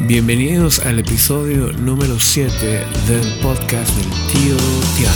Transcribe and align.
Bienvenidos 0.00 0.80
al 0.80 0.98
episodio 0.98 1.72
número 1.72 2.18
7 2.18 2.50
del 3.08 3.38
podcast 3.40 3.96
del 3.96 4.10
tío 4.32 4.56
Tian. 4.96 5.12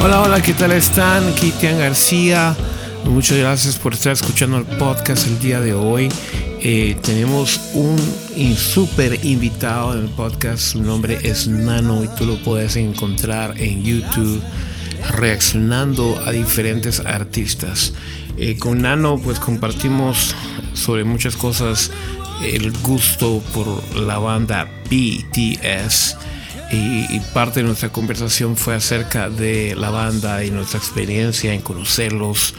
Hola, 0.00 0.22
hola, 0.22 0.40
¿qué 0.40 0.54
tal 0.54 0.72
están? 0.72 1.26
Aquí 1.28 1.52
Tian 1.60 1.78
García. 1.78 2.56
Muchas 3.04 3.36
gracias 3.38 3.76
por 3.76 3.94
estar 3.94 4.12
escuchando 4.12 4.58
el 4.58 4.64
podcast 4.64 5.26
el 5.26 5.38
día 5.40 5.60
de 5.60 5.74
hoy. 5.74 6.08
Eh, 6.68 6.96
tenemos 7.00 7.60
un 7.74 7.96
súper 8.56 9.24
invitado 9.24 9.96
en 9.96 10.02
el 10.02 10.08
podcast. 10.08 10.72
Su 10.72 10.82
nombre 10.82 11.16
es 11.22 11.46
Nano 11.46 12.02
y 12.02 12.08
tú 12.16 12.26
lo 12.26 12.42
puedes 12.42 12.74
encontrar 12.74 13.54
en 13.56 13.84
YouTube 13.84 14.42
reaccionando 15.12 16.20
a 16.26 16.32
diferentes 16.32 16.98
artistas. 16.98 17.92
Eh, 18.36 18.58
con 18.58 18.82
Nano 18.82 19.16
pues 19.16 19.38
compartimos 19.38 20.34
sobre 20.72 21.04
muchas 21.04 21.36
cosas 21.36 21.92
el 22.42 22.72
gusto 22.78 23.40
por 23.54 23.96
la 23.96 24.18
banda 24.18 24.68
BTS. 24.90 26.16
Y, 26.70 27.20
parte 27.32 27.60
de 27.60 27.66
nuestra 27.66 27.90
conversación 27.90 28.56
fue 28.56 28.74
acerca 28.74 29.30
de 29.30 29.76
la 29.76 29.90
banda 29.90 30.42
y 30.42 30.50
nuestra 30.50 30.78
experiencia 30.78 31.52
en 31.52 31.60
conocerlos, 31.60 32.54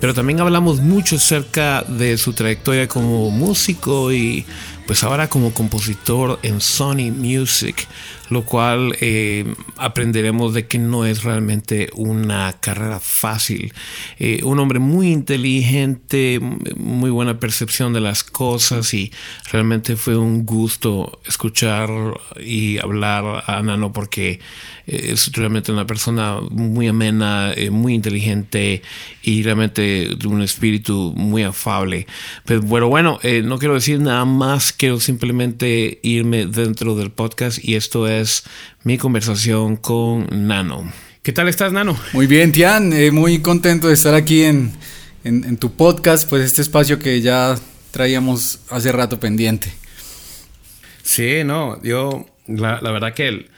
pero 0.00 0.12
también 0.12 0.40
hablamos 0.40 0.80
mucho 0.80 1.16
acerca 1.16 1.82
de 1.82 2.18
su 2.18 2.32
trayectoria 2.32 2.88
como 2.88 3.30
músico 3.30 4.12
y 4.12 4.44
pues 4.86 5.02
ahora 5.04 5.28
como 5.28 5.52
compositor 5.52 6.38
en 6.42 6.60
Sony 6.60 7.10
Music, 7.10 7.86
lo 8.30 8.44
cual 8.44 8.96
eh, 9.00 9.44
aprenderemos 9.76 10.54
de 10.54 10.66
que 10.66 10.78
no 10.78 11.06
es 11.06 11.24
realmente 11.24 11.90
una 11.94 12.54
carrera 12.60 13.00
fácil. 13.00 13.72
Eh, 14.18 14.40
un 14.44 14.58
hombre 14.58 14.78
muy 14.78 15.10
inteligente, 15.10 16.40
muy 16.76 17.10
buena 17.10 17.38
percepción 17.40 17.92
de 17.92 18.00
las 18.00 18.24
cosas 18.24 18.92
y 18.94 19.12
realmente 19.50 19.96
fue 19.96 20.16
un 20.16 20.44
gusto 20.44 21.20
escuchar 21.26 21.90
y 22.40 22.78
hablar 22.78 23.44
a 23.46 23.62
Nano 23.62 23.92
porque 23.92 24.40
es 24.86 25.32
realmente 25.32 25.72
una 25.72 25.86
persona 25.86 26.40
muy 26.50 26.88
amena, 26.88 27.52
eh, 27.56 27.70
muy 27.70 27.94
inteligente 27.94 28.82
y 29.22 29.42
realmente 29.42 30.10
de 30.16 30.28
un 30.28 30.42
espíritu 30.42 31.14
muy 31.16 31.42
afable. 31.42 32.06
Pero 32.44 32.60
bueno, 32.62 32.88
bueno, 32.88 33.18
eh, 33.22 33.42
no 33.42 33.58
quiero 33.58 33.74
decir 33.74 34.00
nada 34.00 34.24
más, 34.24 34.73
quiero 34.76 35.00
simplemente 35.00 36.00
irme 36.02 36.46
dentro 36.46 36.96
del 36.96 37.10
podcast 37.10 37.62
y 37.62 37.76
esto 37.76 38.08
es 38.08 38.44
mi 38.82 38.98
conversación 38.98 39.76
con 39.76 40.26
Nano. 40.46 40.92
¿Qué 41.22 41.32
tal 41.32 41.48
estás, 41.48 41.72
Nano? 41.72 41.98
Muy 42.12 42.26
bien, 42.26 42.52
Tian, 42.52 42.92
eh, 42.92 43.10
muy 43.10 43.40
contento 43.40 43.88
de 43.88 43.94
estar 43.94 44.14
aquí 44.14 44.42
en, 44.42 44.72
en 45.24 45.56
tu 45.56 45.72
podcast, 45.72 46.28
pues 46.28 46.44
este 46.44 46.62
espacio 46.62 46.98
que 46.98 47.20
ya 47.20 47.58
traíamos 47.90 48.60
hace 48.70 48.92
rato 48.92 49.20
pendiente. 49.20 49.72
Sí, 51.02 51.44
no, 51.44 51.80
yo 51.82 52.26
la, 52.46 52.80
la 52.80 52.90
verdad 52.90 53.14
que 53.14 53.28
el, 53.28 53.50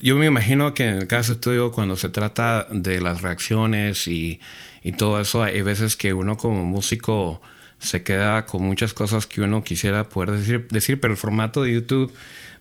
yo 0.00 0.16
me 0.16 0.26
imagino 0.26 0.72
que 0.72 0.84
en 0.84 0.94
el 0.96 1.06
caso 1.06 1.36
tuyo, 1.36 1.72
cuando 1.72 1.96
se 1.96 2.08
trata 2.08 2.66
de 2.70 3.00
las 3.00 3.22
reacciones 3.22 4.06
y, 4.06 4.40
y, 4.82 4.92
todo 4.92 5.20
eso, 5.20 5.42
hay 5.42 5.62
veces 5.62 5.96
que 5.96 6.14
uno 6.14 6.36
como 6.36 6.64
músico 6.64 7.42
se 7.80 8.02
queda 8.02 8.46
con 8.46 8.62
muchas 8.62 8.94
cosas 8.94 9.26
que 9.26 9.40
uno 9.40 9.64
quisiera 9.64 10.08
poder 10.08 10.32
decir, 10.32 10.68
decir 10.70 11.00
pero 11.00 11.12
el 11.12 11.18
formato 11.18 11.62
de 11.62 11.72
YouTube 11.72 12.12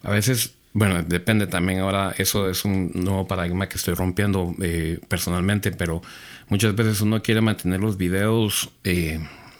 a 0.02 0.12
veces, 0.12 0.56
bueno, 0.74 1.04
depende 1.04 1.48
también 1.48 1.80
ahora, 1.80 2.16
eso 2.18 2.50
es 2.50 2.64
un 2.64 2.92
nuevo 2.94 3.28
paradigma 3.28 3.68
que 3.68 3.78
estoy 3.78 3.94
rompiendo 3.94 4.56
eh, 4.62 5.00
personalmente, 5.08 5.72
pero 5.72 6.02
muchas 6.48 6.74
veces 6.76 7.02
uno 7.02 7.22
quiere 7.22 7.42
mantener 7.42 7.82
los 7.82 7.98
videos 7.98 8.70
eh, 8.84 9.20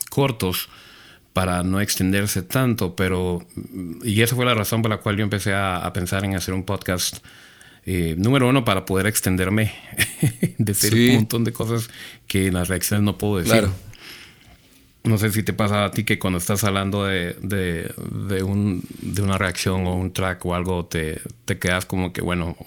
cortos 0.10 0.70
para 1.34 1.62
no 1.64 1.82
extenderse 1.82 2.42
tanto, 2.42 2.96
pero 2.96 3.46
y 4.04 4.22
esa 4.22 4.36
fue 4.36 4.46
la 4.46 4.56
razón 4.56 4.82
por 4.82 4.92
la 4.92 4.98
cual 4.98 5.18
yo 5.18 5.24
empecé 5.24 5.54
a, 5.54 5.92
pensar 5.94 6.24
en 6.26 6.36
hacer 6.36 6.54
un 6.54 6.64
podcast. 6.64 7.18
Eh, 7.86 8.16
número 8.18 8.48
uno, 8.48 8.66
para 8.66 8.86
poder 8.86 9.08
extenderme, 9.08 9.74
decir 10.58 11.12
un 11.12 11.16
montón 11.16 11.44
de 11.44 11.54
cosas 11.54 11.90
que 12.28 12.48
en 12.48 12.56
las 12.56 12.68
reacciones 12.68 13.04
no 13.04 13.18
puedo 13.18 13.38
decir. 13.38 13.54
Claro. 13.54 13.89
No 15.04 15.18
sé 15.18 15.32
si 15.32 15.44
te 15.44 15.54
pasa 15.54 15.86
a 15.86 15.92
ti 15.92 16.04
que 16.04 16.20
cuando 16.20 16.40
estás 16.40 16.64
hablando 16.66 17.06
de, 17.06 17.36
de, 17.42 17.90
de, 18.12 18.44
un, 18.44 18.84
de 19.02 19.22
una 19.22 19.38
reacción 19.38 19.88
o 19.88 19.96
un 19.96 20.12
track 20.12 20.46
o 20.46 20.54
algo, 20.54 20.86
te, 20.86 21.22
te 21.46 21.58
quedas 21.58 21.86
como 21.86 22.12
que, 22.12 22.22
bueno, 22.22 22.58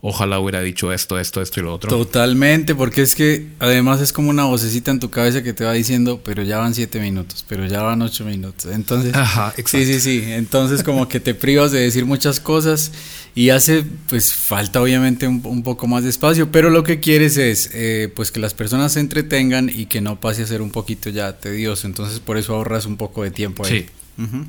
ojalá 0.00 0.38
hubiera 0.38 0.62
dicho 0.62 0.92
esto, 0.92 1.18
esto, 1.18 1.42
esto 1.42 1.60
y 1.60 1.62
lo 1.64 1.74
otro. 1.74 1.90
Totalmente, 1.90 2.74
porque 2.74 3.02
es 3.02 3.14
que 3.14 3.48
además 3.58 4.00
es 4.00 4.14
como 4.14 4.30
una 4.30 4.44
vocecita 4.44 4.90
en 4.90 4.98
tu 4.98 5.10
cabeza 5.10 5.42
que 5.42 5.52
te 5.52 5.64
va 5.64 5.72
diciendo, 5.72 6.22
pero 6.24 6.42
ya 6.42 6.58
van 6.58 6.74
siete 6.74 7.00
minutos, 7.00 7.44
pero 7.46 7.66
ya 7.66 7.82
van 7.82 8.00
ocho 8.00 8.24
minutos. 8.24 8.72
Entonces, 8.72 9.14
Ajá, 9.14 9.52
sí, 9.56 9.84
sí, 9.84 10.00
sí. 10.00 10.22
Entonces 10.24 10.82
como 10.82 11.06
que 11.06 11.20
te 11.20 11.34
privas 11.34 11.70
de 11.70 11.80
decir 11.80 12.06
muchas 12.06 12.40
cosas 12.40 12.92
y 13.38 13.50
hace, 13.50 13.84
pues 14.08 14.34
falta 14.34 14.82
obviamente 14.82 15.28
un, 15.28 15.40
un 15.44 15.62
poco 15.62 15.86
más 15.86 16.02
de 16.02 16.10
espacio, 16.10 16.50
pero 16.50 16.70
lo 16.70 16.82
que 16.82 16.98
quieres 16.98 17.36
es, 17.36 17.70
eh, 17.72 18.12
pues 18.12 18.32
que 18.32 18.40
las 18.40 18.52
personas 18.52 18.94
se 18.94 18.98
entretengan 18.98 19.70
y 19.72 19.86
que 19.86 20.00
no 20.00 20.18
pase 20.18 20.42
a 20.42 20.46
ser 20.48 20.60
un 20.60 20.72
poquito 20.72 21.08
ya 21.08 21.38
tedioso. 21.38 21.86
Entonces 21.86 22.18
por 22.18 22.36
eso 22.36 22.56
ahorras 22.56 22.84
un 22.84 22.96
poco 22.96 23.22
de 23.22 23.30
tiempo 23.30 23.64
ahí. 23.64 23.70
Sí. 23.70 23.86
Uh 24.20 24.26
-huh. 24.26 24.46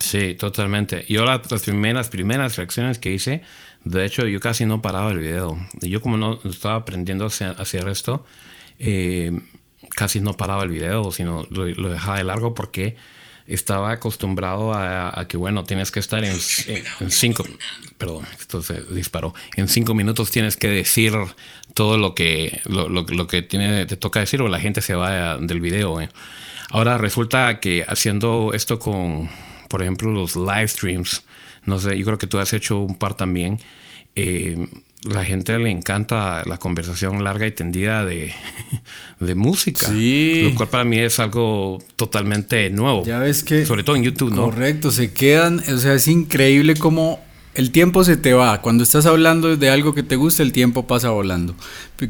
Sí, 0.00 0.34
totalmente. 0.34 1.04
Yo 1.10 1.26
las 1.26 1.62
primeras, 1.62 2.08
primeras 2.08 2.56
reacciones 2.56 2.98
que 2.98 3.12
hice, 3.12 3.42
de 3.84 4.06
hecho, 4.06 4.26
yo 4.26 4.40
casi 4.40 4.64
no 4.64 4.80
paraba 4.80 5.10
el 5.10 5.18
video. 5.18 5.58
Yo 5.82 6.00
como 6.00 6.16
no 6.16 6.40
estaba 6.44 6.76
aprendiendo 6.76 7.26
a 7.26 7.26
hacer 7.26 7.86
esto, 7.88 8.24
eh, 8.78 9.38
casi 9.94 10.20
no 10.20 10.38
paraba 10.38 10.62
el 10.62 10.70
video, 10.70 11.12
sino 11.12 11.46
lo, 11.50 11.66
lo, 11.66 11.90
dejaba 11.90 12.16
de 12.16 12.24
largo 12.24 12.54
porque 12.54 12.96
estaba 13.46 13.92
acostumbrado 13.92 14.72
a, 14.72 15.18
a 15.18 15.28
que, 15.28 15.36
bueno, 15.36 15.64
tienes 15.64 15.90
que 15.90 16.00
estar 16.00 16.24
en, 16.24 16.36
en, 16.66 16.84
en, 17.00 17.10
cinco, 17.10 17.44
perdón, 17.98 18.24
esto 18.38 18.62
se 18.62 18.82
disparó, 18.82 19.34
en 19.56 19.68
cinco 19.68 19.94
minutos 19.94 20.30
tienes 20.30 20.56
que 20.56 20.68
decir 20.68 21.12
todo 21.74 21.98
lo 21.98 22.14
que, 22.14 22.60
lo, 22.64 22.88
lo, 22.88 23.02
lo 23.02 23.26
que 23.26 23.42
tiene, 23.42 23.86
te 23.86 23.96
toca 23.96 24.20
decir 24.20 24.40
o 24.42 24.48
la 24.48 24.60
gente 24.60 24.80
se 24.80 24.94
va 24.94 25.38
del 25.38 25.60
video. 25.60 26.00
Eh. 26.00 26.08
Ahora 26.70 26.98
resulta 26.98 27.60
que 27.60 27.84
haciendo 27.86 28.52
esto 28.54 28.78
con 28.78 29.28
por 29.74 29.82
ejemplo, 29.82 30.12
los 30.12 30.36
live 30.36 30.68
streams. 30.68 31.24
No 31.64 31.80
sé, 31.80 31.98
yo 31.98 32.04
creo 32.04 32.16
que 32.16 32.28
tú 32.28 32.38
has 32.38 32.52
hecho 32.52 32.78
un 32.78 32.94
par 32.94 33.14
también. 33.14 33.58
Eh, 34.14 34.68
la 35.04 35.24
gente 35.24 35.58
le 35.58 35.70
encanta 35.70 36.42
la 36.46 36.56
conversación 36.58 37.22
larga 37.24 37.46
y 37.46 37.52
tendida 37.52 38.04
de, 38.04 38.32
de 39.20 39.34
música. 39.34 39.88
Sí. 39.88 40.48
Lo 40.50 40.54
cual 40.56 40.68
para 40.68 40.84
mí 40.84 40.98
es 40.98 41.18
algo 41.18 41.78
totalmente 41.96 42.70
nuevo. 42.70 43.04
Ya 43.04 43.18
ves 43.18 43.44
que. 43.44 43.66
Sobre 43.66 43.84
todo 43.84 43.96
en 43.96 44.04
YouTube, 44.04 44.34
¿no? 44.34 44.44
Correcto, 44.44 44.90
se 44.90 45.12
quedan. 45.12 45.60
O 45.60 45.78
sea, 45.78 45.94
es 45.94 46.08
increíble 46.08 46.74
cómo 46.76 47.20
el 47.54 47.70
tiempo 47.70 48.02
se 48.02 48.16
te 48.16 48.32
va. 48.32 48.60
Cuando 48.62 48.82
estás 48.82 49.06
hablando 49.06 49.56
de 49.56 49.70
algo 49.70 49.94
que 49.94 50.02
te 50.02 50.16
gusta, 50.16 50.42
el 50.42 50.52
tiempo 50.52 50.86
pasa 50.86 51.10
volando. 51.10 51.54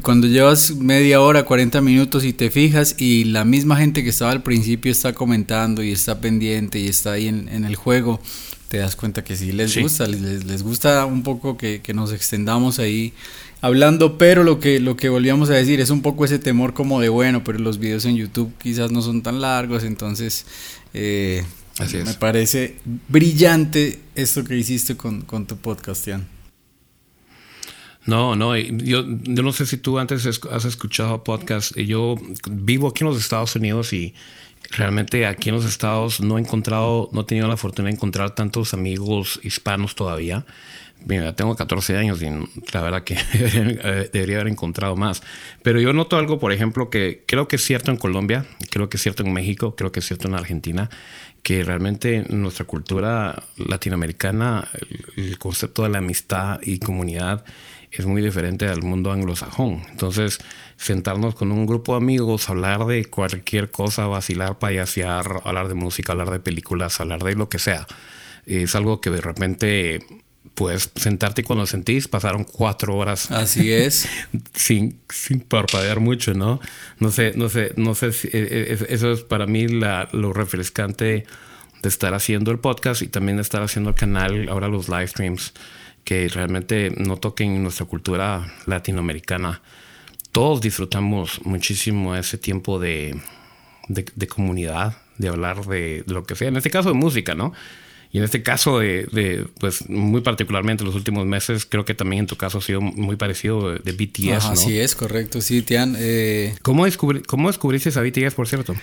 Cuando 0.01 0.27
llevas 0.27 0.75
media 0.75 1.21
hora, 1.21 1.43
40 1.43 1.81
minutos 1.81 2.23
y 2.23 2.33
te 2.33 2.49
fijas 2.49 2.95
y 2.97 3.25
la 3.25 3.45
misma 3.45 3.77
gente 3.77 4.03
que 4.03 4.09
estaba 4.09 4.31
al 4.31 4.41
principio 4.41 4.91
está 4.91 5.13
comentando 5.13 5.83
y 5.83 5.91
está 5.91 6.19
pendiente 6.19 6.79
y 6.79 6.87
está 6.87 7.11
ahí 7.13 7.27
en, 7.27 7.47
en 7.49 7.65
el 7.65 7.75
juego, 7.75 8.19
te 8.75 8.81
das 8.81 8.97
cuenta 8.97 9.23
que 9.23 9.37
sí 9.37 9.53
les 9.53 9.71
sí. 9.71 9.81
gusta, 9.81 10.05
les, 10.05 10.43
les, 10.43 10.61
gusta 10.61 11.05
un 11.05 11.23
poco 11.23 11.55
que, 11.55 11.79
que, 11.81 11.93
nos 11.93 12.11
extendamos 12.11 12.77
ahí 12.77 13.13
hablando, 13.61 14.17
pero 14.17 14.43
lo 14.43 14.59
que, 14.59 14.81
lo 14.81 14.97
que 14.97 15.07
volvíamos 15.07 15.49
a 15.49 15.53
decir 15.53 15.79
es 15.79 15.91
un 15.91 16.01
poco 16.01 16.25
ese 16.25 16.39
temor 16.39 16.73
como 16.73 16.99
de, 16.99 17.07
bueno, 17.07 17.41
pero 17.45 17.57
los 17.59 17.79
videos 17.79 18.03
en 18.03 18.17
YouTube 18.17 18.53
quizás 18.61 18.91
no 18.91 19.01
son 19.01 19.23
tan 19.23 19.39
largos, 19.39 19.85
entonces... 19.85 20.45
Eh, 20.93 21.45
Así 21.79 21.95
es. 21.95 22.05
Me 22.05 22.15
parece 22.15 22.75
brillante 23.07 24.01
esto 24.13 24.43
que 24.43 24.57
hiciste 24.57 24.97
con, 24.97 25.21
con 25.21 25.45
tu 25.47 25.55
podcast, 25.55 26.05
Ian. 26.07 26.27
No, 28.05 28.35
no, 28.35 28.57
yo, 28.57 29.05
yo 29.07 29.41
no 29.41 29.53
sé 29.53 29.65
si 29.65 29.77
tú 29.77 29.99
antes 29.99 30.25
has 30.25 30.65
escuchado 30.65 31.23
podcast. 31.23 31.77
Yo 31.77 32.15
vivo 32.51 32.89
aquí 32.89 33.05
en 33.05 33.09
los 33.09 33.19
Estados 33.21 33.55
Unidos 33.55 33.93
y 33.93 34.13
realmente 34.71 35.25
aquí 35.25 35.49
en 35.49 35.55
los 35.55 35.65
Estados 35.65 36.21
no 36.21 36.37
he 36.37 36.41
encontrado, 36.41 37.09
no 37.11 37.21
he 37.21 37.23
tenido 37.25 37.47
la 37.47 37.57
fortuna 37.57 37.89
de 37.89 37.95
encontrar 37.95 38.35
tantos 38.35 38.73
amigos 38.73 39.39
hispanos 39.43 39.95
todavía. 39.95 40.45
Mira, 41.05 41.35
tengo 41.35 41.55
14 41.55 41.97
años 41.97 42.21
y 42.21 42.25
la 42.73 42.81
verdad 42.81 43.03
que 43.03 43.15
debería 44.11 44.37
haber 44.37 44.47
encontrado 44.47 44.95
más. 44.95 45.21
Pero 45.61 45.79
yo 45.79 45.93
noto 45.93 46.17
algo, 46.17 46.39
por 46.39 46.51
ejemplo, 46.51 46.89
que 46.89 47.23
creo 47.27 47.47
que 47.47 47.57
es 47.57 47.63
cierto 47.63 47.91
en 47.91 47.97
Colombia, 47.97 48.45
creo 48.71 48.89
que 48.89 48.97
es 48.97 49.03
cierto 49.03 49.23
en 49.23 49.31
México, 49.31 49.75
creo 49.75 49.91
que 49.91 49.99
es 49.99 50.07
cierto 50.07 50.27
en 50.27 50.33
Argentina, 50.33 50.89
que 51.43 51.63
realmente 51.63 52.25
nuestra 52.29 52.65
cultura 52.65 53.43
latinoamericana, 53.57 54.67
el 55.15 55.37
concepto 55.37 55.83
de 55.83 55.89
la 55.89 55.99
amistad 55.99 56.59
y 56.63 56.79
comunidad 56.79 57.45
es 57.97 58.05
muy 58.05 58.21
diferente 58.21 58.67
al 58.67 58.81
mundo 58.81 59.11
anglosajón. 59.11 59.83
Entonces, 59.89 60.39
sentarnos 60.77 61.35
con 61.35 61.51
un 61.51 61.65
grupo 61.65 61.93
de 61.93 61.97
amigos, 61.97 62.49
hablar 62.49 62.85
de 62.85 63.05
cualquier 63.05 63.71
cosa, 63.71 64.07
vacilar, 64.07 64.59
payasear, 64.59 65.41
hablar 65.43 65.67
de 65.67 65.75
música, 65.75 66.11
hablar 66.11 66.31
de 66.31 66.39
películas, 66.39 66.99
hablar 66.99 67.23
de 67.23 67.35
lo 67.35 67.49
que 67.49 67.59
sea. 67.59 67.87
es 68.45 68.75
algo 68.75 69.01
que 69.01 69.09
de 69.09 69.21
repente 69.21 70.05
puedes 70.53 70.91
sentarte 70.95 71.41
y 71.41 71.43
cuando 71.43 71.65
sentís 71.65 72.07
pasaron 72.07 72.43
cuatro 72.43 72.95
horas. 72.95 73.31
Así 73.31 73.71
es. 73.71 74.07
sin, 74.53 74.99
sin 75.09 75.41
parpadear 75.41 75.99
mucho, 75.99 76.33
¿no? 76.33 76.59
No 76.99 77.11
sé, 77.11 77.33
no 77.35 77.49
sé, 77.49 77.73
no 77.75 77.95
sé 77.95 78.11
si 78.13 78.29
e, 78.31 78.73
e, 78.73 78.85
eso 78.89 79.11
es 79.11 79.21
para 79.21 79.45
mí 79.45 79.67
la, 79.67 80.09
lo 80.11 80.33
refrescante 80.33 81.25
de 81.81 81.89
estar 81.89 82.13
haciendo 82.13 82.51
el 82.51 82.59
podcast 82.59 83.01
y 83.01 83.07
también 83.07 83.37
de 83.37 83.43
estar 83.43 83.61
haciendo 83.61 83.91
el 83.91 83.95
canal, 83.95 84.49
ahora 84.49 84.67
los 84.67 84.89
live 84.89 85.07
streams, 85.07 85.53
que 86.05 86.29
realmente 86.29 86.93
no 86.95 87.17
toquen 87.17 87.61
nuestra 87.61 87.85
cultura 87.85 88.53
latinoamericana. 88.65 89.61
Todos 90.31 90.61
disfrutamos 90.61 91.41
muchísimo 91.43 92.15
ese 92.15 92.37
tiempo 92.37 92.79
de, 92.79 93.19
de, 93.89 94.27
comunidad, 94.27 94.97
de 95.17 95.27
hablar 95.27 95.65
de, 95.65 96.03
de, 96.05 96.13
lo 96.13 96.23
que 96.23 96.35
sea, 96.35 96.47
en 96.47 96.57
este 96.57 96.69
caso 96.69 96.89
de 96.89 96.95
música, 96.95 97.35
¿no? 97.35 97.53
Y 98.15 98.19
en 98.19 98.23
este 98.23 98.43
caso, 98.43 98.79
de, 98.79 99.45
pues 99.59 99.89
muy 99.89 100.21
particularmente 100.21 100.85
los 100.85 100.95
últimos 100.95 101.25
meses, 101.25 101.65
creo 101.65 101.83
que 101.83 101.93
también 101.93 102.21
en 102.21 102.27
tu 102.27 102.37
caso 102.37 102.59
ha 102.59 102.61
sido 102.61 102.79
muy 102.79 103.17
parecido 103.17 103.73
de, 103.73 103.91
BTS. 103.91 104.45
Así 104.45 104.79
es, 104.79 104.95
correcto, 104.95 105.41
sí, 105.41 105.63
Tian. 105.63 105.97
Eh... 105.97 106.55
¿Cómo, 106.61 106.85
¿Cómo 107.27 107.49
descubriste 107.49 107.89
a 107.89 108.01
BTS, 108.01 108.35
por 108.35 108.47
cierto? 108.47 108.73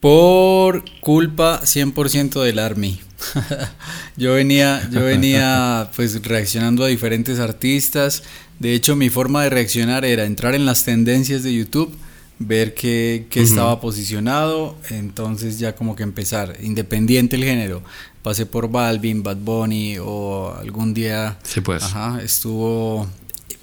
Por 0.00 0.84
culpa 1.00 1.60
100% 1.62 2.42
del 2.42 2.58
Army. 2.58 3.00
yo 4.16 4.34
venía, 4.34 4.88
yo 4.90 5.04
venía 5.04 5.90
pues 5.94 6.22
reaccionando 6.22 6.84
a 6.84 6.88
diferentes 6.88 7.38
artistas. 7.38 8.22
De 8.58 8.74
hecho, 8.74 8.96
mi 8.96 9.10
forma 9.10 9.42
de 9.42 9.50
reaccionar 9.50 10.04
era 10.04 10.24
entrar 10.24 10.54
en 10.54 10.66
las 10.66 10.84
tendencias 10.84 11.42
de 11.42 11.54
YouTube 11.54 11.96
ver 12.46 12.74
qué, 12.74 13.26
estaba 13.34 13.80
posicionado, 13.80 14.76
entonces 14.90 15.58
ya 15.58 15.74
como 15.74 15.96
que 15.96 16.02
empezar, 16.02 16.56
independiente 16.62 17.36
el 17.36 17.44
género. 17.44 17.82
Pasé 18.22 18.46
por 18.46 18.70
Balvin, 18.70 19.22
Bad 19.22 19.38
Bunny 19.38 19.98
o 19.98 20.54
algún 20.54 20.94
día 20.94 21.38
sí, 21.42 21.60
pues. 21.60 21.82
ajá, 21.82 22.20
estuvo 22.22 23.08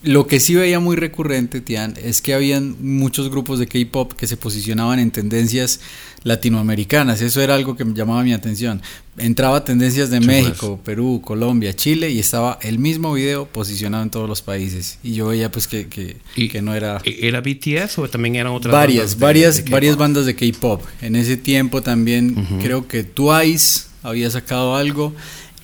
lo 0.03 0.27
que 0.27 0.39
sí 0.39 0.55
veía 0.55 0.79
muy 0.79 0.95
recurrente, 0.95 1.59
Tian, 1.59 1.95
es 2.01 2.21
que 2.21 2.33
habían 2.33 2.75
muchos 2.79 3.29
grupos 3.29 3.59
de 3.59 3.67
K-pop 3.67 4.13
que 4.13 4.27
se 4.27 4.37
posicionaban 4.37 4.99
en 4.99 5.11
tendencias 5.11 5.81
latinoamericanas. 6.23 7.21
Eso 7.21 7.41
era 7.41 7.55
algo 7.55 7.75
que 7.75 7.85
me 7.85 7.93
llamaba 7.93 8.23
mi 8.23 8.33
atención. 8.33 8.81
Entraba 9.17 9.63
tendencias 9.65 10.09
de 10.09 10.21
México. 10.21 10.79
Perú, 10.83 11.21
Colombia, 11.23 11.75
Chile 11.75 12.09
y 12.11 12.19
estaba 12.19 12.59
el 12.61 12.79
mismo 12.79 13.13
video 13.13 13.45
posicionado 13.45 14.03
en 14.03 14.09
todos 14.09 14.29
los 14.29 14.41
países. 14.41 14.99
Y 15.03 15.13
yo 15.13 15.27
veía 15.27 15.51
pues 15.51 15.67
que, 15.67 15.87
que, 15.87 16.17
que 16.33 16.61
no 16.61 16.73
era... 16.73 17.01
¿E-, 17.03 17.27
¿Era 17.27 17.41
BTS 17.41 17.99
o 17.99 18.09
también 18.09 18.35
eran 18.35 18.53
otras 18.53 18.71
varias, 18.71 19.19
Varias, 19.19 19.69
varias 19.69 19.97
bandas 19.97 20.25
de 20.25 20.35
K-pop. 20.35 20.81
En 21.01 21.15
ese 21.15 21.35
tiempo 21.35 21.81
también 21.81 22.35
creo 22.61 22.87
que 22.87 23.03
Twice 23.03 23.81
había 24.01 24.29
sacado 24.29 24.75
algo. 24.75 25.13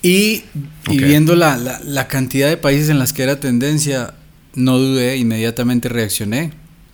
Y, 0.01 0.43
viendo 0.87 1.35
la, 1.35 1.57
la, 1.57 1.79
la 1.83 2.07
cantidad 2.07 2.47
de 2.47 2.57
países 2.57 2.89
en 2.89 2.99
las 2.99 3.11
que 3.11 3.23
era 3.23 3.39
tendencia, 3.39 4.13
no 4.55 4.77
dudé, 4.77 5.17
inmediatamente 5.17 5.89
reaccioné. 5.89 6.51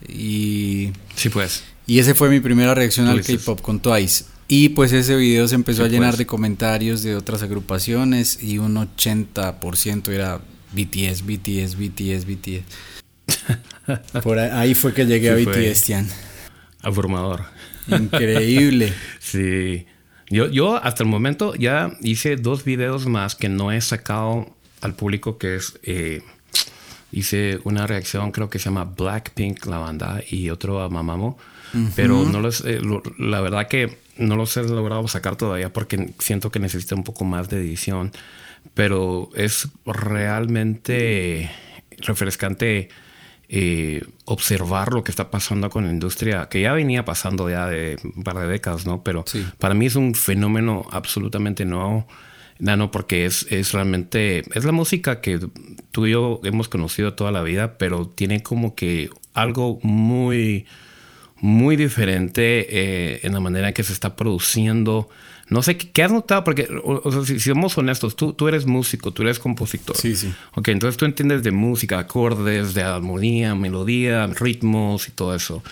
Y. 0.08 0.92
Sí, 1.16 1.30
pues. 1.30 1.64
Y 1.88 2.00
ese 2.00 2.16
fue 2.16 2.30
mi 2.30 2.40
primera 2.40 2.74
reacción 2.74 3.08
al 3.08 3.22
K-pop 3.24 3.62
con 3.62 3.80
Twice. 3.80 4.26
Y 4.48 4.70
pues 4.70 4.92
ese 4.92 5.16
video 5.16 5.48
se 5.48 5.56
empezó 5.56 5.86
a 5.86 5.88
llenar 5.88 6.10
pues. 6.10 6.20
de 6.20 6.26
comentarios 6.26 7.04
de 7.04 7.16
otras 7.16 7.42
agrupaciones 7.42 8.44
y 8.44 8.58
un 8.58 8.76
80% 8.76 10.10
era 10.10 10.42
BTS, 10.74 11.26
BTS, 11.26 11.78
BTS, 11.78 12.26
BTS. 12.26 12.64
Por 14.24 14.40
ahí 14.40 14.74
fue 14.74 14.94
que 14.94 15.06
llegué 15.06 15.30
a 15.30 15.36
BTS, 15.36 15.84
Tian. 15.84 16.08
Abrumador. 16.82 17.46
Increíble. 17.88 18.94
sí. 19.20 19.86
Yo, 20.30 20.50
yo 20.50 20.76
hasta 20.84 21.04
el 21.04 21.10
momento 21.10 21.56
ya 21.56 21.92
hice 22.02 22.36
dos 22.36 22.64
videos 22.64 23.06
más 23.06 23.36
que 23.36 23.50
no 23.50 23.72
he 23.72 23.82
sacado 23.82 24.56
al 24.82 24.96
público, 24.96 25.38
que 25.38 25.56
es 25.56 25.80
eh, 25.84 26.24
hice 27.12 27.60
una 27.64 27.88
reacción, 27.88 28.32
creo 28.32 28.50
que 28.50 28.60
se 28.60 28.66
llama 28.66 28.86
Blackpink, 28.86 29.66
la 29.66 29.78
banda, 29.78 30.22
y 30.30 30.50
otro 30.50 30.82
a 30.82 30.90
Mamamo. 30.90 31.38
Pero 31.96 32.26
no 32.26 32.42
los, 32.42 32.66
eh, 32.66 32.82
la 33.18 33.40
verdad 33.40 33.70
que 33.70 33.98
no 34.18 34.36
los 34.36 34.58
he 34.58 34.64
logrado 34.64 35.08
sacar 35.08 35.38
todavía 35.38 35.72
porque 35.72 36.14
siento 36.20 36.52
que 36.52 36.60
necesita 36.60 36.96
un 36.96 37.04
poco 37.04 37.24
más 37.24 37.50
de 37.50 37.60
edición. 37.60 38.12
Pero 38.74 39.30
es 39.36 39.70
realmente 39.86 41.50
refrescante 42.00 42.90
eh, 43.54 44.02
observar 44.26 44.94
lo 44.94 45.04
que 45.04 45.12
está 45.12 45.30
pasando 45.30 45.70
con 45.70 45.86
la 45.86 45.92
industria, 45.92 46.48
que 46.48 46.62
ya 46.62 46.72
venía 46.74 47.04
pasando 47.04 47.50
ya 47.50 47.68
de 47.68 47.98
un 48.16 48.24
par 48.24 48.38
de 48.38 48.48
décadas, 48.48 48.86
¿no? 48.86 49.04
Pero 49.04 49.26
para 49.58 49.74
mí 49.74 49.88
es 49.88 49.96
un 49.96 50.16
fenómeno 50.16 50.88
absolutamente 50.92 51.66
nuevo. 51.66 52.08
Nano, 52.62 52.92
porque 52.92 53.26
es, 53.26 53.48
es 53.50 53.74
realmente, 53.74 54.44
es 54.54 54.64
la 54.66 54.72
música 54.72 55.20
que 55.20 55.40
tú 55.90 56.06
y 56.06 56.12
yo 56.12 56.40
hemos 56.44 56.70
conocido 56.70 57.16
toda 57.16 57.32
la 57.32 57.42
vida, 57.42 57.80
pero 57.80 58.08
tiene 58.08 58.44
como 58.44 58.76
que 58.76 59.10
algo 59.34 59.80
muy, 59.82 60.68
muy 61.38 61.76
diferente 61.76 62.68
eh, 62.70 63.20
en 63.24 63.34
la 63.34 63.40
manera 63.40 63.70
en 63.70 63.74
que 63.74 63.82
se 63.82 63.94
está 63.94 64.16
produciendo. 64.16 65.10
No 65.50 65.64
sé, 65.64 65.76
¿qué, 65.76 66.04
has 66.04 66.12
notado? 66.12 66.44
Porque, 66.44 66.70
o, 66.84 67.12
sea, 67.12 67.26
si, 67.26 67.40
somos 67.40 67.76
honestos, 67.80 68.16
tú, 68.16 68.34
tú 68.34 68.48
eres 68.48 68.68
músico, 68.68 69.12
tú 69.12 69.24
eres 69.24 69.40
compositor. 69.40 69.98
Sí, 69.98 70.16
sí. 70.16 70.32
Ok, 70.54 70.68
entonces 70.68 70.98
tú 70.98 71.06
entiendes 71.06 71.42
de 71.42 71.52
música, 71.52 71.98
acordes, 71.98 72.76
de 72.76 72.84
armonía, 72.84 73.56
melodía, 73.56 74.28
ritmos 74.28 75.08
y 75.08 75.12
todo 75.12 75.36
eso. 75.36 75.64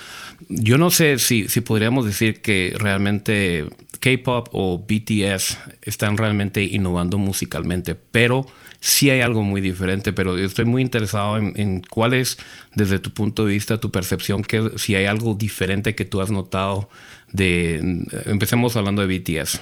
Yo 0.48 0.78
no 0.78 0.90
sé 0.90 1.20
si, 1.20 1.48
si 1.48 1.62
podríamos 1.62 2.06
decir 2.06 2.42
que 2.42 2.74
realmente 2.78 3.66
K-pop 4.00 4.48
o 4.54 4.80
BTS 4.80 5.58
están 5.82 6.18
realmente 6.18 6.64
innovando 6.64 7.18
musicalmente, 7.18 7.96
pero 7.96 8.46
sí 8.80 9.10
hay 9.10 9.22
algo 9.22 9.44
muy 9.44 9.62
diferente, 9.62 10.14
pero 10.14 10.38
estoy 10.38 10.66
muy 10.66 10.82
interesado 10.82 11.38
en, 11.38 11.82
cuál 11.82 12.14
es, 12.14 12.38
desde 12.76 13.00
tu 13.00 13.12
punto 13.12 13.46
de 13.46 13.54
vista, 13.54 13.80
tu 13.80 13.92
percepción, 13.92 14.44
que 14.44 14.72
si 14.78 14.96
hay 14.96 15.06
algo 15.06 15.34
diferente 15.34 15.96
que 15.96 16.06
tú 16.06 16.22
has 16.22 16.32
notado 16.32 16.90
de, 17.32 18.06
empecemos 18.26 18.76
hablando 18.76 19.06
de 19.06 19.20
BTS, 19.20 19.60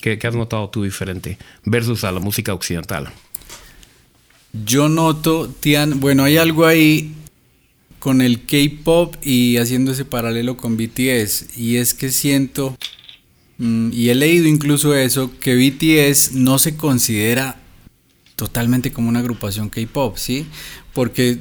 ¿qué, 0.00 0.18
has 0.22 0.34
notado 0.34 0.68
tú 0.68 0.84
diferente 0.84 1.38
versus 1.64 2.04
a 2.04 2.12
la 2.12 2.20
música 2.20 2.52
occidental? 2.52 3.10
Yo 4.52 4.88
noto, 4.88 5.48
Tian, 5.60 6.00
bueno, 6.00 6.24
hay 6.24 6.36
algo 6.36 6.66
ahí 6.66 7.14
con 7.98 8.22
el 8.22 8.44
K-pop 8.44 9.16
y 9.22 9.56
haciendo 9.56 9.92
ese 9.92 10.04
paralelo 10.04 10.56
con 10.56 10.76
BTS, 10.76 11.58
y 11.58 11.76
es 11.76 11.94
que 11.94 12.10
siento 12.10 12.76
Mm, 13.58 13.90
y 13.92 14.08
he 14.08 14.14
leído 14.14 14.46
incluso 14.46 14.94
eso, 14.94 15.32
que 15.40 15.56
BTS 15.56 16.32
no 16.32 16.58
se 16.58 16.76
considera 16.76 17.60
totalmente 18.36 18.92
como 18.92 19.08
una 19.08 19.18
agrupación 19.18 19.68
K-pop, 19.68 20.16
¿sí? 20.16 20.46
Porque 20.94 21.40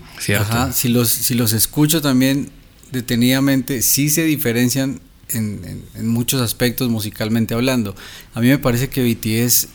si, 0.72 0.90
los, 0.90 1.10
si 1.10 1.36
los 1.36 1.54
escucho 1.54 2.02
también 2.02 2.50
detenidamente, 2.92 3.84
sí 3.84 4.10
se 4.10 4.24
diferencian 4.24 5.00
en, 5.30 5.84
muchos 6.02 6.42
aspectos 6.42 6.90
musicalmente 6.90 7.54
hablando. 7.54 7.96
A 8.34 8.42
mí 8.42 8.48
me 8.48 8.58
parece 8.58 8.90
que 8.90 9.04
BTS 9.04 9.68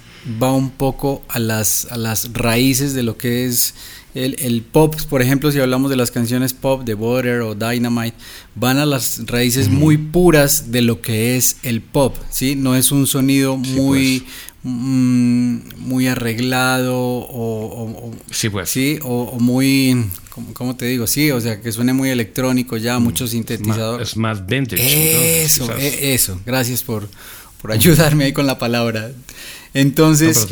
va 0.42 0.52
un 0.52 0.70
poco 0.70 1.22
a 1.28 1.38
las, 1.38 1.86
a 1.90 1.96
las 1.96 2.32
raíces 2.32 2.92
de 2.92 3.04
lo 3.04 3.16
que 3.16 3.46
es 3.46 3.74
el, 4.14 4.62
pop, 4.62 4.95
por 5.09 5.23
ejemplo, 5.23 5.50
si 5.50 5.59
hablamos 5.59 5.90
de 5.90 5.97
las 5.97 6.11
canciones 6.11 6.52
pop 6.52 6.85
de 6.85 6.95
Butter 6.95 7.40
o 7.40 7.54
Dynamite, 7.54 8.16
van 8.54 8.78
a 8.78 8.85
las 8.85 9.23
raíces 9.26 9.69
muy 9.69 9.97
puras 9.97 10.71
de 10.71 10.83
lo 10.83 11.00
que 11.00 11.37
es 11.37 11.57
el 11.62 11.81
pop, 11.81 12.16
¿sí? 12.31 12.54
No 12.54 12.76
es 12.76 12.92
un 12.92 13.07
sonido 13.07 13.57
muy, 13.57 14.21
pues. 14.21 14.33
mm, 14.64 15.57
muy 15.78 16.09
arreglado 16.09 16.95
o, 16.95 18.12
sí, 18.31 18.50
pues. 18.50 18.69
¿sí? 18.69 18.99
O, 19.02 19.38
muy, 19.40 20.04
¿cómo, 20.52 20.76
te 20.76 20.87
digo? 20.87 21.07
Sí, 21.07 21.31
o 21.31 21.40
sea, 21.40 21.62
que 21.62 21.73
suene 21.73 21.95
muy 21.95 22.11
electrónico 22.11 22.76
ya, 22.76 22.99
mm. 22.99 23.02
mucho 23.02 23.26
sintetizador. 23.26 24.02
Es 24.02 24.16
más 24.16 24.47
vintage. 24.47 25.42
Eso, 25.42 25.75
e, 25.78 26.12
eso, 26.12 26.38
gracias 26.45 26.83
por, 26.83 27.09
por 27.62 27.73
ayudarme 27.73 28.25
ahí 28.25 28.33
con 28.35 28.47
la 28.47 28.59
palabra. 28.59 29.11
Entonces, 29.74 30.46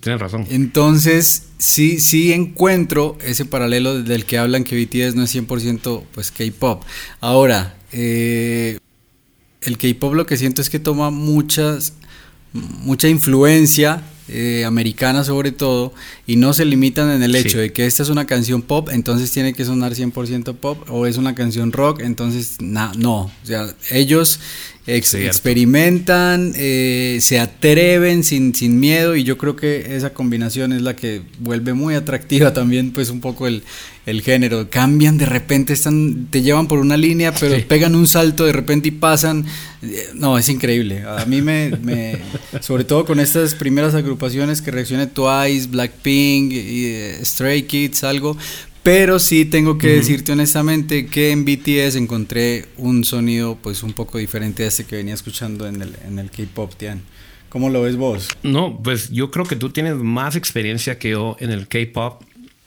tienes 0.00 0.20
razón. 0.20 0.46
Entonces, 0.50 1.44
sí, 1.58 2.00
sí 2.00 2.32
encuentro 2.32 3.16
ese 3.24 3.44
paralelo 3.44 4.02
del 4.02 4.24
que 4.24 4.38
hablan 4.38 4.64
que 4.64 4.76
BTS 4.76 5.14
no 5.14 5.22
es 5.22 5.34
100% 5.34 6.04
pues 6.12 6.30
K-pop. 6.32 6.82
Ahora, 7.20 7.76
eh, 7.92 8.78
el 9.62 9.78
K-pop 9.78 10.14
lo 10.14 10.26
que 10.26 10.36
siento 10.36 10.60
es 10.60 10.70
que 10.70 10.80
toma 10.80 11.10
muchas, 11.10 11.94
mucha 12.52 13.08
influencia 13.08 14.02
eh, 14.26 14.64
americana 14.64 15.22
sobre 15.22 15.52
todo 15.52 15.92
y 16.26 16.36
no 16.36 16.54
se 16.54 16.64
limitan 16.64 17.10
en 17.10 17.22
el 17.22 17.34
hecho 17.36 17.58
de 17.58 17.74
que 17.74 17.84
esta 17.84 18.02
es 18.02 18.08
una 18.08 18.26
canción 18.26 18.62
pop, 18.62 18.88
entonces 18.90 19.30
tiene 19.30 19.52
que 19.52 19.66
sonar 19.66 19.92
100% 19.92 20.54
pop 20.54 20.82
o 20.88 21.04
es 21.04 21.18
una 21.18 21.34
canción 21.34 21.72
rock, 21.72 22.00
entonces 22.00 22.56
no, 22.60 23.24
o 23.24 23.30
sea, 23.42 23.74
ellos 23.90 24.40
experimentan, 24.86 26.52
eh, 26.56 27.18
se 27.20 27.40
atreven 27.40 28.22
sin, 28.22 28.54
sin 28.54 28.78
miedo 28.78 29.16
y 29.16 29.24
yo 29.24 29.38
creo 29.38 29.56
que 29.56 29.96
esa 29.96 30.12
combinación 30.12 30.72
es 30.72 30.82
la 30.82 30.94
que 30.94 31.22
vuelve 31.38 31.72
muy 31.72 31.94
atractiva 31.94 32.52
también 32.52 32.92
pues 32.92 33.08
un 33.08 33.20
poco 33.20 33.46
el, 33.46 33.62
el 34.06 34.22
género. 34.22 34.68
Cambian 34.68 35.16
de 35.16 35.26
repente, 35.26 35.72
están, 35.72 36.26
te 36.30 36.42
llevan 36.42 36.68
por 36.68 36.78
una 36.78 36.96
línea, 36.96 37.32
pero 37.32 37.56
pegan 37.66 37.94
un 37.94 38.06
salto 38.06 38.44
de 38.44 38.52
repente 38.52 38.88
y 38.88 38.92
pasan. 38.92 39.46
Eh, 39.82 40.08
no, 40.14 40.36
es 40.38 40.48
increíble. 40.48 41.02
A 41.02 41.24
mí 41.24 41.40
me, 41.40 41.70
me 41.82 42.18
sobre 42.60 42.84
todo 42.84 43.04
con 43.04 43.20
estas 43.20 43.54
primeras 43.54 43.94
agrupaciones 43.94 44.60
que 44.60 44.70
reaccioné 44.70 45.06
Twice, 45.06 45.68
Blackpink, 45.68 46.52
y, 46.52 46.84
eh, 46.86 47.18
Stray 47.22 47.62
Kids, 47.62 48.04
algo, 48.04 48.36
pero 48.84 49.18
sí 49.18 49.46
tengo 49.46 49.78
que 49.78 49.88
decirte 49.88 50.32
honestamente 50.32 51.06
que 51.06 51.30
en 51.30 51.46
BTS 51.46 51.96
encontré 51.96 52.66
un 52.76 53.02
sonido 53.04 53.56
pues 53.56 53.82
un 53.82 53.94
poco 53.94 54.18
diferente 54.18 54.62
a 54.62 54.66
este 54.66 54.84
que 54.84 54.96
venía 54.96 55.14
escuchando 55.14 55.66
en 55.66 55.80
el, 55.80 55.96
en 56.06 56.18
el 56.18 56.30
K-Pop, 56.30 56.74
Tian. 56.76 57.00
¿Cómo 57.48 57.70
lo 57.70 57.80
ves 57.80 57.96
vos? 57.96 58.28
No, 58.42 58.78
pues 58.82 59.10
yo 59.10 59.30
creo 59.30 59.46
que 59.46 59.56
tú 59.56 59.70
tienes 59.70 59.94
más 59.96 60.36
experiencia 60.36 60.98
que 60.98 61.10
yo 61.10 61.34
en 61.40 61.50
el 61.50 61.66
K-Pop, 61.66 62.24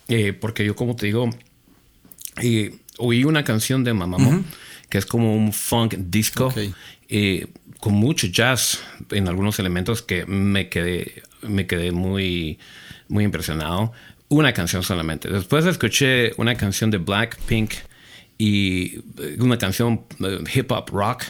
eh, 0.08 0.34
porque 0.34 0.66
yo 0.66 0.76
como 0.76 0.96
te 0.96 1.06
digo, 1.06 1.30
eh, 2.42 2.76
oí 2.98 3.24
una 3.24 3.44
canción 3.44 3.84
de 3.84 3.94
Mamamoo, 3.94 4.44
que 4.90 4.98
es 4.98 5.06
como 5.06 5.36
un 5.36 5.54
funk 5.54 5.94
disco, 5.98 6.52
eh, 7.10 7.46
con 7.80 7.94
mucho 7.94 8.26
jazz 8.26 8.80
en 9.12 9.28
algunos 9.28 9.60
elementos 9.60 10.02
que 10.02 10.26
me 10.26 10.68
quedé, 10.68 11.22
me 11.44 11.68
quedé 11.68 11.92
muy, 11.92 12.58
muy 13.08 13.24
impresionado 13.24 13.94
una 14.30 14.54
canción 14.54 14.84
solamente. 14.84 15.30
Después 15.30 15.66
escuché 15.66 16.34
una 16.38 16.56
canción 16.56 16.92
de 16.92 16.98
Blackpink 16.98 17.74
y 18.38 19.00
eh, 19.20 19.38
una 19.40 19.58
canción 19.58 20.02
eh, 20.20 20.40
hip 20.54 20.72
hop 20.72 20.90
rock. 20.92 21.24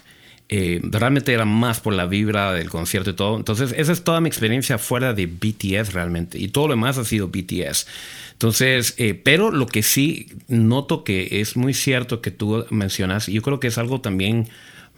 Eh, 0.49 0.79
realmente 0.81 1.33
era 1.33 1.43
más 1.43 1.81
por 1.81 1.93
la 1.93 2.05
vibra 2.05 2.53
del 2.53 2.69
concierto 2.69 3.09
y 3.09 3.13
todo. 3.13 3.35
Entonces, 3.35 3.73
esa 3.77 3.91
es 3.91 4.03
toda 4.03 4.21
mi 4.21 4.29
experiencia 4.29 4.77
fuera 4.77 5.13
de 5.13 5.25
BTS 5.25 5.93
realmente. 5.93 6.39
Y 6.39 6.47
todo 6.47 6.67
lo 6.67 6.73
demás 6.73 6.97
ha 6.97 7.03
sido 7.03 7.27
BTS. 7.27 7.85
Entonces, 8.31 8.95
pero 9.23 9.51
lo 9.51 9.67
que 9.67 9.83
sí 9.83 10.27
noto 10.47 11.03
que 11.03 11.41
es 11.41 11.57
muy 11.57 11.73
cierto 11.73 12.21
que 12.21 12.31
tú 12.31 12.65
mencionas, 12.69 13.27
y 13.27 13.33
yo 13.33 13.41
creo 13.41 13.59
que 13.59 13.67
es 13.67 13.77
algo 13.77 13.99
también 13.99 14.47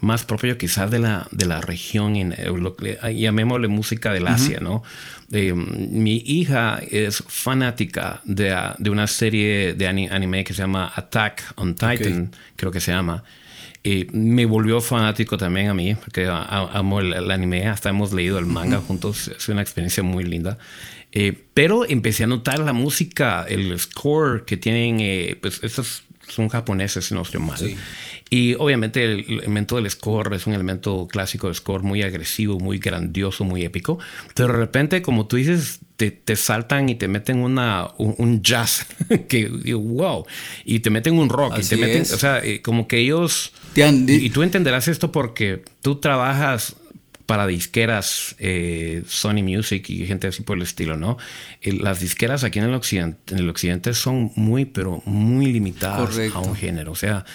más 0.02 0.24
propio 0.24 0.58
quizás 0.58 0.92
de 0.92 1.00
la, 1.00 1.28
de 1.32 1.46
la 1.46 1.62
región, 1.62 2.16
en, 2.16 2.36
lo 2.62 2.76
llamémosle 2.78 3.68
música 3.68 4.14
del 4.14 4.28
Asia, 4.28 4.60
¿no? 4.60 4.84
Mi 5.32 6.24
hija 6.26 6.80
es 6.90 7.24
fanática 7.28 8.22
de, 8.24 8.56
de, 8.78 8.90
una 8.90 9.08
serie 9.08 9.74
de 9.74 9.88
anime 9.88 10.44
que 10.44 10.54
se 10.54 10.62
llama 10.62 10.92
Attack 10.96 11.54
on 11.56 11.76
Titan, 11.76 12.32
creo 12.56 12.72
que 12.72 12.80
se 12.80 12.92
llama. 12.92 13.24
Y 13.82 14.08
me 14.12 14.46
volvió 14.46 14.82
fanático 14.82 15.38
también 15.38 15.70
a 15.70 15.74
mí, 15.74 15.96
porque 15.96 16.28
amo 16.28 17.00
el, 17.00 17.32
anime, 17.32 17.68
hasta 17.68 17.90
hemos 17.90 18.12
leído 18.12 18.38
el 18.38 18.46
manga 18.46 18.80
juntos, 18.80 19.30
es 19.30 19.48
una 19.48 19.62
experiencia 19.62 20.04
muy 20.04 20.26
linda. 20.26 20.58
Eh, 21.12 21.46
pero 21.54 21.86
empecé 21.86 22.26
a 22.26 22.28
notar 22.28 22.60
la 22.60 22.74
música, 22.74 23.46
el 23.48 23.78
score 23.80 24.46
que 24.46 24.58
tienen, 24.58 25.00
eh, 25.00 25.38
pues 25.42 25.62
estos 25.64 26.04
son 26.30 26.50
japoneses, 26.50 27.06
si 27.06 27.14
no 27.14 27.22
estoy 27.22 27.42
mal. 27.42 27.60
Y 28.30 28.56
obviamente 28.56 29.04
el 29.04 29.26
elemento 29.40 29.76
del 29.78 29.90
score 29.90 30.34
es 30.36 30.46
un 30.46 30.54
elemento 30.54 31.08
clásico 31.10 31.48
de 31.48 31.56
score 31.56 31.84
muy 31.84 32.04
agresivo, 32.04 32.60
muy 32.60 32.78
grandioso, 32.78 33.44
muy 33.44 33.64
épico. 33.64 34.00
Pero 34.36 34.54
de 34.54 34.60
repente, 34.60 35.02
como 35.02 35.28
tú 35.28 35.38
dices, 35.38 35.80
te, 35.96 36.12
te 36.12 36.36
saltan 36.36 36.88
y 36.90 36.96
te 36.96 37.08
meten 37.08 37.40
una, 37.40 37.88
un, 37.98 38.42
jazz 38.42 38.86
que, 39.28 39.50
wow, 39.74 40.26
y 40.64 40.80
te 40.80 40.90
meten 40.90 41.18
un 41.18 41.30
rock, 41.30 41.60
y 41.60 41.64
te 41.64 41.76
meten, 41.76 42.04
o 42.04 42.18
sea, 42.18 42.40
eh, 42.44 42.62
como 42.62 42.88
que 42.88 43.00
ellos... 43.00 43.52
y, 43.76 44.30
tú 44.30 44.44
entenderás 44.44 44.88
esto 44.88 45.12
porque 45.12 45.64
tú 45.82 45.96
trabajas 45.96 46.76
para 47.30 47.46
disqueras, 47.46 48.36
eh, 48.40 49.04
Sony 49.08 49.44
Music 49.44 49.88
y 49.92 50.08
gente 50.08 50.26
así 50.26 50.42
por 50.42 50.58
el 50.58 50.64
estilo, 50.64 50.98
¿no? 50.98 51.20
las 51.62 52.00
disqueras 52.00 52.44
aquí 52.44 52.58
en 52.58 52.66
el 52.66 52.74
occidente, 52.74 53.36
en 53.36 53.42
el 53.42 53.50
occidente 53.50 53.94
son 53.94 54.32
muy, 54.36 54.66
pero 54.66 55.04
muy 55.06 55.46
limitadas 55.54 56.18
a 56.34 56.40
un 56.40 56.56
género. 56.56 56.92
O 56.92 56.96
sea, 56.96 57.26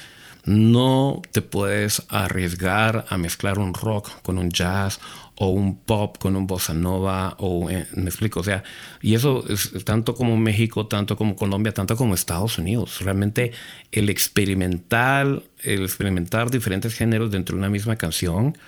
no 0.46 1.22
te 1.30 1.42
puedes 1.42 2.02
arriesgar 2.08 3.04
a 3.08 3.16
mezclar 3.18 3.60
un 3.60 3.72
rock 3.72 4.10
con 4.22 4.36
un 4.36 4.50
jazz 4.50 4.98
o 5.36 5.50
un 5.50 5.76
pop 5.76 6.18
con 6.18 6.34
un 6.34 6.48
bossa 6.48 6.74
nova 6.74 7.36
o 7.38 7.70
eh, 7.70 7.86
me 7.94 8.06
explico, 8.06 8.40
o 8.40 8.44
sea, 8.44 8.64
y 9.00 9.14
eso 9.14 9.44
es 9.48 9.84
tanto 9.84 10.16
como 10.16 10.36
México, 10.36 10.88
tanto 10.88 11.16
como 11.16 11.36
Colombia, 11.36 11.72
tanto 11.72 11.94
como 11.94 12.14
Estados 12.14 12.58
Unidos. 12.58 13.00
Realmente 13.00 13.52
el 13.92 14.10
experimentar, 14.10 15.40
el 15.62 15.82
experimentar 15.84 16.50
diferentes 16.50 16.96
géneros 16.96 17.30
dentro 17.30 17.54
de 17.54 17.60
una 17.60 17.70
misma 17.70 17.94
canción, 17.94 18.58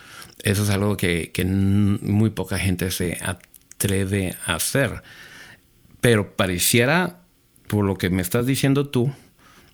eso 0.43 0.62
es 0.64 0.71
algo 0.71 0.97
que, 0.97 1.31
que 1.33 1.45
muy 1.45 2.31
poca 2.31 2.59
gente 2.59 2.90
se 2.90 3.19
atreve 3.23 4.35
a 4.47 4.55
hacer. 4.55 5.02
Pero 6.00 6.37
pareciera, 6.37 7.21
por 7.66 7.85
lo 7.85 7.97
que 7.97 8.11
me 8.11 8.23
estás 8.23 8.47
diciendo 8.47 8.88
tú, 8.88 9.12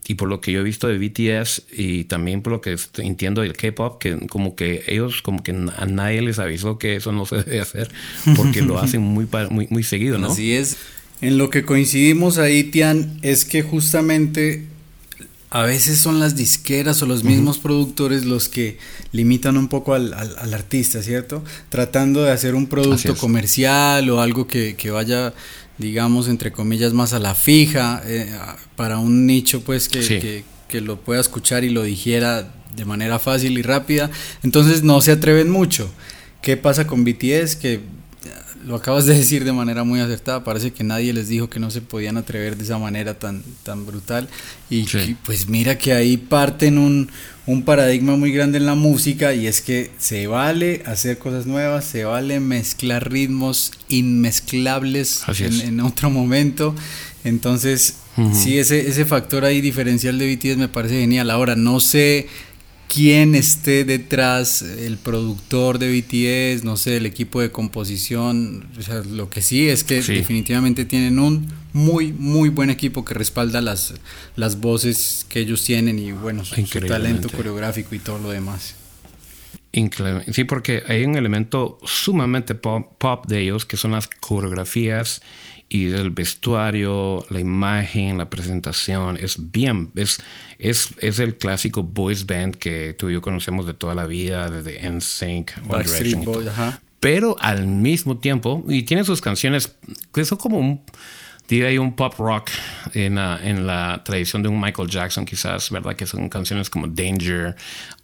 y 0.06 0.14
por 0.14 0.28
lo 0.28 0.40
que 0.40 0.52
yo 0.52 0.60
he 0.60 0.64
visto 0.64 0.88
de 0.88 0.98
BTS 0.98 1.64
y 1.72 2.04
también 2.04 2.42
por 2.42 2.52
lo 2.52 2.60
que 2.60 2.76
entiendo 2.98 3.42
del 3.42 3.52
K-pop, 3.52 4.00
que 4.00 4.26
como 4.26 4.56
que 4.56 4.82
ellos, 4.88 5.22
como 5.22 5.42
que 5.42 5.52
a 5.52 5.86
nadie 5.86 6.22
les 6.22 6.38
avisó 6.38 6.78
que 6.78 6.96
eso 6.96 7.12
no 7.12 7.24
se 7.24 7.36
debe 7.36 7.60
hacer, 7.60 7.88
porque 8.36 8.62
lo 8.62 8.78
hacen 8.80 9.02
muy, 9.02 9.28
muy, 9.50 9.68
muy 9.70 9.82
seguido, 9.84 10.18
¿no? 10.18 10.32
Así 10.32 10.54
es. 10.54 10.76
En 11.20 11.38
lo 11.38 11.50
que 11.50 11.64
coincidimos 11.64 12.38
ahí, 12.38 12.64
Tian, 12.64 13.18
es 13.22 13.44
que 13.44 13.62
justamente 13.62 14.66
a 15.54 15.64
veces 15.64 15.98
son 15.98 16.18
las 16.18 16.34
disqueras 16.34 17.02
o 17.02 17.06
los 17.06 17.24
mismos 17.24 17.58
productores 17.58 18.24
los 18.24 18.48
que 18.48 18.78
limitan 19.12 19.58
un 19.58 19.68
poco 19.68 19.92
al, 19.92 20.14
al, 20.14 20.54
artista, 20.54 21.02
¿cierto? 21.02 21.44
Tratando 21.68 22.22
de 22.22 22.30
hacer 22.32 22.54
un 22.54 22.66
producto 22.66 23.14
comercial 23.16 24.08
o 24.08 24.22
algo 24.22 24.46
que, 24.46 24.76
que 24.76 24.90
vaya 24.90 25.34
digamos, 25.76 26.28
entre 26.28 26.52
comillas, 26.52 26.94
más 26.94 27.12
a 27.12 27.18
la 27.18 27.34
fija, 27.34 28.02
eh, 28.06 28.32
para 28.76 28.98
un 28.98 29.26
nicho 29.26 29.60
pues 29.62 29.90
que, 29.90 30.44
que, 30.68 30.80
lo 30.80 30.98
pueda 31.00 31.20
escuchar 31.20 31.64
y 31.64 31.68
lo 31.68 31.82
digiera 31.82 32.50
de 32.74 32.84
manera 32.86 33.18
fácil 33.18 33.58
y 33.58 33.62
rápida. 33.62 34.10
Entonces 34.42 34.82
no 34.82 35.02
se 35.02 35.12
atreven 35.12 35.50
mucho. 35.50 35.92
¿Qué 36.40 36.56
pasa 36.56 36.86
con 36.86 37.04
BTS? 37.04 37.56
Que 37.56 37.80
lo 38.66 38.76
acabas 38.76 39.06
de 39.06 39.14
decir 39.14 39.44
de 39.44 39.52
manera 39.52 39.84
muy 39.84 40.00
acertada, 40.00 40.44
parece 40.44 40.72
que 40.72 40.84
nadie 40.84 41.12
les 41.12 41.28
dijo 41.28 41.48
que 41.50 41.60
no 41.60 41.70
se 41.70 41.80
podían 41.80 42.16
atrever 42.16 42.56
de 42.56 42.64
esa 42.64 42.78
manera 42.78 43.14
tan, 43.14 43.42
tan 43.62 43.86
brutal. 43.86 44.28
Y, 44.70 44.86
pues 45.24 45.48
mira 45.48 45.78
que 45.78 45.92
ahí 45.92 46.16
parten 46.16 46.78
un, 46.78 47.10
un, 47.46 47.62
paradigma 47.64 48.16
muy 48.16 48.32
grande 48.32 48.58
en 48.58 48.66
la 48.66 48.74
música 48.74 49.34
y 49.34 49.46
es 49.46 49.60
que 49.60 49.90
se 49.98 50.26
vale 50.26 50.82
hacer 50.86 51.18
cosas 51.18 51.46
nuevas, 51.46 51.84
se 51.84 52.04
vale 52.04 52.40
mezclar 52.40 53.10
ritmos 53.10 53.72
inmezclables 53.88 55.22
en, 55.38 55.60
en, 55.60 55.80
otro 55.80 56.10
momento. 56.10 56.74
Entonces, 57.24 57.96
sí, 58.32 58.58
ese, 58.58 58.88
ese 58.88 59.04
factor 59.04 59.44
ahí 59.44 59.60
diferencial 59.60 60.18
de 60.18 60.34
BTS 60.34 60.56
me 60.56 60.68
parece 60.68 61.00
genial. 61.00 61.30
Ahora, 61.30 61.56
no 61.56 61.80
sé 61.80 62.28
quién 62.92 63.34
esté 63.34 63.84
detrás, 63.84 64.62
el 64.62 64.98
productor 64.98 65.78
de 65.78 65.88
BTS, 65.88 66.64
no 66.64 66.76
sé, 66.76 66.98
el 66.98 67.06
equipo 67.06 67.40
de 67.40 67.50
composición, 67.50 68.68
o 68.78 68.82
sea, 68.82 69.02
lo 69.02 69.30
que 69.30 69.40
sí 69.40 69.68
es 69.68 69.82
que 69.84 70.02
definitivamente 70.02 70.84
tienen 70.84 71.18
un 71.18 71.48
muy, 71.72 72.12
muy 72.12 72.50
buen 72.50 72.70
equipo 72.70 73.04
que 73.04 73.14
respalda 73.14 73.62
las, 73.62 73.94
las 74.36 74.60
voces 74.60 75.24
que 75.28 75.40
ellos 75.40 75.64
tienen 75.64 75.98
y 75.98 76.12
bueno, 76.12 76.44
su, 76.44 76.54
talento 76.86 77.28
coreográfico 77.30 77.94
y 77.94 77.98
todo 77.98 78.18
lo 78.18 78.30
demás. 78.30 78.74
Increíble. 79.72 80.24
Sí, 80.30 80.44
porque 80.44 80.82
hay 80.86 81.04
un 81.04 81.16
elemento 81.16 81.78
sumamente 81.84 82.54
pop 82.54 83.26
de 83.26 83.40
ellos 83.40 83.64
que 83.64 83.78
son 83.78 83.92
las 83.92 84.06
coreografías 84.06 85.22
y 85.72 85.90
el 85.90 86.10
vestuario, 86.10 87.24
la 87.30 87.40
imagen, 87.40 88.18
la 88.18 88.28
presentación, 88.28 89.16
es 89.16 89.50
bien, 89.50 89.90
es, 89.94 90.20
es, 90.58 90.90
es 90.98 91.18
el 91.18 91.38
clásico 91.38 91.82
boys 91.82 92.26
band 92.26 92.56
que 92.56 92.92
tú 92.92 93.08
y 93.08 93.14
yo 93.14 93.22
conocemos 93.22 93.64
de 93.64 93.72
toda 93.72 93.94
la 93.94 94.04
vida, 94.04 94.50
desde 94.50 94.86
NSYNC, 94.86 95.52
One 95.66 95.84
Direction. 95.84 96.80
Pero 97.00 97.36
al 97.40 97.66
mismo 97.66 98.18
tiempo, 98.18 98.62
y 98.68 98.82
tiene 98.82 99.02
sus 99.04 99.22
canciones 99.22 99.74
que 100.12 100.26
son 100.26 100.36
como 100.36 100.58
un, 100.58 100.82
diría 101.48 101.80
un 101.80 101.96
pop 101.96 102.16
rock 102.18 102.50
en 102.92 103.14
la, 103.14 103.40
en 103.42 103.66
la 103.66 104.02
tradición 104.04 104.42
de 104.42 104.50
un 104.50 104.60
Michael 104.60 104.90
Jackson, 104.90 105.24
quizás, 105.24 105.70
¿verdad? 105.70 105.96
Que 105.96 106.04
son 106.04 106.28
canciones 106.28 106.68
como 106.68 106.86
Danger, 106.86 107.56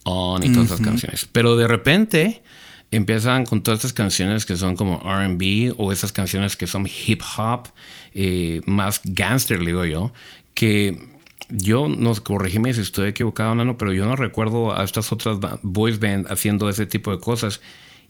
On 0.04 0.42
y 0.42 0.50
todas 0.54 0.68
esas 0.68 0.80
canciones. 0.80 1.28
Pero 1.30 1.54
de 1.54 1.68
repente 1.68 2.42
empiezan 2.90 3.45
con 3.45 3.62
todas 3.62 3.78
estas 3.78 3.92
canciones 3.92 4.47
que 4.47 4.57
son 4.57 4.76
como 4.76 4.99
RB 5.00 5.75
o 5.76 5.92
esas 5.92 6.12
canciones 6.12 6.57
que 6.57 6.66
son 6.66 6.87
hip 6.87 7.23
hop, 7.37 7.68
eh, 8.14 8.62
más 8.66 9.00
gangster, 9.04 9.61
le 9.61 9.66
digo 9.66 9.85
yo, 9.85 10.12
que 10.54 10.99
yo, 11.50 11.88
no 11.88 12.14
corregime 12.14 12.75
si 12.75 12.80
estoy 12.80 13.09
equivocado, 13.09 13.54
no, 13.54 13.78
pero 13.78 13.92
yo 13.92 14.04
no 14.07 14.16
recuerdo 14.16 14.76
a 14.76 14.85
estas 14.85 15.12
otras 15.12 15.38
boys 15.62 15.99
band 15.99 16.30
haciendo 16.30 16.68
ese 16.68 16.87
tipo 16.87 17.11
de 17.11 17.18
cosas. 17.18 17.61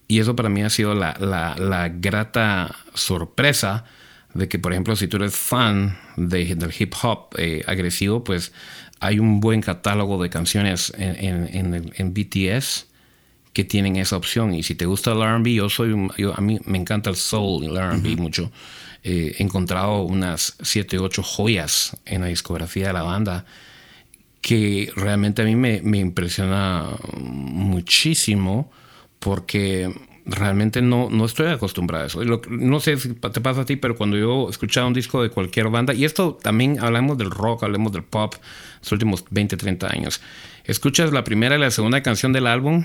Y 0.09 0.21
eso 0.21 0.35
para 0.35 0.49
mí 0.49 0.63
ha 0.63 0.71
sido 0.71 0.95
la, 0.95 1.15
la, 1.19 1.89
grata 1.91 2.75
sorpresa 2.95 3.85
de 4.33 4.49
que, 4.49 4.59
por 4.59 4.73
ejemplo, 4.73 4.97
si 4.97 5.07
tú 5.07 5.19
eres 5.19 5.37
fan 5.37 5.99
de, 6.17 6.55
del 6.55 6.73
hip 6.77 6.95
hop 7.03 7.29
eh, 7.37 7.63
agresivo, 7.67 8.25
pues 8.25 8.53
hay 9.01 9.19
un 9.19 9.41
buen 9.41 9.61
catálogo 9.61 10.21
de 10.23 10.31
canciones 10.31 10.93
en, 10.97 11.47
en, 11.55 11.75
en, 11.75 11.93
en 11.95 12.15
BTS 12.15 12.88
que 13.59 13.65
tienen 13.65 13.97
esa 13.97 14.17
opción. 14.17 14.55
Y 14.55 14.63
si 14.63 14.77
te 14.77 14.87
gusta 14.87 15.11
el 15.11 15.21
RB, 15.21 15.49
yo 15.49 15.69
soy, 15.69 15.93
yo, 16.17 16.33
a 16.33 16.41
mí 16.41 16.61
me 16.65 16.79
encanta 16.79 17.11
el 17.11 17.17
soul 17.17 17.65
y 17.65 17.67
el 17.67 17.77
RB 17.77 18.17
mucho. 18.17 18.53
Eh, 19.03 19.35
he 19.37 19.43
encontrado 19.43 20.03
unas 20.03 20.57
7, 20.63 21.01
8 21.01 21.25
joyas 21.25 21.97
en 22.07 22.21
la 22.21 22.29
discografía 22.29 22.87
de 22.87 22.93
la 22.93 23.03
banda 23.03 23.47
que 24.41 24.93
realmente 24.95 25.43
a 25.43 25.45
mí 25.45 25.57
me, 25.57 25.81
me 25.83 25.99
impresiona 25.99 26.85
muchísimo 27.17 28.71
porque 29.19 29.93
realmente 30.25 30.81
no, 30.81 31.09
no 31.11 31.25
estoy 31.25 31.49
acostumbrado 31.49 32.05
a 32.05 32.07
eso. 32.07 32.21
no 32.49 32.79
sé 32.79 32.97
si 32.97 33.15
te 33.15 33.41
pasa 33.41 33.63
a 33.63 33.65
ti, 33.65 33.75
pero 33.75 33.97
cuando 33.97 34.17
yo 34.17 34.49
escuchaba 34.49 34.87
un 34.87 34.95
disco 34.95 35.21
de 35.21 35.31
cualquier 35.31 35.69
banda, 35.69 35.95
y 35.95 36.05
esto 36.05 36.39
también 36.41 36.79
hablamos 36.79 37.19
del 37.19 37.33
rock, 37.33 37.65
hablamos 37.65 37.91
del 37.91 38.05
pop, 38.05 38.35
los 38.83 38.93
últimos 38.93 39.25
20, 39.31 39.57
30 39.57 39.93
años, 39.93 40.21
escuchas 40.63 41.13
la 41.13 41.25
primera 41.25 41.57
y 41.57 41.59
la 41.59 41.73
segunda 41.73 42.05
canción 42.05 42.33
del 42.33 42.47
álbum 42.47 42.85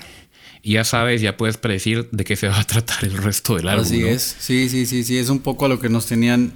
y 0.64 0.72
ya 0.72 0.84
sabes, 0.84 1.20
ya 1.20 1.36
puedes 1.36 1.58
predecir 1.58 2.08
de 2.10 2.24
qué 2.24 2.36
se 2.36 2.48
va 2.48 2.58
a 2.58 2.64
tratar 2.64 3.04
el 3.04 3.18
resto 3.18 3.54
del 3.54 3.68
álbum. 3.68 3.84
Así 3.84 4.02
es, 4.02 4.36
sí, 4.40 4.70
sí, 4.70 4.86
sí, 4.86 5.04
sí, 5.04 5.18
es 5.18 5.28
un 5.28 5.40
poco 5.40 5.66
a 5.66 5.68
lo 5.68 5.78
que 5.78 5.90
nos 5.90 6.06
tenían 6.06 6.54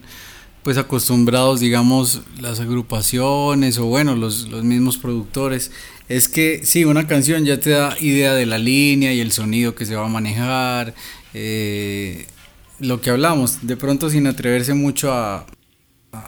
pues 0.62 0.78
acostumbrados, 0.78 1.60
digamos, 1.60 2.22
las 2.40 2.58
agrupaciones 2.58 3.76
o 3.78 3.84
bueno, 3.84 4.16
los, 4.16 4.48
los 4.48 4.64
mismos 4.64 4.96
productores. 4.96 5.70
Es 6.08 6.26
que 6.28 6.62
sí, 6.64 6.86
una 6.86 7.06
canción 7.06 7.44
ya 7.44 7.60
te 7.60 7.70
da 7.70 7.96
idea 8.00 8.34
de 8.34 8.46
la 8.46 8.56
línea 8.56 9.12
y 9.12 9.20
el 9.20 9.30
sonido 9.30 9.74
que 9.74 9.84
se 9.84 9.94
va 9.94 10.06
a 10.06 10.08
manejar, 10.08 10.94
eh, 11.34 12.26
lo 12.80 13.02
que 13.02 13.10
hablamos, 13.10 13.66
de 13.66 13.76
pronto 13.76 14.08
sin 14.08 14.26
atreverse 14.26 14.72
mucho 14.72 15.12
a, 15.12 15.46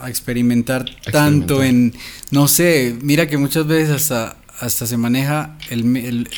experimentar, 0.06 0.84
tanto 1.10 1.62
en, 1.62 1.94
no 2.30 2.46
sé, 2.46 2.94
mira 3.00 3.26
que 3.26 3.38
muchas 3.38 3.66
veces 3.66 3.90
hasta, 3.90 4.36
hasta 4.60 4.86
se 4.86 4.96
maneja 4.98 5.56
el, 5.70 6.28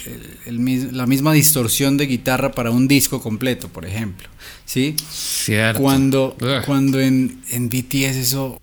la 0.93 1.07
misma 1.07 1.33
distorsión 1.33 1.97
de 1.97 2.07
guitarra 2.07 2.52
para 2.52 2.71
un 2.71 2.87
disco 2.87 3.21
completo, 3.21 3.69
por 3.69 3.85
ejemplo, 3.85 4.29
¿sí? 4.64 4.95
Cierto. 5.11 5.83
Cuando, 5.83 6.37
cuando 6.64 7.00
en, 7.00 7.43
en 7.50 7.69
BTS 7.69 8.17
eso 8.17 8.62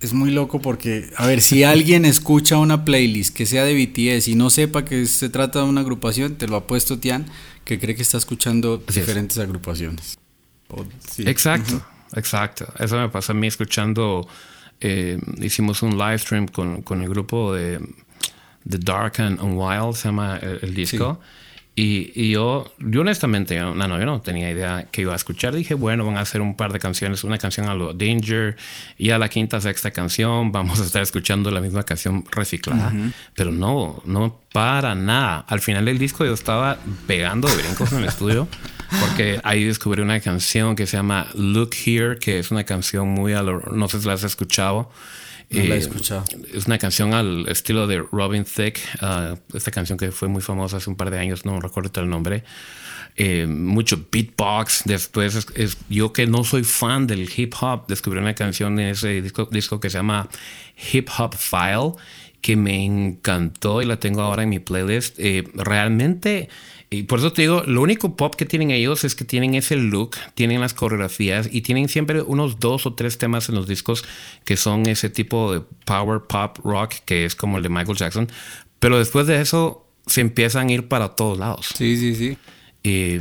es 0.00 0.12
muy 0.12 0.30
loco 0.30 0.60
porque, 0.60 1.10
a 1.16 1.26
ver, 1.26 1.40
si 1.40 1.64
alguien 1.64 2.04
escucha 2.04 2.58
una 2.58 2.84
playlist 2.84 3.34
que 3.34 3.46
sea 3.46 3.64
de 3.64 3.74
BTS 3.74 4.28
y 4.28 4.34
no 4.34 4.50
sepa 4.50 4.84
que 4.84 5.06
se 5.06 5.30
trata 5.30 5.60
de 5.60 5.64
una 5.64 5.80
agrupación, 5.80 6.36
te 6.36 6.46
lo 6.46 6.56
ha 6.56 6.66
puesto 6.66 6.98
Tian, 6.98 7.24
que 7.64 7.78
cree 7.78 7.96
que 7.96 8.02
está 8.02 8.18
escuchando 8.18 8.76
diferentes 8.76 9.38
agrupaciones. 9.38 10.18
Exacto, 11.18 11.82
exacto. 12.14 12.72
Eso 12.78 12.98
me 12.98 13.08
pasa 13.08 13.32
a 13.32 13.36
mí 13.36 13.46
escuchando, 13.46 14.28
eh, 14.80 15.18
hicimos 15.40 15.82
un 15.82 15.96
live 15.96 16.18
stream 16.18 16.46
con, 16.46 16.82
con, 16.82 17.02
el 17.02 17.08
grupo 17.08 17.54
de 17.54 17.80
The 18.68 18.78
Dark 18.78 19.20
and, 19.20 19.40
Wild, 19.40 19.94
se 19.94 20.08
llama 20.08 20.38
el, 20.38 20.74
disco. 20.74 21.20
Y, 21.74 22.12
y, 22.14 22.32
yo, 22.32 22.70
yo 22.78 23.00
honestamente, 23.00 23.58
no, 23.58 23.74
no, 23.74 23.98
yo 23.98 24.04
no 24.04 24.20
tenía 24.20 24.50
idea 24.50 24.88
que 24.90 25.02
iba 25.02 25.14
a 25.14 25.16
escuchar. 25.16 25.54
Dije, 25.54 25.72
bueno, 25.72 26.04
van 26.04 26.18
a 26.18 26.20
hacer 26.20 26.42
un 26.42 26.54
par 26.54 26.70
de 26.72 26.78
canciones, 26.78 27.24
una 27.24 27.38
canción 27.38 27.66
a 27.66 27.74
lo 27.74 27.94
Danger 27.94 28.56
y 28.98 29.08
a 29.10 29.18
la 29.18 29.30
quinta, 29.30 29.58
sexta 29.60 29.90
canción 29.90 30.52
vamos 30.52 30.80
a 30.80 30.84
estar 30.84 31.02
escuchando 31.02 31.50
la 31.50 31.62
misma 31.62 31.82
canción 31.84 32.24
reciclada. 32.30 32.92
Pero 33.34 33.52
no, 33.52 34.02
no 34.04 34.38
para 34.52 34.94
nada. 34.94 35.46
Al 35.48 35.60
final 35.60 35.86
del 35.86 35.98
disco 35.98 36.26
yo 36.26 36.34
estaba 36.34 36.78
pegando 37.06 37.48
de 37.48 37.56
brincos 37.56 37.92
en 37.92 37.98
el 38.00 38.04
estudio 38.04 38.48
porque 39.00 39.40
ahí 39.42 39.64
descubrí 39.64 40.02
una 40.02 40.20
canción 40.20 40.76
que 40.76 40.86
se 40.86 40.96
llama 40.96 41.26
Look 41.34 41.70
Here, 41.86 42.18
que 42.18 42.38
es 42.38 42.50
una 42.50 42.64
canción 42.64 43.08
muy 43.08 43.32
a 43.32 43.42
lo, 43.42 43.60
no 43.60 43.88
sé 43.88 44.00
si 44.00 44.06
la 44.06 44.14
has 44.14 44.24
escuchado. 44.24 44.90
No 45.52 45.64
la 45.64 45.74
he 45.74 45.78
eh, 45.78 45.80
escuchado. 45.80 46.24
Es 46.52 46.66
una 46.66 46.78
canción 46.78 47.14
al 47.14 47.48
estilo 47.48 47.86
de 47.86 47.98
Robin 48.10 48.44
Thicke, 48.44 48.80
uh, 49.02 49.56
esta 49.56 49.70
canción 49.70 49.98
que 49.98 50.10
fue 50.10 50.28
muy 50.28 50.42
famosa 50.42 50.78
hace 50.78 50.88
un 50.88 50.96
par 50.96 51.10
de 51.10 51.18
años, 51.18 51.44
no 51.44 51.60
recuerdo 51.60 52.00
el 52.00 52.08
nombre. 52.08 52.44
Eh, 53.16 53.46
mucho 53.46 54.06
beatbox. 54.10 54.82
Después, 54.86 55.46
es, 55.54 55.76
yo 55.90 56.12
que 56.12 56.26
no 56.26 56.44
soy 56.44 56.64
fan 56.64 57.06
del 57.06 57.28
hip 57.34 57.54
hop, 57.60 57.86
descubrí 57.86 58.20
una 58.20 58.34
canción 58.34 58.78
en 58.80 58.88
ese 58.88 59.20
disco, 59.20 59.48
disco 59.50 59.80
que 59.80 59.90
se 59.90 59.98
llama 59.98 60.28
Hip 60.92 61.08
Hop 61.18 61.34
File, 61.34 61.92
que 62.42 62.56
me 62.56 62.84
encantó 62.84 63.80
y 63.80 63.86
la 63.86 63.98
tengo 63.98 64.20
ahora 64.20 64.42
en 64.42 64.50
mi 64.50 64.58
playlist. 64.58 65.18
Eh, 65.18 65.44
realmente 65.54 66.50
y 66.92 67.04
por 67.04 67.20
eso 67.20 67.32
te 67.32 67.40
digo, 67.40 67.62
lo 67.66 67.80
único 67.80 68.16
pop 68.16 68.34
que 68.34 68.44
tienen 68.44 68.70
ellos 68.70 69.02
es 69.04 69.14
que 69.14 69.24
tienen 69.24 69.54
ese 69.54 69.76
look, 69.76 70.10
tienen 70.34 70.60
las 70.60 70.74
coreografías 70.74 71.48
y 71.50 71.62
tienen 71.62 71.88
siempre 71.88 72.20
unos 72.20 72.60
dos 72.60 72.84
o 72.84 72.92
tres 72.92 73.16
temas 73.16 73.48
en 73.48 73.54
los 73.54 73.66
discos 73.66 74.04
que 74.44 74.58
son 74.58 74.84
ese 74.84 75.08
tipo 75.08 75.54
de 75.54 75.62
power 75.86 76.20
pop 76.28 76.58
rock 76.62 76.96
que 77.06 77.24
es 77.24 77.34
como 77.34 77.56
el 77.56 77.62
de 77.62 77.70
Michael 77.70 77.96
Jackson. 77.96 78.28
Pero 78.78 78.98
después 78.98 79.26
de 79.26 79.40
eso 79.40 79.86
se 80.06 80.20
empiezan 80.20 80.68
a 80.68 80.72
ir 80.72 80.88
para 80.88 81.16
todos 81.16 81.38
lados. 81.38 81.70
Sí, 81.74 81.96
sí, 81.96 82.14
sí. 82.14 82.36
Y 82.82 83.20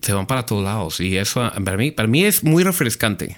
se 0.00 0.14
van 0.14 0.26
para 0.26 0.46
todos 0.46 0.64
lados. 0.64 1.00
Y 1.00 1.18
eso 1.18 1.52
para 1.62 1.76
mí, 1.76 1.90
para 1.90 2.08
mí 2.08 2.24
es 2.24 2.42
muy 2.42 2.64
refrescante. 2.64 3.36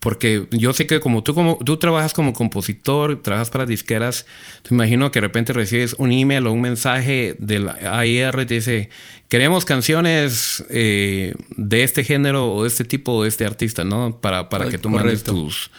Porque 0.00 0.48
yo 0.50 0.72
sé 0.72 0.86
que 0.86 0.98
como 0.98 1.22
tú, 1.22 1.34
como 1.34 1.58
tú 1.58 1.76
trabajas 1.76 2.14
como 2.14 2.32
compositor, 2.32 3.20
trabajas 3.20 3.50
para 3.50 3.66
disqueras, 3.66 4.24
te 4.62 4.74
imagino 4.74 5.10
que 5.10 5.20
de 5.20 5.26
repente 5.26 5.52
recibes 5.52 5.94
un 5.98 6.10
email 6.10 6.46
o 6.46 6.52
un 6.52 6.62
mensaje 6.62 7.36
del 7.38 7.68
AIR 7.68 8.46
te 8.46 8.54
dice, 8.54 8.88
queremos 9.28 9.66
canciones 9.66 10.64
eh, 10.70 11.34
de 11.50 11.82
este 11.82 12.02
género 12.02 12.50
o 12.50 12.62
de 12.62 12.68
este 12.68 12.84
tipo 12.84 13.12
o 13.12 13.22
de 13.24 13.28
este 13.28 13.44
artista, 13.44 13.84
¿no? 13.84 14.18
Para, 14.22 14.48
para 14.48 14.70
que 14.70 14.78
tú 14.78 14.88
mandes 14.88 15.22
tus, 15.22 15.70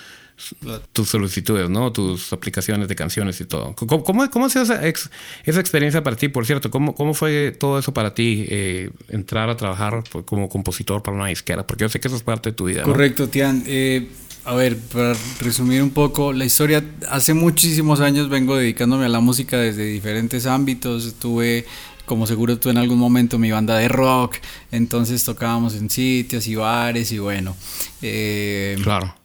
tus 0.94 1.10
solicitudes, 1.10 1.70
¿no? 1.70 1.92
Tus 1.92 2.34
aplicaciones 2.34 2.88
de 2.88 2.96
canciones 2.96 3.40
y 3.42 3.46
todo. 3.46 3.76
¿Cómo, 3.76 4.04
cómo, 4.04 4.46
ha 4.46 4.50
sido 4.50 4.64
esa, 4.64 4.86
esa, 4.88 5.60
experiencia 5.60 6.04
para 6.04 6.16
ti, 6.16 6.28
por 6.28 6.46
cierto? 6.46 6.72
¿Cómo, 6.72 6.96
cómo 6.96 7.14
fue 7.14 7.52
todo 7.52 7.80
eso 7.80 7.94
para 7.94 8.14
ti, 8.14 8.46
eh, 8.50 8.92
entrar 9.10 9.50
a 9.50 9.58
trabajar 9.58 10.04
como 10.26 10.50
compositor 10.50 11.04
para 11.04 11.16
una 11.18 11.28
disquera? 11.28 11.66
Porque 11.66 11.84
yo 11.84 11.90
sé 11.90 12.00
que 12.00 12.08
eso 12.08 12.18
es 12.18 12.24
parte 12.24 12.50
de 12.50 12.56
tu 12.56 12.66
vida. 12.66 12.84
Correcto, 12.84 13.30
Tian. 13.30 13.64
Eh, 13.68 14.10
a 14.44 14.56
ver, 14.56 14.78
para 14.78 15.14
resumir 15.40 15.84
un 15.84 15.92
poco 15.92 16.34
la 16.34 16.46
historia, 16.46 16.84
hace 17.10 17.34
muchísimos 17.34 18.00
años 18.00 18.30
vengo 18.30 18.56
dedicándome 18.56 19.06
a 19.06 19.10
la 19.10 19.20
música 19.20 19.58
desde 19.58 19.86
diferentes 19.86 20.48
ámbitos. 20.48 21.16
Tuve 21.20 21.66
como 22.06 22.28
seguro 22.28 22.58
tú 22.58 22.70
en 22.70 22.78
algún 22.78 22.98
momento 22.98 23.38
mi 23.38 23.52
banda 23.52 23.78
de 23.78 23.88
rock, 23.88 24.36
entonces 24.72 25.24
tocábamos 25.24 25.76
en 25.76 25.90
sitios 25.90 26.48
y 26.48 26.56
bares 26.56 27.12
y 27.12 27.20
bueno. 27.20 27.56
Eh, 28.02 28.78
claro. 28.84 29.16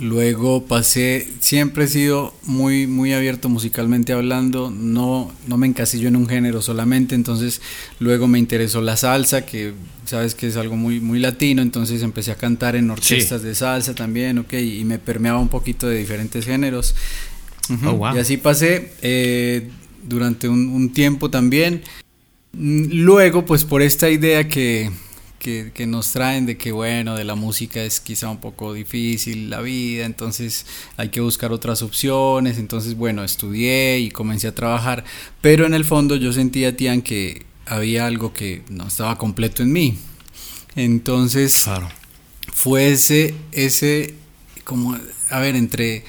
Luego 0.00 0.64
pasé, 0.64 1.28
siempre 1.40 1.84
he 1.84 1.88
sido 1.88 2.34
muy, 2.44 2.86
muy 2.86 3.12
abierto 3.12 3.50
musicalmente 3.50 4.14
hablando, 4.14 4.70
no, 4.70 5.30
no 5.46 5.58
me 5.58 5.66
encasillo 5.66 6.08
en 6.08 6.16
un 6.16 6.26
género 6.26 6.62
solamente, 6.62 7.14
entonces 7.14 7.60
luego 7.98 8.26
me 8.26 8.38
interesó 8.38 8.80
la 8.80 8.96
salsa, 8.96 9.44
que 9.44 9.74
sabes 10.06 10.34
que 10.34 10.46
es 10.46 10.56
algo 10.56 10.74
muy, 10.74 11.00
muy 11.00 11.18
latino, 11.18 11.60
entonces 11.60 12.02
empecé 12.02 12.32
a 12.32 12.36
cantar 12.36 12.76
en 12.76 12.90
orquestas 12.90 13.42
de 13.42 13.54
salsa 13.54 13.94
también, 13.94 14.38
ok, 14.38 14.54
y 14.54 14.84
me 14.84 14.98
permeaba 14.98 15.38
un 15.38 15.48
poquito 15.48 15.86
de 15.86 15.98
diferentes 15.98 16.46
géneros. 16.46 16.94
Oh, 17.84 18.10
y 18.14 18.18
así 18.18 18.38
pasé 18.38 18.92
eh, 19.02 19.68
durante 20.02 20.48
un 20.48 20.94
tiempo 20.94 21.28
también. 21.28 21.82
Luego, 22.52 23.44
pues 23.44 23.64
por 23.64 23.82
esta 23.82 24.08
idea 24.08 24.48
que, 24.48 24.90
que, 25.40 25.86
nos 25.86 26.12
traen 26.12 26.44
de 26.46 26.56
que, 26.56 26.70
bueno, 26.70 27.16
de 27.16 27.24
la 27.24 27.34
música 27.34 27.82
es 27.82 27.98
quizá 27.98 28.28
un 28.28 28.38
poco 28.38 28.74
difícil 28.74 29.48
la 29.48 29.62
vida, 29.62 30.04
entonces 30.04 30.66
hay 30.96 31.08
que 31.08 31.20
buscar 31.20 31.50
otras 31.50 31.82
opciones, 31.82 32.58
entonces, 32.58 32.94
bueno, 32.94 33.24
estudié 33.24 33.98
y 34.00 34.10
comencé 34.10 34.48
a 34.48 34.54
trabajar, 34.54 35.02
pero 35.40 35.66
en 35.66 35.74
el 35.74 35.84
fondo 35.84 36.16
yo 36.16 36.32
sentía, 36.32 36.76
Tian, 36.76 37.00
que 37.00 37.46
había 37.66 38.06
algo 38.06 38.34
que 38.34 38.62
no 38.68 38.86
estaba 38.86 39.16
completo 39.16 39.62
en 39.62 39.72
mí. 39.72 39.98
Entonces, 40.76 41.64
fue 42.54 42.92
ese, 42.92 43.34
ese, 43.52 44.14
como, 44.64 44.96
a 45.30 45.38
ver, 45.38 45.56
entre, 45.56 46.04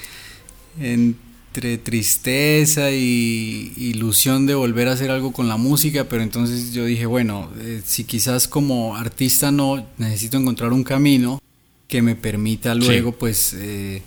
entre 1.52 1.76
tristeza 1.76 2.90
y 2.92 3.74
ilusión 3.76 4.46
de 4.46 4.54
volver 4.54 4.88
a 4.88 4.92
hacer 4.92 5.10
algo 5.10 5.34
con 5.34 5.48
la 5.48 5.58
música, 5.58 6.04
pero 6.08 6.22
entonces 6.22 6.72
yo 6.72 6.86
dije, 6.86 7.04
bueno, 7.04 7.50
eh, 7.60 7.82
si 7.84 8.04
quizás 8.04 8.48
como 8.48 8.96
artista 8.96 9.52
no, 9.52 9.86
necesito 9.98 10.38
encontrar 10.38 10.72
un 10.72 10.82
camino 10.82 11.42
que 11.88 12.00
me 12.00 12.16
permita 12.16 12.74
luego 12.74 13.12
pues 13.12 13.54
eh, 13.58 14.00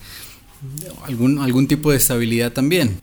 algún, 1.03 1.37
algún 1.37 1.67
tipo 1.67 1.91
de 1.91 1.97
estabilidad 1.97 2.51
también. 2.51 2.99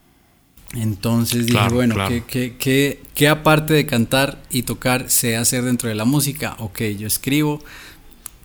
Entonces 0.75 1.47
dije, 1.47 1.69
bueno, 1.71 1.95
¿qué, 2.27 3.29
aparte 3.31 3.75
de 3.75 3.87
cantar 3.87 4.43
y 4.51 4.63
tocar 4.63 5.09
sé 5.09 5.37
hacer 5.37 5.63
dentro 5.63 5.89
de 5.89 5.95
la 5.95 6.05
música? 6.05 6.57
Ok, 6.59 6.83
yo 6.99 7.07
escribo, 7.07 7.63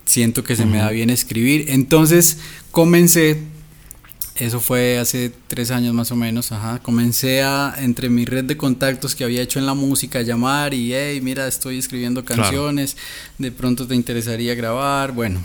siento 0.05 0.43
que 0.43 0.55
se 0.55 0.67
me 0.67 0.77
da 0.77 0.91
bien 0.91 1.09
escribir, 1.09 1.65
entonces 1.69 2.37
comencé 2.69 3.56
eso 4.39 4.59
fue 4.59 4.99
hace 4.99 5.31
tres 5.47 5.71
años 5.71 5.93
más 5.93 6.11
o 6.11 6.15
menos, 6.15 6.51
ajá. 6.51 6.79
Comencé 6.79 7.41
a, 7.41 7.75
entre 7.79 8.09
mi 8.09 8.25
red 8.25 8.43
de 8.43 8.57
contactos 8.57 9.15
que 9.15 9.23
había 9.23 9.41
hecho 9.41 9.59
en 9.59 9.65
la 9.65 9.73
música, 9.73 10.21
llamar 10.21 10.73
y, 10.73 10.93
hey, 10.93 11.19
mira, 11.21 11.47
estoy 11.47 11.77
escribiendo 11.77 12.23
canciones, 12.23 12.97
de 13.37 13.51
pronto 13.51 13.87
te 13.87 13.95
interesaría 13.95 14.55
grabar, 14.55 15.11
bueno, 15.11 15.41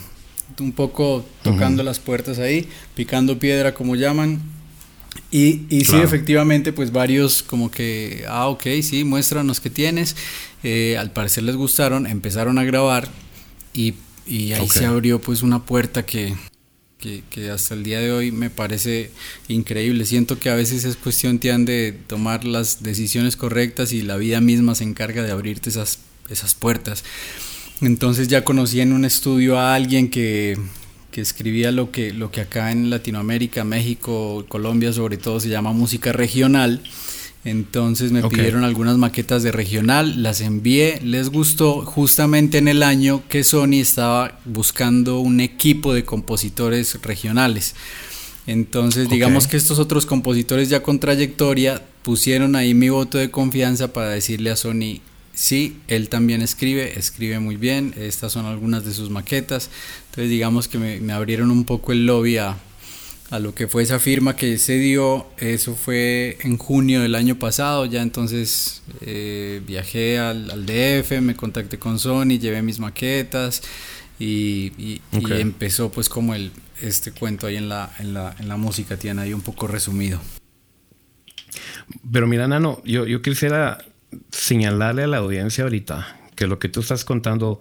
un 0.58 0.72
poco 0.72 1.24
tocando 1.42 1.82
las 1.82 1.98
puertas 1.98 2.38
ahí, 2.38 2.68
picando 2.94 3.38
piedra 3.38 3.74
como 3.74 3.96
llaman. 3.96 4.40
Y, 5.30 5.66
y 5.68 5.84
sí, 5.84 5.96
efectivamente, 5.96 6.72
pues 6.72 6.92
varios 6.92 7.42
como 7.42 7.70
que, 7.70 8.24
ah, 8.28 8.48
ok, 8.48 8.66
sí, 8.82 9.04
muéstranos 9.04 9.60
qué 9.60 9.70
tienes. 9.70 10.16
Eh, 10.62 10.96
al 10.98 11.10
parecer 11.10 11.42
les 11.44 11.56
gustaron, 11.56 12.06
empezaron 12.06 12.58
a 12.58 12.64
grabar 12.64 13.08
y, 13.72 13.94
y 14.26 14.52
ahí 14.52 14.68
se 14.68 14.86
abrió 14.86 15.20
pues 15.20 15.42
una 15.42 15.64
puerta 15.64 16.04
que, 16.04 16.34
que, 17.30 17.50
hasta 17.50 17.74
el 17.74 17.82
día 17.82 18.00
de 18.00 18.12
hoy 18.12 18.30
me 18.30 18.50
parece 18.50 19.10
increíble. 19.48 20.04
Siento 20.04 20.38
que 20.38 20.50
a 20.50 20.54
veces 20.54 20.84
es 20.84 20.96
cuestión, 20.96 21.38
Tian, 21.38 21.64
de 21.64 21.92
tomar 22.06 22.44
las 22.44 22.82
decisiones 22.82 23.36
correctas 23.36 23.92
y 23.92 24.02
la 24.02 24.16
vida 24.16 24.40
misma 24.40 24.74
se 24.74 24.84
encarga 24.84 25.22
de 25.22 25.32
abrirte 25.32 25.70
esas, 25.70 25.98
esas 26.28 26.54
puertas. 26.54 27.04
Entonces 27.80 28.28
ya 28.28 28.44
conocí 28.44 28.80
en 28.80 28.92
un 28.92 29.04
estudio 29.04 29.58
a 29.58 29.74
alguien 29.74 30.08
que, 30.08 30.56
que 31.10 31.20
escribía 31.20 31.72
lo 31.72 31.90
que, 31.90 32.12
lo 32.12 32.30
que 32.30 32.42
acá 32.42 32.70
en 32.70 32.90
Latinoamérica, 32.90 33.64
México, 33.64 34.44
Colombia 34.48 34.92
sobre 34.92 35.16
todo 35.16 35.40
se 35.40 35.48
llama 35.48 35.72
música 35.72 36.12
regional. 36.12 36.82
Entonces 37.44 38.12
me 38.12 38.22
pidieron 38.22 38.62
algunas 38.62 38.98
maquetas 38.98 39.42
de 39.42 39.50
regional, 39.50 40.22
las 40.22 40.40
envié, 40.40 41.00
les 41.02 41.28
gustó 41.28 41.84
justamente 41.84 42.58
en 42.58 42.68
el 42.68 42.84
año 42.84 43.22
que 43.28 43.42
Sony 43.42 43.80
estaba 43.80 44.38
buscando 44.44 45.18
un 45.18 45.40
equipo 45.40 45.92
de 45.92 46.04
compositores 46.04 47.02
regionales. 47.02 47.74
Entonces 48.46 49.08
digamos 49.08 49.48
que 49.48 49.56
estos 49.56 49.80
otros 49.80 50.06
compositores 50.06 50.68
ya 50.68 50.84
con 50.84 51.00
trayectoria 51.00 51.82
pusieron 52.02 52.54
ahí 52.54 52.74
mi 52.74 52.90
voto 52.90 53.18
de 53.18 53.30
confianza 53.30 53.92
para 53.92 54.10
decirle 54.10 54.50
a 54.50 54.56
Sony, 54.56 55.00
sí, 55.34 55.78
él 55.88 56.08
también 56.08 56.42
escribe, 56.42 56.96
escribe 56.96 57.40
muy 57.40 57.56
bien, 57.56 57.92
estas 57.96 58.32
son 58.32 58.46
algunas 58.46 58.84
de 58.84 58.94
sus 58.94 59.10
maquetas. 59.10 59.68
Entonces 60.10 60.30
digamos 60.30 60.68
que 60.68 60.78
me, 60.78 61.00
me 61.00 61.12
abrieron 61.12 61.50
un 61.50 61.64
poco 61.64 61.90
el 61.90 62.06
lobby 62.06 62.36
a, 62.36 62.56
a 63.32 63.38
lo 63.38 63.54
que 63.54 63.66
fue 63.66 63.82
esa 63.82 63.98
firma 63.98 64.36
que 64.36 64.58
se 64.58 64.74
dio. 64.74 65.26
Eso 65.38 65.74
fue 65.74 66.36
en 66.42 66.58
junio 66.58 67.00
del 67.00 67.14
año 67.14 67.38
pasado. 67.38 67.86
Ya 67.86 68.02
entonces 68.02 68.82
eh, 69.00 69.62
viajé 69.66 70.18
al, 70.18 70.66
DF, 70.66 71.22
me 71.22 71.34
contacté 71.34 71.78
con 71.78 71.98
Sony, 71.98 72.38
llevé 72.38 72.60
mis 72.60 72.78
maquetas 72.78 73.62
y, 74.18 75.00
empezó 75.10 75.90
pues 75.90 76.10
como 76.10 76.34
el, 76.34 76.52
este 76.82 77.12
cuento 77.12 77.46
ahí 77.46 77.56
en 77.56 77.70
la, 77.70 77.90
en 77.98 78.12
la, 78.12 78.36
en 78.38 78.48
la 78.48 78.58
música, 78.58 78.98
tiene 78.98 79.22
ahí 79.22 79.32
un 79.32 79.40
poco 79.40 79.66
resumido. 79.66 80.20
Pero 82.12 82.26
mira, 82.26 82.46
Nano, 82.46 82.82
yo, 82.84 83.06
yo 83.06 83.22
quisiera 83.22 83.78
señalarle 84.30 85.04
a 85.04 85.06
la 85.06 85.16
audiencia 85.16 85.64
ahorita 85.64 86.18
que 86.34 86.46
lo 86.46 86.58
que 86.58 86.68
tú 86.68 86.80
estás 86.80 87.06
contando, 87.06 87.60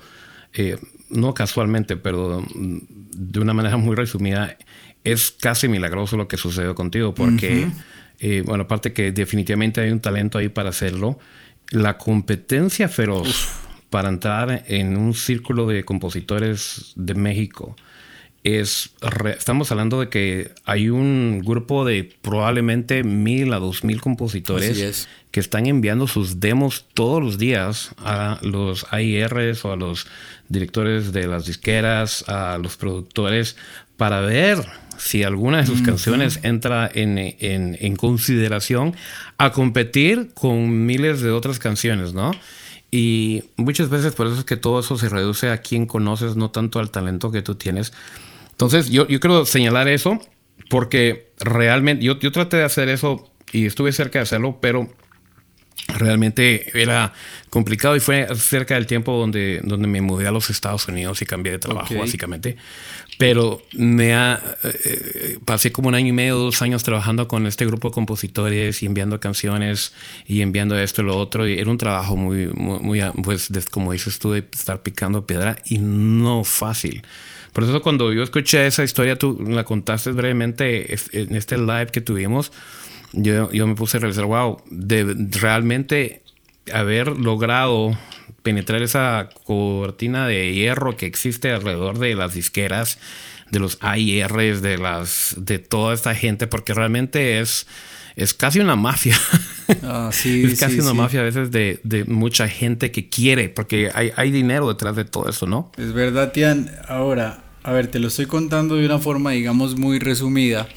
eh, 0.51 0.77
no 1.09 1.33
casualmente, 1.33 1.95
pero 1.95 2.45
de 2.53 3.39
una 3.39 3.53
manera 3.53 3.77
muy 3.77 3.95
resumida, 3.95 4.57
es 5.03 5.31
casi 5.31 5.67
milagroso 5.67 6.17
lo 6.17 6.27
que 6.27 6.37
sucedió 6.37 6.75
contigo, 6.75 7.13
porque, 7.13 7.67
eh, 8.19 8.43
bueno, 8.45 8.63
aparte 8.63 8.93
que 8.93 9.11
definitivamente 9.11 9.81
hay 9.81 9.91
un 9.91 9.99
talento 9.99 10.37
ahí 10.37 10.49
para 10.49 10.69
hacerlo, 10.69 11.19
la 11.69 11.97
competencia 11.97 12.87
feroz 12.89 13.49
para 13.89 14.09
entrar 14.09 14.63
en 14.67 14.97
un 14.97 15.13
círculo 15.13 15.67
de 15.67 15.83
compositores 15.83 16.93
de 16.95 17.15
México 17.15 17.75
es, 18.43 18.89
estamos 19.37 19.71
hablando 19.71 19.99
de 19.99 20.09
que 20.09 20.51
hay 20.65 20.89
un 20.89 21.41
grupo 21.45 21.85
de 21.85 22.11
probablemente 22.21 23.03
mil 23.03 23.53
a 23.53 23.59
dos 23.59 23.83
mil 23.83 24.01
compositores 24.01 25.07
que 25.29 25.39
están 25.39 25.67
enviando 25.67 26.07
sus 26.07 26.39
demos 26.39 26.85
todos 26.93 27.21
los 27.21 27.37
días 27.37 27.93
a 27.99 28.39
los 28.41 28.87
AIRs 28.91 29.63
o 29.63 29.73
a 29.73 29.75
los 29.75 30.07
directores 30.49 31.13
de 31.13 31.27
las 31.27 31.45
disqueras, 31.45 32.27
a 32.27 32.57
los 32.57 32.77
productores, 32.77 33.57
para 33.95 34.21
ver 34.21 34.57
si 35.01 35.23
alguna 35.23 35.57
de 35.57 35.65
sus 35.65 35.81
canciones 35.81 36.39
entra 36.43 36.89
en, 36.93 37.95
consideración 37.95 38.95
a 39.37 39.51
competir 39.51 40.31
con 40.35 40.85
miles 40.85 41.21
de 41.21 41.31
otras 41.31 41.57
canciones, 41.57 42.13
¿no? 42.13 42.31
Y 42.91 43.43
muchas 43.57 43.89
veces 43.89 44.13
por 44.13 44.27
eso 44.27 44.37
es 44.37 44.43
que 44.43 44.57
todo 44.57 44.79
eso 44.79 44.97
se 44.97 45.09
reduce 45.09 45.49
a 45.49 45.57
quien 45.57 45.87
conoces, 45.87 46.35
no 46.35 46.51
tanto 46.51 46.79
al 46.79 46.91
talento 46.91 47.31
que 47.31 47.41
tú 47.41 47.55
tienes. 47.55 47.93
Entonces, 48.51 48.89
yo, 48.89 49.07
yo 49.07 49.19
quiero 49.19 49.43
señalar 49.45 49.87
eso 49.87 50.19
porque 50.69 51.31
realmente 51.39 52.03
yo, 52.05 52.19
yo 52.19 52.31
traté 52.31 52.57
de 52.57 52.63
hacer 52.63 52.87
eso 52.89 53.31
y 53.51 53.65
estuve 53.65 53.91
cerca 53.93 54.19
de 54.19 54.23
hacerlo, 54.23 54.59
pero 54.61 54.87
realmente 55.87 56.79
era 56.79 57.13
complicado 57.49 57.95
y 57.95 57.99
fue 57.99 58.27
cerca 58.35 58.75
del 58.75 58.85
tiempo 58.85 59.17
donde, 59.17 59.61
donde 59.63 59.87
me 59.87 60.01
mudé 60.01 60.27
a 60.27 60.31
los 60.31 60.49
Estados 60.49 60.87
Unidos 60.87 61.21
y 61.21 61.25
cambié 61.25 61.53
de 61.53 61.59
trabajo, 61.59 61.95
básicamente. 61.95 62.57
Pero 63.21 63.61
me 63.73 64.15
ha, 64.15 64.41
eh, 64.63 65.37
pasé 65.45 65.71
como 65.71 65.89
un 65.89 65.93
año 65.93 66.07
y 66.07 66.11
medio, 66.11 66.39
dos 66.39 66.63
años 66.63 66.81
trabajando 66.81 67.27
con 67.27 67.45
este 67.45 67.67
grupo 67.67 67.89
de 67.89 67.93
compositores 67.93 68.81
y 68.81 68.87
enviando 68.87 69.19
canciones 69.19 69.93
y 70.25 70.41
enviando 70.41 70.75
esto 70.75 71.03
y 71.03 71.05
lo 71.05 71.15
otro. 71.15 71.47
Y 71.47 71.59
era 71.59 71.69
un 71.69 71.77
trabajo 71.77 72.17
muy, 72.17 72.47
muy, 72.47 72.99
pues, 73.23 73.51
como 73.69 73.91
dices 73.91 74.17
tú, 74.17 74.31
de 74.31 74.39
estar 74.39 74.81
picando 74.81 75.27
piedra 75.27 75.55
y 75.65 75.77
no 75.77 76.43
fácil. 76.43 77.03
Por 77.53 77.63
eso 77.63 77.79
cuando 77.83 78.11
yo 78.11 78.23
escuché 78.23 78.65
esa 78.65 78.83
historia, 78.83 79.15
tú 79.15 79.37
la 79.47 79.65
contaste 79.65 80.13
brevemente 80.13 80.91
en 81.11 81.35
este 81.35 81.59
live 81.59 81.89
que 81.91 82.01
tuvimos, 82.01 82.51
yo, 83.13 83.51
yo 83.51 83.67
me 83.67 83.75
puse 83.75 83.97
a 83.97 83.99
realizar, 83.99 84.25
wow, 84.25 84.63
de 84.71 85.15
realmente 85.39 86.23
haber 86.73 87.09
logrado 87.09 87.95
penetrar 88.43 88.81
esa 88.81 89.29
cortina 89.45 90.27
de 90.27 90.53
hierro 90.53 90.97
que 90.97 91.05
existe 91.05 91.51
alrededor 91.51 91.99
de 91.99 92.15
las 92.15 92.33
disqueras, 92.33 92.97
de 93.51 93.59
los 93.59 93.77
AIRs, 93.81 94.61
de 94.61 94.77
las 94.77 95.35
de 95.37 95.59
toda 95.59 95.93
esta 95.93 96.15
gente, 96.15 96.47
porque 96.47 96.73
realmente 96.73 97.39
es, 97.39 97.67
es 98.15 98.33
casi 98.33 98.59
una 98.59 98.75
mafia. 98.75 99.17
Ah, 99.83 100.09
sí, 100.11 100.43
es 100.51 100.59
casi 100.59 100.81
una 100.81 100.93
mafia 100.93 101.21
a 101.21 101.23
veces 101.23 101.49
de, 101.49 101.79
de, 101.83 102.03
mucha 102.03 102.49
gente 102.49 102.91
que 102.91 103.07
quiere, 103.07 103.47
porque 103.47 103.89
hay, 103.93 104.11
hay 104.17 104.29
dinero 104.29 104.67
detrás 104.67 104.97
de 104.97 105.05
todo 105.05 105.29
eso, 105.29 105.47
¿no? 105.47 105.71
Es 105.77 105.93
verdad, 105.93 106.33
Tian. 106.33 106.69
Ahora, 106.89 107.41
a 107.63 107.71
ver, 107.71 107.87
te 107.87 107.99
lo 107.99 108.09
estoy 108.09 108.25
contando 108.25 108.75
de 108.75 108.85
una 108.85 108.99
forma, 108.99 109.31
digamos, 109.31 109.77
muy 109.77 109.99
resumida. 109.99 110.67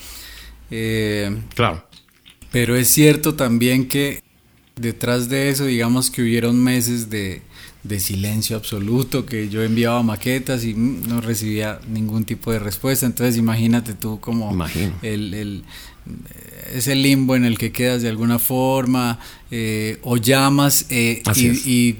Eh, 0.70 1.37
claro. 1.57 1.85
Pero 2.53 2.77
es 2.77 2.87
cierto 2.88 3.35
también 3.35 3.88
que 3.88 4.22
detrás 4.76 5.28
de 5.28 5.50
eso, 5.50 5.66
digamos 5.66 6.10
que 6.10 6.22
hubieron 6.22 6.62
meses 6.62 7.10
de, 7.10 7.42
silencio 7.98 8.56
absoluto, 8.56 9.26
que 9.26 9.48
yo 9.48 9.62
enviaba 9.62 10.02
maquetas 10.02 10.64
y 10.64 10.74
mm, 10.74 11.08
no 11.08 11.20
recibía 11.20 11.80
ningún 11.88 12.24
tipo 12.24 12.50
de 12.50 12.58
respuesta. 12.58 13.06
Entonces 13.06 13.37
imagínate 13.37 13.94
tú 13.94 14.20
como 14.20 14.56
el, 15.02 15.34
el, 15.34 15.64
ese 16.72 16.94
limbo 16.94 17.37
en 17.37 17.44
el 17.44 17.58
que 17.58 17.72
quedas 17.72 18.02
de 18.02 18.08
alguna 18.08 18.38
forma, 18.38 19.18
eh, 19.50 19.98
o 20.02 20.16
llamas 20.16 20.87
eh, 20.90 21.22
y, 21.66 21.96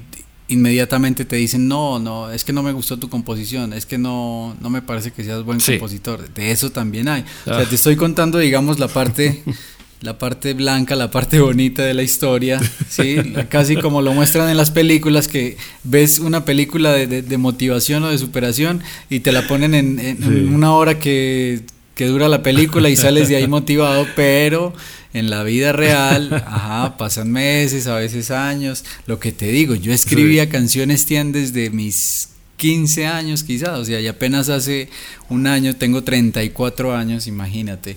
inmediatamente 0.47 1.25
te 1.25 1.37
dicen, 1.37 1.69
no, 1.69 1.99
no, 1.99 2.31
es 2.31 2.45
que 2.45 2.53
no 2.53 2.63
me 2.63 2.73
gustó 2.73 2.99
tu 2.99 3.09
composición, 3.09 3.73
es 3.73 3.87
que 3.87 3.97
no, 3.97 4.55
no 4.61 4.69
me 4.69 4.83
parece 4.83 5.11
que 5.11 5.25
seas 5.25 5.43
buen 5.43 5.59
compositor. 5.59 6.29
De 6.35 6.51
eso 6.51 6.71
también 6.71 7.09
hay. 7.09 7.23
O 7.23 7.45
sea, 7.45 7.59
ah. 7.61 7.69
te 7.69 7.75
estoy 7.75 7.97
contando, 7.97 8.39
digamos, 8.39 8.79
la 8.79 8.89
parte 8.89 9.43
la 10.05 10.19
parte 10.19 10.53
blanca, 10.53 10.95
la 10.95 11.11
parte 11.11 11.41
bonita 11.41 11.83
de 11.83 11.95
la 11.95 12.03
historia, 12.03 12.61
¿sí? 12.89 13.17
casi 13.49 13.77
como 13.77 14.03
lo 14.03 14.13
muestran 14.13 14.51
en 14.51 14.57
las 14.57 14.71
películas, 14.71 15.29
que 15.29 15.57
ves 15.83 16.19
una 16.19 16.45
película 16.45 16.93
de, 16.93 17.39
motivación 17.39 18.05
o 18.05 18.11
de 18.11 18.19
superación 18.19 18.83
y 19.11 19.21
te 19.21 19.33
la 19.33 19.49
ponen 19.49 19.75
en, 19.75 20.55
una 20.55 20.75
hora 20.75 20.99
que, 20.99 21.63
dura 21.99 22.29
la 22.29 22.43
película 22.43 22.91
y 22.91 22.97
sales 22.97 23.29
de 23.29 23.37
ahí 23.37 23.49
motivado, 23.49 24.07
pero 24.15 24.75
en 25.15 25.31
la 25.31 25.43
vida 25.43 25.73
real, 25.73 26.45
ajá, 26.47 26.97
pasan 26.99 27.31
meses, 27.33 27.87
a 27.87 27.97
veces 27.97 28.31
años, 28.31 28.85
lo 29.07 29.19
que 29.19 29.33
te 29.33 29.47
digo, 29.47 29.75
yo 29.75 29.93
escribía 29.93 30.51
canciones 30.51 31.07
tian 31.07 31.33
desde 31.33 31.71
mis 31.71 32.29
15 32.57 33.07
años 33.07 33.43
quizás, 33.43 33.79
o 33.79 33.85
sea, 33.85 34.01
y 34.01 34.07
apenas 34.07 34.49
hace 34.51 34.89
un 35.31 35.47
año, 35.47 35.75
tengo 35.77 36.05
34 36.05 36.95
años, 36.95 37.27
imagínate. 37.27 37.97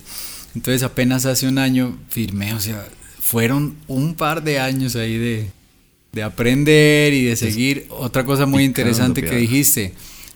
Entonces 0.55 0.83
apenas 0.83 1.25
hace 1.25 1.47
un 1.47 1.57
año 1.57 1.97
firmé, 2.09 2.53
o 2.53 2.59
sea, 2.59 2.87
fueron 3.19 3.75
un 3.87 4.15
par 4.15 4.43
de 4.43 4.59
años 4.59 4.95
ahí 4.95 5.17
de, 5.17 5.49
aprender 6.23 7.13
y 7.13 7.25
de 7.25 7.35
seguir. 7.35 7.85
Otra 7.89 8.25
cosa 8.25 8.45
muy 8.45 8.63
interesante 8.63 9.21
que 9.21 9.35
dijiste, 9.35 9.93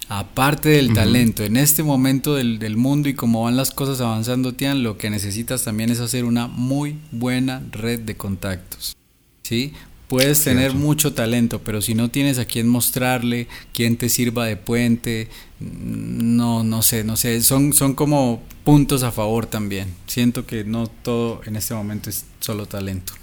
aparte 0.09 0.69
del 0.69 0.93
talento, 0.93 1.43
en 1.43 1.57
este 1.57 1.81
momento 1.81 2.35
del, 2.35 2.59
del, 2.59 2.77
mundo 2.77 3.09
y 3.09 3.15
cómo 3.15 3.43
van 3.43 3.57
las 3.57 3.71
cosas 3.71 3.99
avanzando, 4.01 4.53
Tian, 4.53 4.83
lo 4.83 4.97
que 4.97 5.09
necesitas 5.09 5.63
también 5.63 5.89
es 5.89 5.99
hacer 5.99 6.25
una 6.25 6.47
muy 6.47 6.97
buena 7.11 7.63
red 7.71 7.99
de 8.01 8.15
contactos. 8.15 8.95
¿Sí? 9.41 9.73
Puedes 10.11 10.43
tener 10.43 10.73
mucho 10.73 11.13
talento, 11.13 11.61
pero 11.63 11.81
si 11.81 11.95
no 11.95 12.09
tienes 12.09 12.37
a 12.37 12.43
quién 12.43 12.67
mostrarle, 12.67 13.47
quién 13.73 13.95
te 13.95 14.09
sirva 14.09 14.45
de 14.45 14.57
puente, 14.57 15.29
no, 15.61 16.65
no 16.65 16.81
sé, 16.81 17.05
no 17.05 17.15
sé, 17.15 17.41
son, 17.41 17.71
son 17.71 17.95
como 17.95 18.43
puntos 18.65 19.03
a 19.03 19.13
favor 19.13 19.45
también. 19.45 19.87
Siento 20.07 20.45
que 20.45 20.65
no 20.65 20.87
todo 20.87 21.39
en 21.45 21.55
este 21.55 21.75
momento 21.75 22.09
es 22.09 22.25
solo 22.41 22.65
talento. 22.65 23.13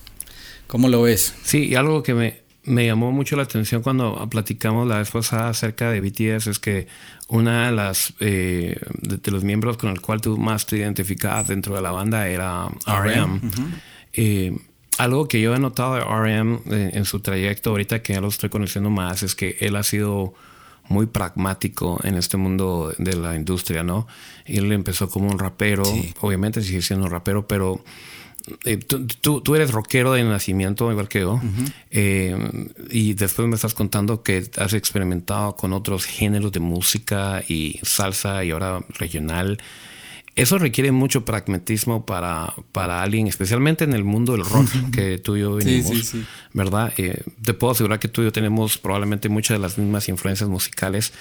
¿Cómo 0.66 0.88
lo 0.88 1.03
ves? 1.03 1.35
Sí, 1.42 1.66
y 1.66 1.74
algo 1.74 2.03
que 2.03 2.14
me, 2.14 2.40
me 2.64 2.87
llamó 2.87 3.12
mucho 3.12 3.37
la 3.37 3.42
atención 3.42 3.83
cuando 3.83 4.27
platicamos 4.31 4.88
la 4.88 4.96
vez 4.96 5.11
pasada 5.11 5.51
acerca 5.51 5.90
de 5.90 6.01
BTS 6.01 6.46
es 6.46 6.59
que 6.59 6.87
una 7.29 7.66
de 7.66 7.72
las 7.72 8.14
eh, 8.20 8.81
de, 9.03 9.31
los 9.31 9.44
miembros 9.44 9.77
con 9.77 9.90
el 9.90 10.01
cual 10.01 10.22
tú 10.22 10.38
más 10.38 10.64
te 10.64 10.79
identificabas 10.79 11.48
dentro 11.48 11.74
de 11.74 11.83
la 11.83 11.90
banda 11.90 12.27
era 12.29 12.66
RM. 12.87 13.42
Eh, 14.14 14.57
algo 14.98 15.28
que 15.28 15.40
yo 15.40 15.54
he 15.54 15.58
notado 15.58 15.94
de 15.94 16.00
RM 16.02 16.61
eh, 16.70 16.90
en 16.94 17.04
su 17.04 17.20
trayecto 17.20 17.70
ahorita 17.70 18.02
que 18.02 18.14
ya 18.14 18.20
lo 18.20 18.28
estoy 18.28 18.50
conociendo 18.50 18.90
más 18.90 19.22
es 19.22 19.34
que 19.34 19.56
él 19.61 19.76
ha 19.76 19.82
sido 19.82 20.34
muy 20.88 21.06
pragmático 21.06 22.00
en 22.02 22.14
este 22.14 22.37
mundo 22.37 22.94
de 22.98 23.14
la 23.14 23.37
industria, 23.37 23.82
¿no? 23.82 24.06
Él 24.46 24.72
empezó 24.72 25.08
como 25.11 25.28
un 25.28 25.38
rapero, 25.38 25.82
obviamente 26.20 26.62
sigue 26.62 26.80
siendo 26.80 27.04
un 27.04 27.11
rapero, 27.11 27.46
pero 27.46 27.84
eh, 28.64 28.78
tú, 28.78 29.06
tú, 29.40 29.54
eres 29.54 29.70
rockero 29.70 30.14
de 30.14 30.24
nacimiento, 30.24 30.90
igual 30.90 31.08
que 31.08 31.20
yo, 31.20 31.40
eh, 31.90 32.37
y 32.90 33.12
después 33.12 33.46
me 33.46 33.56
estás 33.56 33.74
contando 33.74 34.22
que 34.22 34.48
has 34.56 34.72
experimentado 34.72 35.56
con 35.56 35.74
otros 35.74 36.06
géneros 36.06 36.52
de 36.52 36.61
música 36.61 37.42
y 37.46 37.78
salsa 37.82 38.44
y 38.44 38.52
ahora 38.52 38.80
regional. 38.98 39.58
Eso 40.38 40.59
requiere 40.59 40.92
mucho 40.92 41.24
pragmatismo 41.24 42.07
para, 42.07 42.55
para 42.72 43.03
alguien, 43.03 43.27
especialmente 43.27 43.85
en 43.85 43.92
el 43.92 44.05
mundo 44.05 44.33
del 44.33 44.44
rock 44.44 44.68
que 44.92 45.18
tú 45.18 45.37
y 45.37 45.40
yo 45.40 45.55
venimos, 45.55 46.14
¿verdad? 46.53 46.92
Eh, 46.96 47.22
te 47.42 47.55
puedo 47.55 47.72
asegurar 47.72 47.98
que 47.98 48.09
tú 48.09 48.22
y 48.22 48.24
yo 48.24 48.33
tenemos 48.33 48.79
probablemente 48.79 49.29
muchas 49.29 49.57
de 49.57 49.62
las 49.62 49.79
mismas 49.79 50.09
influencias 50.09 50.48
musicales. 50.48 51.12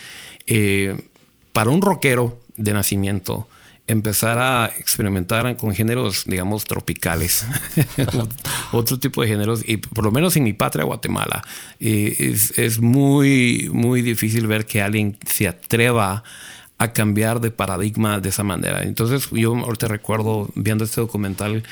para 1.51 1.69
un 1.69 1.81
rockero 1.81 2.39
de 2.57 2.73
nacimiento, 2.73 3.47
empezar 3.87 4.37
a 4.37 4.65
experimentar 4.77 5.55
con 5.55 5.73
géneros, 5.73 6.25
digamos, 6.25 6.65
tropicales, 6.65 7.45
otro 8.73 8.99
tipo 8.99 9.21
de 9.21 9.29
géneros, 9.29 9.63
y 9.65 9.77
por 9.77 10.03
lo 10.03 10.11
menos 10.11 10.35
en 10.35 10.43
mi 10.43 10.53
patria, 10.53 10.83
Guatemala, 10.83 11.41
es, 11.79 12.57
es, 12.59 12.79
muy, 12.79 13.69
muy 13.71 14.01
difícil 14.01 14.45
ver 14.45 14.65
que 14.65 14.81
alguien 14.81 15.17
se 15.25 15.47
atreva 15.47 16.11
a 16.11 16.23
cambiar 16.93 17.41
de 17.41 17.51
paradigma 17.51 18.19
de 18.19 18.29
esa 18.29 18.43
manera. 18.43 18.83
Entonces 18.83 19.29
yo 19.31 19.55
ahorita 19.55 19.87
recuerdo 19.87 20.49
viendo 20.55 20.83
este 20.83 21.01
documental 21.01 21.63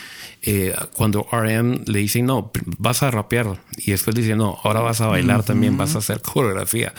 eh, 0.41 0.73
cuando 0.93 1.27
RM 1.31 1.83
le 1.85 1.99
dice, 1.99 2.21
no, 2.21 2.51
vas 2.77 3.03
a 3.03 3.11
rapear 3.11 3.59
y 3.77 3.91
después 3.91 4.15
dice, 4.15 4.35
no, 4.35 4.57
ahora 4.63 4.81
vas 4.81 5.01
a 5.01 5.07
bailar 5.07 5.43
también, 5.43 5.77
vas 5.77 5.95
a 5.95 5.99
hacer 5.99 6.21
coreografía. 6.21 6.93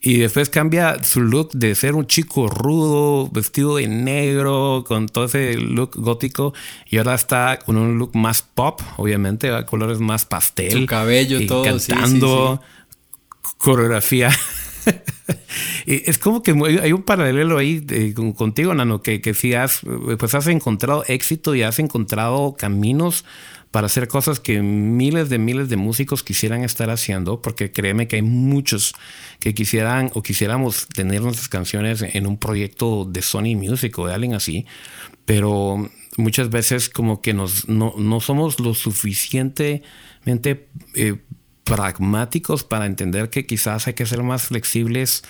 Y 0.00 0.18
después 0.18 0.48
cambia 0.48 1.02
su 1.02 1.22
look 1.22 1.50
de 1.52 1.74
ser 1.74 1.94
un 1.96 2.06
chico 2.06 2.46
rudo, 2.46 3.28
vestido 3.30 3.76
de 3.76 3.88
negro, 3.88 4.84
con 4.86 5.08
todo 5.08 5.24
ese 5.24 5.54
look 5.54 5.96
gótico, 5.96 6.54
y 6.88 6.98
ahora 6.98 7.14
está 7.14 7.58
con 7.58 7.76
un 7.76 7.98
look 7.98 8.14
más 8.14 8.42
pop, 8.42 8.80
obviamente, 8.96 9.50
colores 9.66 9.98
más 9.98 10.24
pastel. 10.24 10.72
Su 10.72 10.86
cabello, 10.86 11.44
todo. 11.46 11.64
Cantando, 11.64 12.60
coreografía. 13.58 14.30
es 15.86 16.18
como 16.18 16.42
que 16.42 16.52
hay 16.82 16.92
un 16.92 17.02
paralelo 17.02 17.58
ahí 17.58 17.84
eh, 17.90 18.14
contigo, 18.36 18.74
Nano, 18.74 19.02
que, 19.02 19.20
que 19.20 19.34
si 19.34 19.54
has, 19.54 19.82
pues 20.18 20.34
has 20.34 20.46
encontrado 20.46 21.04
éxito 21.06 21.54
y 21.54 21.62
has 21.62 21.78
encontrado 21.78 22.56
caminos 22.56 23.24
para 23.70 23.86
hacer 23.86 24.08
cosas 24.08 24.40
que 24.40 24.62
miles 24.62 25.28
de 25.28 25.38
miles 25.38 25.68
de 25.68 25.76
músicos 25.76 26.22
quisieran 26.22 26.64
estar 26.64 26.88
haciendo, 26.90 27.42
porque 27.42 27.70
créeme 27.70 28.08
que 28.08 28.16
hay 28.16 28.22
muchos 28.22 28.94
que 29.40 29.54
quisieran 29.54 30.10
o 30.14 30.22
quisiéramos 30.22 30.88
tener 30.88 31.20
nuestras 31.22 31.48
canciones 31.48 32.02
en 32.02 32.26
un 32.26 32.38
proyecto 32.38 33.04
de 33.04 33.20
Sony 33.20 33.56
Music 33.56 33.98
o 33.98 34.06
de 34.06 34.14
alguien 34.14 34.34
así, 34.34 34.66
pero 35.26 35.90
muchas 36.16 36.48
veces 36.50 36.88
como 36.88 37.20
que 37.20 37.34
nos, 37.34 37.68
no, 37.68 38.20
somos 38.20 38.58
lo 38.58 38.72
suficientemente 38.74 40.68
eh, 40.94 41.16
pragmáticos 41.68 42.64
para 42.64 42.86
entender 42.86 43.30
que 43.30 43.46
quizás 43.46 43.86
hay 43.86 43.94
que 43.94 44.06
ser 44.06 44.22
más 44.22 44.42
flexibles 44.44 45.22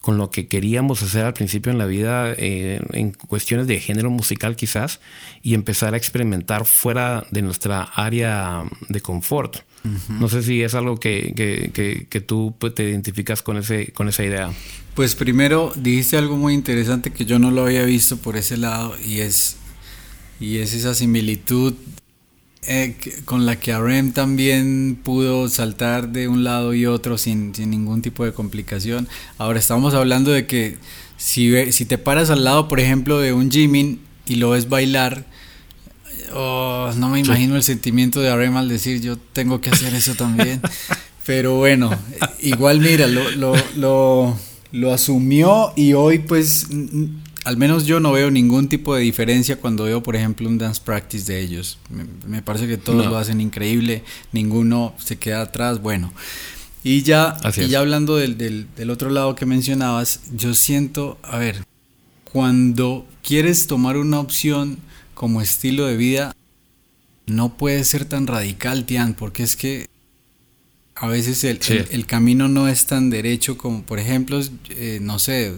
con 0.00 0.18
lo 0.18 0.30
que 0.30 0.48
queríamos 0.48 1.02
hacer 1.02 1.24
al 1.24 1.32
principio 1.32 1.72
en 1.72 1.78
la 1.78 1.86
vida 1.86 2.34
eh, 2.36 2.78
en 2.92 3.12
cuestiones 3.12 3.66
de 3.66 3.80
género 3.80 4.10
musical 4.10 4.54
quizás 4.54 5.00
y 5.42 5.54
empezar 5.54 5.94
a 5.94 5.96
experimentar 5.96 6.66
fuera 6.66 7.24
de 7.30 7.40
nuestra 7.40 7.82
área 7.82 8.64
de 8.88 9.00
confort. 9.00 9.60
No 10.08 10.28
sé 10.28 10.42
si 10.42 10.62
es 10.62 10.74
algo 10.74 10.96
que, 10.96 11.34
que, 11.36 12.06
que, 12.08 12.20
tú 12.20 12.54
pues, 12.58 12.74
te 12.74 12.84
identificas 12.84 13.42
con, 13.42 13.58
ese, 13.58 13.92
con 13.92 14.08
esa 14.08 14.24
idea. 14.24 14.50
Pues 14.94 15.14
primero 15.14 15.72
dijiste 15.76 16.16
algo 16.16 16.36
muy 16.36 16.54
interesante 16.54 17.10
que 17.10 17.26
yo 17.26 17.38
no 17.38 17.50
lo 17.50 17.64
había 17.64 17.84
visto 17.84 18.16
por 18.16 18.36
ese 18.36 18.56
lado 18.56 18.94
y 19.04 19.20
es, 19.20 19.56
y 20.40 20.58
es 20.58 20.72
esa 20.72 20.94
similitud 20.94 21.74
eh, 22.66 22.96
con 23.24 23.46
la 23.46 23.56
que 23.56 23.72
Arem 23.72 24.12
también 24.12 24.98
pudo 25.02 25.48
saltar 25.48 26.08
de 26.10 26.28
un 26.28 26.44
lado 26.44 26.74
y 26.74 26.86
otro 26.86 27.18
sin, 27.18 27.54
sin, 27.54 27.70
ningún 27.70 28.02
tipo 28.02 28.24
de 28.24 28.32
complicación. 28.32 29.08
Ahora 29.38 29.58
estamos 29.58 29.94
hablando 29.94 30.30
de 30.30 30.46
que 30.46 30.78
si, 31.16 31.72
si 31.72 31.84
te 31.84 31.98
paras 31.98 32.30
al 32.30 32.44
lado, 32.44 32.68
por 32.68 32.80
ejemplo, 32.80 33.18
de 33.20 33.32
un 33.32 33.50
Jimin 33.50 34.00
y 34.26 34.36
lo 34.36 34.50
ves 34.50 34.68
bailar, 34.68 35.26
oh, 36.32 36.90
no 36.96 37.08
me 37.10 37.20
imagino 37.20 37.56
el 37.56 37.62
sentimiento 37.62 38.20
de 38.20 38.30
Arem 38.30 38.56
al 38.56 38.68
decir 38.68 39.00
yo 39.00 39.16
tengo 39.18 39.60
que 39.60 39.70
hacer 39.70 39.94
eso 39.94 40.14
también. 40.14 40.60
Pero 41.26 41.56
bueno, 41.56 41.90
igual 42.40 42.80
mira, 42.80 43.06
lo, 43.06 43.30
lo, 43.30 43.54
lo, 43.76 44.38
lo 44.72 44.92
asumió 44.92 45.72
y 45.76 45.94
hoy 45.94 46.18
pues 46.18 46.66
al 47.44 47.56
menos 47.56 47.84
yo 47.84 48.00
no 48.00 48.12
veo 48.12 48.30
ningún 48.30 48.68
tipo 48.68 48.94
de 48.94 49.02
diferencia 49.02 49.56
cuando 49.56 49.84
veo, 49.84 50.02
por 50.02 50.16
ejemplo, 50.16 50.48
un 50.48 50.58
dance 50.58 50.80
practice 50.82 51.30
de 51.30 51.40
ellos. 51.40 51.78
Me, 52.26 52.42
parece 52.42 52.66
que 52.66 52.78
todos 52.78 53.06
lo 53.06 53.16
hacen 53.16 53.40
increíble, 53.40 54.02
ninguno 54.32 54.94
se 54.98 55.16
queda 55.16 55.42
atrás. 55.42 55.80
Bueno, 55.82 56.12
y 56.82 57.02
ya, 57.02 57.36
y 57.56 57.68
ya 57.68 57.80
hablando 57.80 58.16
del, 58.16 58.38
del, 58.38 58.66
del 58.76 58.90
otro 58.90 59.10
lado 59.10 59.34
que 59.34 59.46
mencionabas, 59.46 60.20
yo 60.34 60.54
siento, 60.54 61.18
a 61.22 61.38
ver, 61.38 61.64
cuando 62.24 63.06
quieres 63.22 63.66
tomar 63.66 63.96
una 63.96 64.20
opción 64.20 64.78
como 65.14 65.40
estilo 65.40 65.86
de 65.86 65.96
vida, 65.96 66.34
no 67.26 67.56
puede 67.56 67.84
ser 67.84 68.06
tan 68.06 68.26
radical, 68.26 68.84
Tian, 68.84 69.14
porque 69.14 69.42
es 69.42 69.56
que 69.56 69.86
a 70.94 71.08
veces 71.08 71.44
el, 71.44 71.58
el, 71.90 72.06
camino 72.06 72.48
no 72.48 72.68
es 72.68 72.86
tan 72.86 73.10
derecho 73.10 73.58
como, 73.58 73.82
por 73.82 73.98
ejemplo, 73.98 74.40
eh, 74.70 74.98
no 75.02 75.18
sé, 75.18 75.52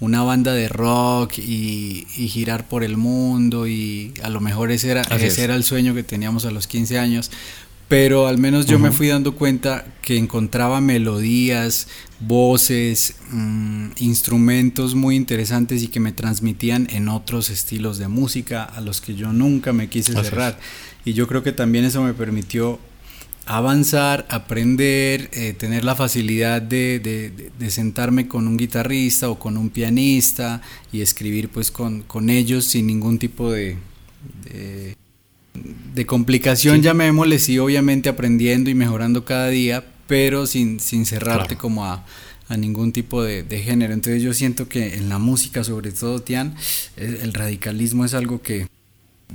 una 0.00 0.22
banda 0.22 0.52
de 0.52 0.68
rock 0.68 1.38
y, 1.38 2.06
girar 2.28 2.68
por 2.68 2.84
el 2.84 2.96
mundo 2.96 3.66
y 3.66 4.14
a 4.22 4.28
lo 4.28 4.40
mejor 4.40 4.70
ese 4.70 4.90
era, 4.90 5.02
ese 5.02 5.42
era 5.42 5.54
el 5.54 5.64
sueño 5.64 5.94
que 5.94 6.02
teníamos 6.02 6.44
a 6.44 6.50
los 6.50 6.66
15 6.66 6.98
años. 6.98 7.30
Pero 7.88 8.26
al 8.26 8.36
menos 8.36 8.66
yo 8.66 8.78
me 8.78 8.90
fui 8.90 9.08
dando 9.08 9.34
cuenta 9.34 9.86
que 10.02 10.18
encontraba 10.18 10.82
melodías, 10.82 11.88
voces, 12.20 13.14
mm, 13.30 13.92
instrumentos 13.96 14.94
muy 14.94 15.16
interesantes 15.16 15.82
y 15.82 15.88
que 15.88 15.98
me 15.98 16.12
transmitían 16.12 16.86
en 16.90 17.08
otros 17.08 17.48
estilos 17.48 17.96
de 17.96 18.08
música 18.08 18.62
a 18.62 18.82
los 18.82 19.00
que 19.00 19.14
yo 19.14 19.32
nunca 19.32 19.72
me 19.72 19.88
quise 19.88 20.12
cerrar. 20.12 20.58
Y 21.06 21.14
yo 21.14 21.26
creo 21.26 21.42
que 21.42 21.52
también 21.52 21.86
eso 21.86 22.02
me 22.02 22.12
permitió 22.12 22.78
avanzar, 23.48 24.26
aprender, 24.28 25.30
eh, 25.32 25.54
tener 25.54 25.82
la 25.82 25.96
facilidad 25.96 26.60
de, 26.60 27.50
sentarme 27.68 28.28
con 28.28 28.46
un 28.46 28.58
guitarrista 28.58 29.30
o 29.30 29.38
con 29.38 29.56
un 29.56 29.70
pianista 29.70 30.60
y 30.92 31.00
escribir 31.00 31.48
pues 31.48 31.70
con, 31.70 32.02
con 32.02 32.28
ellos 32.28 32.66
sin 32.66 32.86
ningún 32.86 33.18
tipo 33.18 33.50
de, 33.50 33.78
de, 35.94 36.06
complicación, 36.06 36.82
ya 36.82 36.92
me 36.92 37.10
y 37.10 37.58
obviamente 37.58 38.10
aprendiendo 38.10 38.68
y 38.68 38.74
mejorando 38.74 39.24
cada 39.24 39.48
día, 39.48 39.82
pero 40.06 40.46
sin, 40.46 40.78
sin 40.78 41.06
cerrarte 41.06 41.56
como 41.56 41.86
a, 41.86 42.04
a, 42.48 42.56
ningún 42.58 42.92
tipo 42.92 43.22
de, 43.22 43.44
género. 43.64 43.94
Entonces 43.94 44.22
yo 44.22 44.34
siento 44.34 44.68
que 44.68 44.94
en 44.94 45.08
la 45.08 45.18
música, 45.18 45.64
sobre 45.64 45.90
todo, 45.92 46.20
Tian, 46.20 46.54
el 46.96 47.32
radicalismo 47.32 48.04
es 48.04 48.12
algo 48.12 48.42
que, 48.42 48.66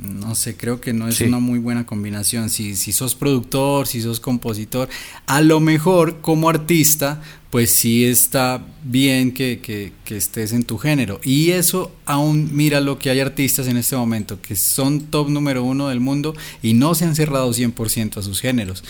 no 0.01 0.33
sé, 0.33 0.57
creo 0.57 0.81
que 0.81 0.91
no 0.91 1.07
es 1.07 1.21
una 1.21 1.39
muy 1.39 1.59
buena 1.59 1.85
combinación. 1.85 2.49
Si, 2.49 2.75
si 2.75 2.91
sos 2.91 3.13
productor, 3.13 3.87
si 3.87 4.01
sos 4.01 4.19
compositor, 4.19 4.89
a 5.27 5.41
lo 5.41 5.59
mejor 5.59 6.19
como 6.21 6.49
artista, 6.49 7.21
pues 7.51 7.71
sí 7.71 8.03
está 8.03 8.65
bien 8.83 9.31
que, 9.33 9.59
que, 9.61 9.93
que, 10.03 10.17
estés 10.17 10.51
en 10.51 10.63
tu 10.63 10.79
género. 10.79 11.21
Y 11.23 11.51
eso 11.51 11.95
aún 12.05 12.49
mira 12.53 12.81
lo 12.81 12.97
que 12.97 13.11
hay 13.11 13.19
artistas 13.19 13.67
en 13.67 13.77
este 13.77 13.95
momento, 13.95 14.41
que 14.41 14.55
son 14.55 15.01
top 15.01 15.29
número 15.29 15.63
uno 15.63 15.89
del 15.89 15.99
mundo 15.99 16.35
y 16.63 16.73
no 16.73 16.95
se 16.95 17.05
han 17.05 17.15
cerrado 17.15 17.51
100% 17.51 18.17
a 18.17 18.23
sus 18.23 18.41
géneros. 18.41 18.83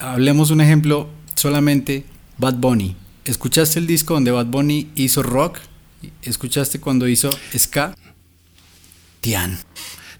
Hablemos 0.00 0.50
un 0.50 0.60
ejemplo 0.60 1.08
solamente, 1.34 2.04
Bad 2.36 2.56
Bunny. 2.56 2.94
¿Escuchaste 3.24 3.78
el 3.78 3.86
disco 3.86 4.14
donde 4.14 4.32
Bad 4.32 4.46
Bunny 4.46 4.90
hizo 4.96 5.22
rock? 5.22 5.60
¿Escuchaste 6.22 6.78
cuando 6.78 7.08
hizo 7.08 7.30
ska? 7.56 7.96
Tian. 9.22 9.58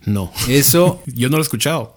No. 0.04 0.32
Eso. 0.48 1.02
Yo 1.06 1.28
no 1.28 1.36
lo 1.36 1.42
he 1.42 1.44
escuchado. 1.44 1.94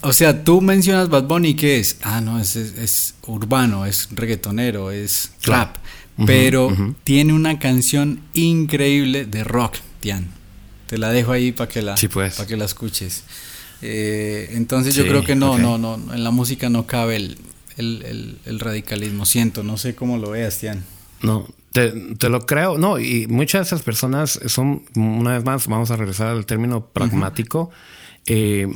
O 0.00 0.12
sea, 0.12 0.44
tú 0.44 0.60
mencionas 0.60 1.08
Bad 1.08 1.24
Bunny, 1.24 1.54
¿qué 1.54 1.78
es? 1.78 1.98
Ah, 2.02 2.20
no, 2.20 2.40
es, 2.40 2.56
es, 2.56 3.14
urbano, 3.26 3.86
es 3.86 4.08
reggaetonero, 4.12 4.90
es 4.90 5.32
rap. 5.42 5.76
pero 6.24 6.74
tiene 7.04 7.32
una 7.34 7.58
canción 7.58 8.20
increíble 8.32 9.26
de 9.26 9.44
rock, 9.44 9.76
Tian. 10.00 10.28
Te 10.86 10.98
la 10.98 11.10
dejo 11.10 11.32
ahí 11.32 11.52
para 11.52 11.68
que 11.68 11.82
la, 11.82 11.96
pues. 12.12 12.36
que 12.40 12.56
la 12.56 12.64
escuches. 12.64 13.24
Eh, 13.82 14.50
entonces 14.52 14.94
yo 14.94 15.06
creo 15.06 15.24
que 15.24 15.34
no, 15.34 15.58
no, 15.58 15.76
no, 15.76 15.94
en 16.14 16.24
la 16.24 16.30
música 16.30 16.70
no 16.70 16.86
cabe 16.86 17.16
el, 17.16 17.38
el, 17.76 18.38
el, 18.46 18.60
radicalismo, 18.60 19.26
siento, 19.26 19.62
no 19.62 19.76
sé 19.76 19.94
cómo 19.94 20.16
lo 20.16 20.30
veas, 20.30 20.58
Tian. 20.58 20.84
No, 21.20 21.46
te, 21.76 22.14
te, 22.14 22.28
lo 22.30 22.46
creo, 22.46 22.78
no, 22.78 22.98
y 22.98 23.26
muchas 23.26 23.60
de 23.60 23.64
esas 23.66 23.82
personas 23.82 24.40
son, 24.46 24.84
una 24.94 25.34
vez 25.34 25.44
más, 25.44 25.66
vamos 25.66 25.90
a 25.90 25.96
regresar 25.96 26.28
al 26.28 26.46
término 26.46 26.86
pragmático. 26.86 27.70
eh, 28.24 28.66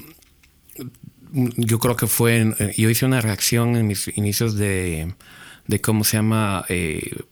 yo 1.33 1.79
creo 1.79 1.97
que 1.97 2.07
fue, 2.07 2.55
eh, 2.59 2.75
yo 2.77 2.91
hice 2.91 3.07
una 3.07 3.23
reacción 3.23 3.77
en 3.77 3.87
mis 3.87 4.09
inicios 4.17 4.57
de, 4.57 5.15
de 5.67 5.81
cómo 5.81 6.05
se 6.05 6.19
llama, 6.19 6.65
eh, 6.69 7.23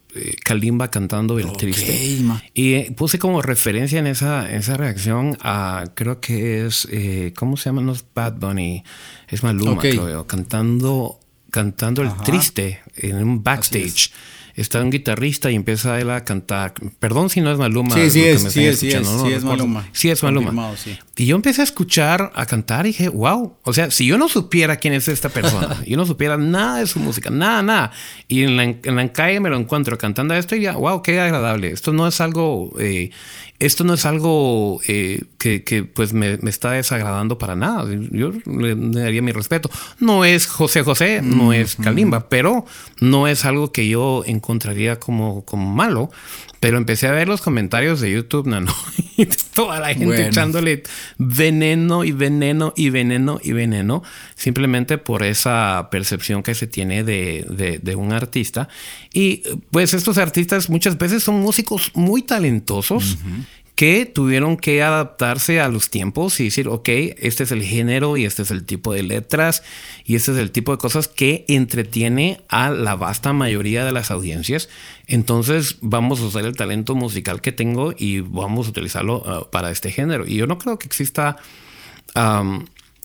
Kalimba 0.43 0.91
cantando 0.91 1.39
El 1.39 1.53
Triste. 1.53 2.19
Y 2.55 2.91
puse 2.93 3.19
como 3.19 3.43
referencia 3.43 3.99
en 3.99 4.07
esa, 4.07 4.51
esa 4.51 4.77
reacción 4.77 5.37
a, 5.43 5.85
creo 5.95 6.21
que 6.21 6.65
es, 6.65 6.89
eh, 6.91 7.35
¿cómo 7.37 7.57
se 7.57 7.67
llama? 7.67 7.83
No 7.83 7.93
es 7.93 8.05
Bad 8.15 8.35
Bunny, 8.35 8.85
es 9.29 9.43
Maluma, 9.43 9.83
creo, 9.83 10.27
cantando, 10.27 11.21
cantando 11.51 12.03
El 12.03 12.15
Triste 12.25 12.81
en 12.97 13.17
un 13.17 13.43
backstage 13.43 14.13
está 14.61 14.83
un 14.83 14.91
guitarrista 14.91 15.51
y 15.51 15.55
empieza 15.55 16.01
él 16.01 16.11
a 16.11 16.25
cantar. 16.25 16.75
Perdón 16.99 17.31
si 17.31 17.41
no 17.41 17.53
es 17.53 17.59
Maluma. 17.59 17.95
Sí, 17.95 18.11
sí, 18.11 18.25
es, 18.25 18.43
sí, 18.43 18.65
es, 18.67 18.81
sí, 18.81 18.89
es, 18.91 19.07
sí 19.07 19.33
es 19.33 19.45
Maluma. 19.45 19.89
Sí 19.93 20.11
es 20.11 20.23
Maluma. 20.23 20.75
Y 21.17 21.27
yo 21.27 21.37
empecé 21.37 21.61
a 21.61 21.65
escuchar, 21.65 22.33
a 22.35 22.47
cantar 22.47 22.87
y 22.87 22.91
dije, 22.91 23.09
wow. 23.09 23.57
O 23.63 23.73
sea, 23.73 23.91
si 23.91 24.07
yo 24.07 24.19
no 24.19 24.29
supiera 24.29 24.77
quién 24.77 24.95
es 24.95 25.09
esta 25.09 25.29
persona, 25.29 25.83
yo 25.87 25.97
no 25.97 26.07
supiera 26.07 26.37
nada 26.37 26.79
de 26.79 26.87
su 26.87 26.99
música, 26.99 27.31
nada, 27.31 27.63
nada. 27.63 27.93
Y 28.27 28.43
en 28.43 28.57
la, 28.57 28.65
en 28.65 28.97
la 28.97 29.13
calle 29.13 29.41
me 29.41 29.49
lo 29.49 29.57
encuentro 29.57 29.97
cantando 29.99 30.35
esto 30.35 30.57
y 30.57 30.63
ya, 30.63 30.73
wow, 30.73 31.03
qué 31.03 31.21
agradable. 31.21 31.71
Esto 31.71 31.93
no 31.93 32.07
es 32.07 32.21
algo 32.21 32.73
eh, 32.79 33.11
esto 33.59 33.83
no 33.83 33.95
es 33.95 34.07
algo 34.07 34.81
eh, 34.87 35.23
que, 35.37 35.65
que, 35.65 35.83
pues 35.83 36.13
me, 36.13 36.39
me, 36.39 36.51
está 36.51 36.73
desagradando 36.73 37.39
para 37.39 37.57
nada. 37.57 37.89
Yo 38.13 38.33
le, 38.47 38.77
daría 38.77 39.21
mi 39.21 39.33
respeto. 39.33 39.69
No 39.99 40.25
es 40.25 40.47
José 40.47 40.83
José, 40.83 41.23
no 41.23 41.47
mm, 41.47 41.53
es 41.53 41.77
Kalimba, 41.77 42.21
mm. 42.21 42.25
pero 42.29 42.67
no 43.01 43.27
es 43.27 43.45
algo 43.45 43.73
que 43.73 43.89
yo 43.89 44.23
encontraría 44.49 44.99
como, 44.99 45.45
como 45.45 45.71
malo. 45.71 46.11
Pero 46.59 46.79
empecé 46.79 47.07
a 47.07 47.13
ver 47.13 47.29
los 47.29 47.43
comentarios 47.43 48.01
de 48.01 48.11
YouTube, 48.11 48.47
Nano. 48.49 48.75
Y 49.17 49.27
toda 49.27 49.79
la 49.79 49.95
gente 49.95 50.27
echándole 50.27 50.83
veneno 51.19 52.05
y 52.05 52.13
veneno 52.13 52.73
y 52.77 52.91
veneno 52.91 53.41
y 53.43 53.53
veneno. 53.53 54.03
Simplemente 54.35 54.97
por 54.97 55.23
esa 55.23 55.89
percepción 55.91 56.43
que 56.43 56.55
se 56.55 56.67
tiene 56.67 57.05
de, 57.05 57.45
de, 57.49 57.79
de 57.79 57.97
un 57.97 58.13
artista. 58.13 58.69
Y 59.13 59.43
pues 59.71 59.93
estos 59.93 60.19
artistas 60.19 60.71
muchas 60.71 60.97
veces 60.97 61.23
son 61.23 61.41
músicos 61.41 61.91
muy 61.95 62.23
talentosos. 62.23 63.15
Uh 63.15 63.29
-huh 63.29 63.45
que 63.79 64.07
tuvieron 64.07 64.57
que 64.57 64.83
adaptarse 64.83 65.61
a 65.61 65.69
los 65.69 65.89
tiempos 65.89 66.41
y 66.41 66.47
decir, 66.47 66.67
ok, 66.67 66.89
este 66.89 67.45
es 67.45 67.53
el 67.53 67.63
género 67.63 68.17
y 68.17 68.25
este 68.25 68.43
es 68.43 68.51
el 68.51 68.65
tipo 68.65 68.93
de 68.93 69.05
letras 69.05 69.63
y 70.05 70.17
este 70.17 70.33
es 70.33 70.39
el 70.39 70.51
tipo 70.51 70.73
de 70.73 70.79
cosas 70.79 71.07
que 71.07 71.45
entretiene 71.47 72.41
a 72.49 72.71
la 72.71 72.97
vasta 72.97 73.33
mayoría 73.33 73.85
de 73.85 73.93
las 73.93 74.11
audiencias. 74.11 74.69
Entonces 75.07 75.77
vamos 75.81 76.19
a 76.19 76.25
usar 76.25 76.45
el 76.45 76.57
talento 76.57 76.97
musical 76.97 77.41
que 77.41 77.53
tengo 77.53 77.95
y 77.97 78.19
vamos 78.19 78.67
a 78.67 78.71
utilizarlo 78.71 79.19
uh, 79.19 79.49
para 79.49 79.71
este 79.71 79.93
género. 79.93 80.27
Y 80.27 80.35
yo 80.35 80.49
no 80.49 80.59
creo 80.59 80.77
que 80.77 80.89
exista 80.89 81.37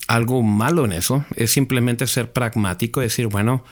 algo 0.08 0.42
malo 0.42 0.86
en 0.86 0.94
eso. 0.94 1.24
Es 1.36 1.52
simplemente 1.52 2.08
ser 2.08 2.32
pragmático 2.32 3.00
y 3.00 3.04
decir, 3.04 3.28
bueno, 3.28 3.64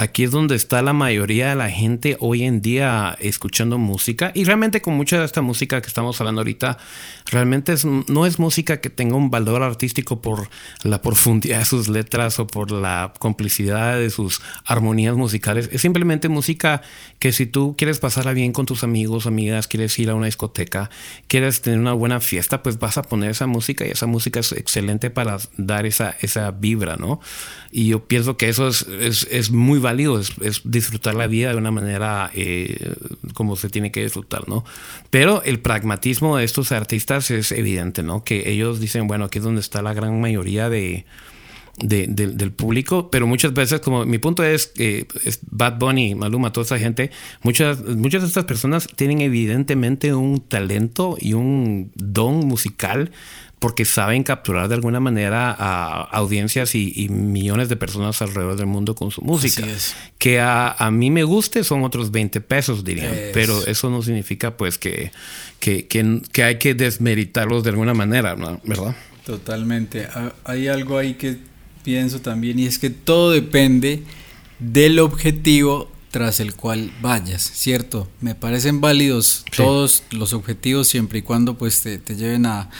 Aquí 0.00 0.22
es 0.22 0.30
donde 0.30 0.54
está 0.54 0.80
la 0.80 0.92
mayoría 0.92 1.48
de 1.48 1.56
la 1.56 1.70
gente 1.70 2.16
hoy 2.20 2.44
en 2.44 2.62
día 2.62 3.16
escuchando 3.18 3.78
música 3.78 4.30
y 4.32 4.44
realmente 4.44 4.80
con 4.80 4.94
mucha 4.94 5.18
de 5.18 5.24
esta 5.24 5.42
música 5.42 5.80
que 5.80 5.88
estamos 5.88 6.20
hablando 6.20 6.40
ahorita, 6.40 6.78
realmente 7.26 7.72
es, 7.72 7.84
no 7.84 8.24
es 8.24 8.38
música 8.38 8.80
que 8.80 8.90
tenga 8.90 9.16
un 9.16 9.28
valor 9.28 9.60
artístico 9.64 10.22
por 10.22 10.50
la 10.84 11.02
profundidad 11.02 11.58
de 11.58 11.64
sus 11.64 11.88
letras 11.88 12.38
o 12.38 12.46
por 12.46 12.70
la 12.70 13.12
complicidad 13.18 13.98
de 13.98 14.10
sus 14.10 14.40
armonías 14.64 15.16
musicales. 15.16 15.68
Es 15.72 15.80
simplemente 15.80 16.28
música 16.28 16.80
que 17.18 17.32
si 17.32 17.46
tú 17.46 17.74
quieres 17.76 17.98
pasarla 17.98 18.34
bien 18.34 18.52
con 18.52 18.66
tus 18.66 18.84
amigos, 18.84 19.26
amigas, 19.26 19.66
quieres 19.66 19.98
ir 19.98 20.10
a 20.10 20.14
una 20.14 20.26
discoteca, 20.26 20.90
quieres 21.26 21.60
tener 21.60 21.80
una 21.80 21.92
buena 21.92 22.20
fiesta, 22.20 22.62
pues 22.62 22.78
vas 22.78 22.98
a 22.98 23.02
poner 23.02 23.32
esa 23.32 23.48
música 23.48 23.84
y 23.84 23.90
esa 23.90 24.06
música 24.06 24.38
es 24.38 24.52
excelente 24.52 25.10
para 25.10 25.38
dar 25.56 25.86
esa, 25.86 26.14
esa 26.20 26.52
vibra, 26.52 26.96
¿no? 26.96 27.18
Y 27.72 27.88
yo 27.88 28.06
pienso 28.06 28.36
que 28.36 28.48
eso 28.48 28.68
es, 28.68 28.86
es, 29.00 29.26
es 29.32 29.50
muy 29.50 29.80
válido, 29.88 30.20
es, 30.20 30.32
es, 30.42 30.60
disfrutar 30.64 31.14
la 31.14 31.26
vida 31.26 31.50
de 31.50 31.56
una 31.56 31.70
manera 31.70 32.30
eh, 32.34 32.94
como 33.34 33.56
se 33.56 33.70
tiene 33.70 33.90
que 33.90 34.02
disfrutar, 34.02 34.48
¿no? 34.48 34.64
Pero 35.10 35.42
el 35.42 35.60
pragmatismo 35.60 36.36
de 36.36 36.44
estos 36.44 36.72
artistas 36.72 37.30
es 37.30 37.52
evidente, 37.52 38.02
¿no? 38.02 38.22
Que 38.22 38.50
ellos 38.50 38.80
dicen, 38.80 39.06
bueno, 39.06 39.24
aquí 39.24 39.38
es 39.38 39.44
donde 39.44 39.60
está 39.60 39.80
la 39.80 39.94
gran 39.94 40.20
mayoría 40.20 40.68
de, 40.68 41.06
de, 41.78 42.06
de, 42.06 42.26
del 42.28 42.52
público, 42.52 43.10
pero 43.10 43.26
muchas 43.26 43.54
veces, 43.54 43.80
como 43.80 44.04
mi 44.04 44.18
punto 44.18 44.42
es 44.44 44.66
que 44.66 45.06
es 45.24 45.40
Bad 45.50 45.78
Bunny, 45.78 46.14
Maluma, 46.14 46.52
toda 46.52 46.64
esa 46.64 46.78
gente, 46.78 47.10
muchas, 47.42 47.82
muchas 47.82 48.22
de 48.22 48.28
estas 48.28 48.44
personas 48.44 48.88
tienen 48.94 49.22
evidentemente 49.22 50.12
un 50.12 50.40
talento 50.40 51.16
y 51.18 51.32
un 51.32 51.92
don 51.94 52.46
musical 52.46 53.10
porque 53.58 53.84
saben 53.84 54.22
capturar 54.22 54.68
de 54.68 54.76
alguna 54.76 55.00
manera 55.00 55.50
a 55.50 56.02
audiencias 56.02 56.74
y, 56.74 56.92
y, 56.94 57.08
millones 57.08 57.68
de 57.68 57.76
personas 57.76 58.22
alrededor 58.22 58.56
del 58.56 58.66
mundo 58.66 58.94
con 58.94 59.10
su 59.10 59.22
música. 59.22 59.66
Que 60.18 60.40
a, 60.40 60.70
a, 60.70 60.90
mí 60.90 61.10
me 61.10 61.24
guste 61.24 61.64
son 61.64 61.82
otros 61.82 62.10
20 62.10 62.40
pesos, 62.40 62.84
dirían. 62.84 63.12
Es. 63.12 63.30
Pero 63.32 63.66
eso 63.66 63.90
no 63.90 64.02
significa 64.02 64.56
pues 64.56 64.78
que, 64.78 65.10
que, 65.58 65.86
que, 65.86 66.22
que, 66.30 66.44
hay 66.44 66.58
que 66.58 66.74
desmeritarlos 66.74 67.64
de 67.64 67.70
alguna 67.70 67.94
manera, 67.94 68.36
¿no? 68.36 68.60
¿verdad? 68.64 68.94
Totalmente. 69.26 70.08
Hay 70.44 70.68
algo 70.68 70.96
ahí 70.96 71.14
que 71.14 71.38
pienso 71.82 72.20
también 72.20 72.58
y 72.58 72.66
es 72.66 72.78
que 72.78 72.90
todo 72.90 73.32
depende 73.32 74.04
del 74.60 75.00
objetivo 75.00 75.90
tras 76.10 76.40
el 76.40 76.54
cual 76.54 76.90
vayas, 77.02 77.42
¿cierto? 77.42 78.08
Me 78.20 78.34
parecen 78.34 78.80
válidos 78.80 79.44
sí. 79.50 79.56
todos 79.56 80.04
los 80.10 80.32
objetivos 80.32 80.88
siempre 80.88 81.18
y 81.18 81.22
cuando 81.22 81.58
pues 81.58 81.82
te, 81.82 81.98
te 81.98 82.16
lleven 82.16 82.46
a 82.46 82.70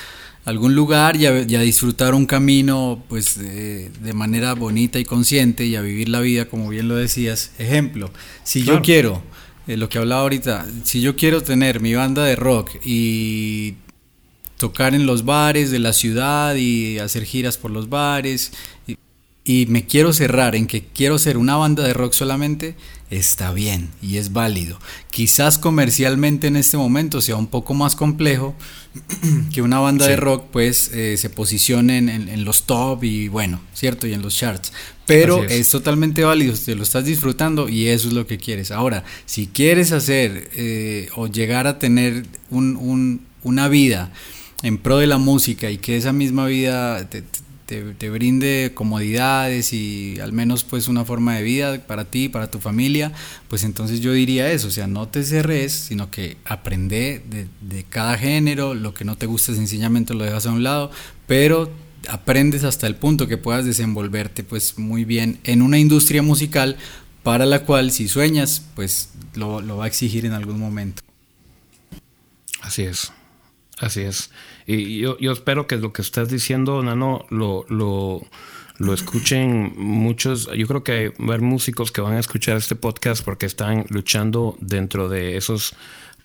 algún 0.49 0.75
lugar 0.75 1.17
y 1.17 1.27
a, 1.27 1.43
y 1.43 1.55
a, 1.57 1.61
disfrutar 1.61 2.15
un 2.15 2.25
camino 2.25 3.03
pues 3.09 3.39
de, 3.39 3.91
de, 3.91 4.13
manera 4.15 4.55
bonita 4.55 4.99
y 4.99 5.05
consciente 5.05 5.67
y 5.67 5.77
a 5.77 5.83
vivir 5.83 6.09
la 6.09 6.21
vida 6.21 6.47
como 6.47 6.71
bien 6.71 6.89
lo 6.89 6.97
decías. 6.97 7.53
Ejemplo, 7.59 8.11
si 8.45 8.63
claro. 8.63 8.79
yo 8.79 8.83
quiero, 8.83 9.23
eh, 9.67 9.77
lo 9.77 9.91
que 9.91 9.99
hablaba 9.99 10.23
ahorita, 10.23 10.67
si 10.85 11.03
yo 11.03 11.17
quiero 11.17 11.43
tener 11.43 11.81
mi 11.81 11.95
banda 11.95 12.25
de 12.25 12.35
rock 12.35 12.71
y 12.83 13.75
tocar 14.57 14.95
en 14.95 15.05
los 15.05 15.27
bares 15.27 15.71
de 15.71 15.81
la 15.81 15.93
ciudad 15.93 16.55
y 16.57 16.99
hacer 16.99 17.25
giras 17.25 17.59
por 17.59 17.71
los 17.71 17.91
bares 17.91 18.53
y, 18.87 18.97
y 19.45 19.67
me 19.67 19.85
quiero 19.85 20.15
cerrar 20.15 20.57
en 20.57 20.67
que 20.67 20.83
quiero 20.83 21.19
ser 21.19 21.37
una 21.37 21.57
banda 21.57 21.85
de 21.85 21.93
rock 21.93 22.15
solamente, 22.15 22.75
está 23.11 23.53
bien 23.53 23.88
y 24.03 24.18
es 24.18 24.33
válido. 24.33 24.79
Quizás 25.11 25.59
comercialmente 25.59 26.47
en 26.47 26.57
este 26.57 26.77
momento 26.77 27.21
sea 27.21 27.37
un 27.37 27.47
poco 27.47 27.75
más 27.75 27.97
complejo 27.97 28.55
que 29.53 29.62
una 29.62 29.79
banda 29.79 30.05
sí. 30.05 30.11
de 30.12 30.16
rock 30.16 30.47
pues 30.51 30.90
eh, 30.92 31.16
se 31.16 31.31
posicione 31.31 31.99
en, 31.99 32.09
en, 32.09 32.29
en, 32.29 32.44
los 32.44 32.64
top 32.64 33.05
y 33.05 33.29
bueno, 33.29 33.61
cierto, 33.73 34.07
y 34.07 34.12
en 34.12 34.23
los 34.23 34.37
charts. 34.37 34.73
Pero 35.07 35.44
es. 35.44 35.53
es. 35.53 35.68
totalmente 35.71 36.25
válido, 36.25 36.55
te 36.55 36.75
lo 36.75 36.83
estás 36.83 37.05
disfrutando 37.05 37.68
y 37.68 37.88
eso 37.88 38.09
es 38.09 38.14
lo 38.14 38.27
que 38.27 38.38
quieres. 38.38 38.71
Ahora, 38.71 39.05
si 39.25 39.47
quieres 39.47 39.92
hacer 39.92 40.51
eh, 40.55 41.09
o 41.16 41.27
llegar 41.29 41.66
a 41.66 41.79
tener 41.79 42.27
un, 42.51 42.77
un, 42.77 43.23
una 43.42 43.68
vida 43.68 44.12
en 44.62 44.77
pro 44.77 44.99
de 44.99 45.07
la 45.07 45.18
música 45.18 45.71
y 45.71 45.79
que 45.79 45.97
esa 45.97 46.12
misma 46.12 46.47
vida 46.47 47.09
te, 47.09 47.23
te, 47.23 47.38
te, 47.68 48.11
brinde 48.11 48.72
comodidades 48.74 49.74
y 49.74 50.18
al 50.20 50.33
menos 50.33 50.64
pues 50.64 50.88
una 50.88 51.04
forma 51.04 51.37
de 51.37 51.42
vida 51.42 51.78
para 51.87 52.07
ti, 52.07 52.31
para 52.31 52.50
tu 52.50 52.61
familia, 52.61 53.12
pues 53.48 53.62
entonces 53.62 54.00
yo 54.00 54.12
diría 54.12 54.50
eso, 54.50 54.68
o 54.68 54.70
sea, 54.70 54.87
no 54.87 55.09
te 55.09 55.22
cerres, 55.22 55.72
sino 55.72 56.11
que 56.11 56.38
aprende 56.46 57.22
de, 57.61 57.85
cada 57.90 58.16
género, 58.16 58.74
lo 58.74 58.94
que 58.94 59.04
no 59.04 59.16
te 59.16 59.26
gusta 59.26 59.54
sencillamente 59.54 60.14
lo 60.14 60.24
dejas 60.24 60.46
a 60.46 60.52
un 60.52 60.62
lado, 60.62 60.90
pero 61.26 61.70
aprendes 62.09 62.64
hasta 62.64 62.87
el 62.87 62.96
punto 62.96 63.28
que 63.28 63.37
puedas 63.37 63.66
desenvolverte 63.66 64.44
pues 64.44 64.78
muy 64.78 65.04
bien 65.04 65.38
en 65.44 65.61
una 65.61 65.78
industria 65.78 66.22
musical 66.22 66.76
para 67.22 67.44
la 67.44 67.64
cual 67.64 67.90
si 67.90 68.09
sueñas 68.09 68.62
pues 68.74 69.11
lo, 69.35 69.61
lo 69.61 69.76
va 69.76 69.85
a 69.85 69.88
exigir 69.88 70.24
en 70.24 70.33
algún 70.33 70.59
momento. 70.59 71.02
Así 72.62 72.83
es. 72.83 73.12
Así 73.78 74.00
es. 74.00 74.31
Y 74.70 74.98
yo, 74.98 75.16
yo 75.18 75.33
espero 75.33 75.66
que 75.66 75.78
lo 75.78 75.94
que 75.94 76.02
estás 76.02 76.28
diciendo, 76.28 76.83
Nano, 76.83 77.24
lo, 77.31 77.64
lo, 77.70 78.20
lo 78.76 78.92
escuchen 78.92 79.72
muchos. 79.76 80.50
Yo 80.54 80.66
creo 80.66 80.85
que 80.85 81.09
va 81.09 81.14
a 81.20 81.28
haber 81.28 81.40
músicos 81.40 81.90
que 81.90 82.02
van 82.02 82.16
a 82.16 82.20
escuchar 82.20 82.59
este 82.59 82.76
podcast 82.76 83.24
porque 83.24 83.46
están 83.46 83.87
luchando 83.88 84.59
dentro 84.61 85.09
de 85.09 85.38
esos 85.38 85.74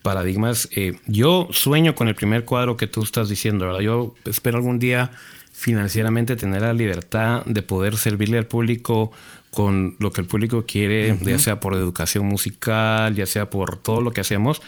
paradigmas. 0.02 0.68
Eh, 0.76 1.00
yo 1.08 1.48
sueño 1.52 1.96
con 1.96 2.10
el 2.10 2.16
primer 2.16 2.44
cuadro 2.44 2.76
que 2.76 2.86
tú 2.86 3.02
estás 3.02 3.30
diciendo, 3.30 3.68
¿verdad? 3.68 3.80
Yo 3.80 4.14
espero 4.26 4.58
algún 4.58 4.78
día 4.78 5.12
financieramente 5.54 6.36
tener 6.36 6.64
la 6.64 6.74
libertad 6.74 7.46
de 7.46 7.62
poder 7.62 7.96
servirle 7.96 8.40
al 8.40 8.48
público 8.48 9.14
con 9.54 9.96
lo 10.00 10.12
que 10.12 10.22
el 10.22 10.28
público 10.28 10.66
quiere, 10.66 11.16
ya 11.22 11.38
sea 11.38 11.60
por 11.60 11.76
educación 11.76 12.26
musical, 12.26 13.14
ya 13.16 13.26
sea 13.26 13.50
por 13.50 13.78
todo 13.78 14.02
lo 14.02 14.12
que 14.12 14.22
hacemos, 14.22 14.62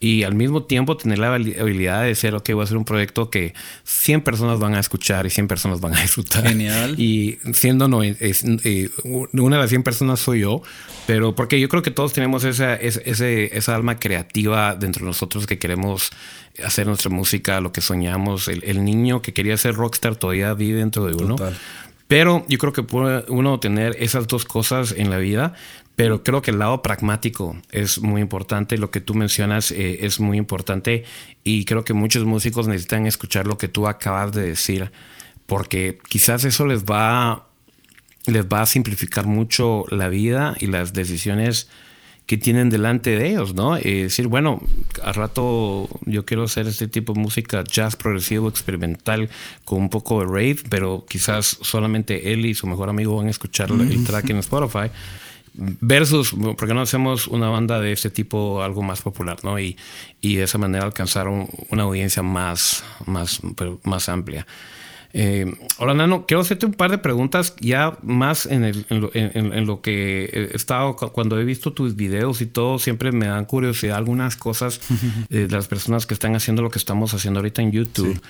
y 0.00 0.24
al 0.24 0.34
mismo 0.34 0.64
tiempo 0.64 0.96
tener 0.96 1.20
la 1.20 1.32
habilidad 1.32 2.02
de 2.02 2.08
decir, 2.08 2.34
ok, 2.34 2.50
voy 2.50 2.62
a 2.62 2.64
hacer 2.64 2.76
un 2.76 2.84
proyecto 2.84 3.30
que 3.30 3.54
100 3.84 4.22
personas 4.22 4.58
van 4.58 4.74
a 4.74 4.80
escuchar 4.80 5.26
y 5.26 5.30
100 5.30 5.46
personas 5.46 5.80
van 5.80 5.94
a 5.94 6.02
disfrutar. 6.02 6.46
Genial. 6.46 6.96
Y 7.02 7.38
siendo 7.52 7.86
no, 7.86 8.02
es, 8.02 8.44
eh, 8.44 8.90
una 9.04 9.56
de 9.56 9.62
las 9.62 9.70
100 9.70 9.84
personas 9.84 10.18
soy 10.18 10.40
yo, 10.40 10.62
pero 11.06 11.36
porque 11.36 11.60
yo 11.60 11.68
creo 11.68 11.82
que 11.82 11.92
todos 11.92 12.12
tenemos 12.12 12.42
esa, 12.42 12.74
esa 12.74 13.74
alma 13.76 13.98
creativa 13.98 14.74
dentro 14.74 15.04
de 15.04 15.06
nosotros 15.06 15.46
que 15.46 15.58
queremos 15.58 16.10
hacer 16.64 16.86
nuestra 16.86 17.10
música, 17.10 17.60
lo 17.60 17.72
que 17.72 17.80
soñamos. 17.80 18.48
El, 18.48 18.62
el 18.64 18.84
niño 18.84 19.22
que 19.22 19.32
quería 19.32 19.56
ser 19.56 19.74
rockstar 19.74 20.16
todavía 20.16 20.52
vive 20.54 20.80
dentro 20.80 21.06
de 21.06 21.14
uno. 21.14 21.36
Total. 21.36 21.56
Pero 22.12 22.44
yo 22.46 22.58
creo 22.58 22.74
que 22.74 22.82
puede 22.82 23.24
uno 23.28 23.58
tener 23.58 23.96
esas 23.98 24.26
dos 24.28 24.44
cosas 24.44 24.92
en 24.94 25.08
la 25.08 25.16
vida, 25.16 25.54
pero 25.96 26.22
creo 26.22 26.42
que 26.42 26.50
el 26.50 26.58
lado 26.58 26.82
pragmático 26.82 27.56
es 27.70 28.02
muy 28.02 28.20
importante. 28.20 28.76
Lo 28.76 28.90
que 28.90 29.00
tú 29.00 29.14
mencionas 29.14 29.70
eh, 29.70 30.04
es 30.04 30.20
muy 30.20 30.36
importante 30.36 31.04
y 31.42 31.64
creo 31.64 31.84
que 31.84 31.94
muchos 31.94 32.26
músicos 32.26 32.68
necesitan 32.68 33.06
escuchar 33.06 33.46
lo 33.46 33.56
que 33.56 33.68
tú 33.68 33.88
acabas 33.88 34.30
de 34.32 34.42
decir, 34.42 34.92
porque 35.46 36.00
quizás 36.06 36.44
eso 36.44 36.66
les 36.66 36.84
va, 36.84 37.48
les 38.26 38.44
va 38.44 38.60
a 38.60 38.66
simplificar 38.66 39.24
mucho 39.24 39.86
la 39.88 40.10
vida 40.10 40.54
y 40.60 40.66
las 40.66 40.92
decisiones 40.92 41.70
que 42.26 42.36
tienen 42.38 42.70
delante 42.70 43.10
de 43.16 43.30
ellos, 43.30 43.54
¿no? 43.54 43.78
Y 43.78 44.02
decir, 44.02 44.28
bueno, 44.28 44.62
al 45.02 45.14
rato 45.14 45.88
yo 46.06 46.24
quiero 46.24 46.44
hacer 46.44 46.66
este 46.66 46.88
tipo 46.88 47.12
de 47.12 47.20
música 47.20 47.64
jazz 47.64 47.96
progresivo, 47.96 48.48
experimental, 48.48 49.28
con 49.64 49.80
un 49.80 49.90
poco 49.90 50.20
de 50.20 50.26
rave, 50.26 50.58
pero 50.68 51.04
quizás 51.08 51.58
solamente 51.60 52.32
él 52.32 52.46
y 52.46 52.54
su 52.54 52.66
mejor 52.66 52.88
amigo 52.88 53.16
van 53.16 53.26
a 53.26 53.30
escuchar 53.30 53.70
el 53.70 54.04
track 54.04 54.30
en 54.30 54.38
Spotify. 54.38 54.90
Versus, 55.54 56.32
¿por 56.32 56.66
qué 56.66 56.72
no 56.72 56.80
hacemos 56.80 57.26
una 57.26 57.50
banda 57.50 57.78
de 57.78 57.92
este 57.92 58.08
tipo 58.08 58.62
algo 58.62 58.82
más 58.82 59.02
popular, 59.02 59.36
¿no? 59.42 59.58
Y, 59.58 59.76
y 60.22 60.36
de 60.36 60.44
esa 60.44 60.56
manera 60.56 60.84
alcanzar 60.84 61.28
una 61.28 61.82
audiencia 61.82 62.22
más, 62.22 62.82
más, 63.04 63.40
más 63.84 64.08
amplia. 64.08 64.46
Eh, 65.14 65.46
ahora, 65.78 65.94
Nano, 65.94 66.24
quiero 66.26 66.40
hacerte 66.40 66.64
un 66.64 66.72
par 66.72 66.90
de 66.90 66.98
preguntas 66.98 67.54
ya 67.60 67.98
más 68.02 68.46
en, 68.46 68.72
lo, 69.66 69.82
que 69.82 70.24
he 70.24 70.56
estado, 70.56 70.96
cuando 70.96 71.38
he 71.38 71.44
visto 71.44 71.72
tus 71.72 71.96
videos 71.96 72.40
y 72.40 72.46
todo, 72.46 72.78
siempre 72.78 73.12
me 73.12 73.26
dan 73.26 73.44
curiosidad 73.44 73.98
algunas 73.98 74.36
cosas 74.36 74.80
de 75.28 75.48
las 75.48 75.68
personas 75.68 76.06
que 76.06 76.14
están 76.14 76.34
haciendo 76.34 76.62
lo 76.62 76.70
que 76.70 76.78
estamos 76.78 77.12
haciendo 77.12 77.40
ahorita 77.40 77.62
en 77.62 77.72
YouTube. 77.72 78.20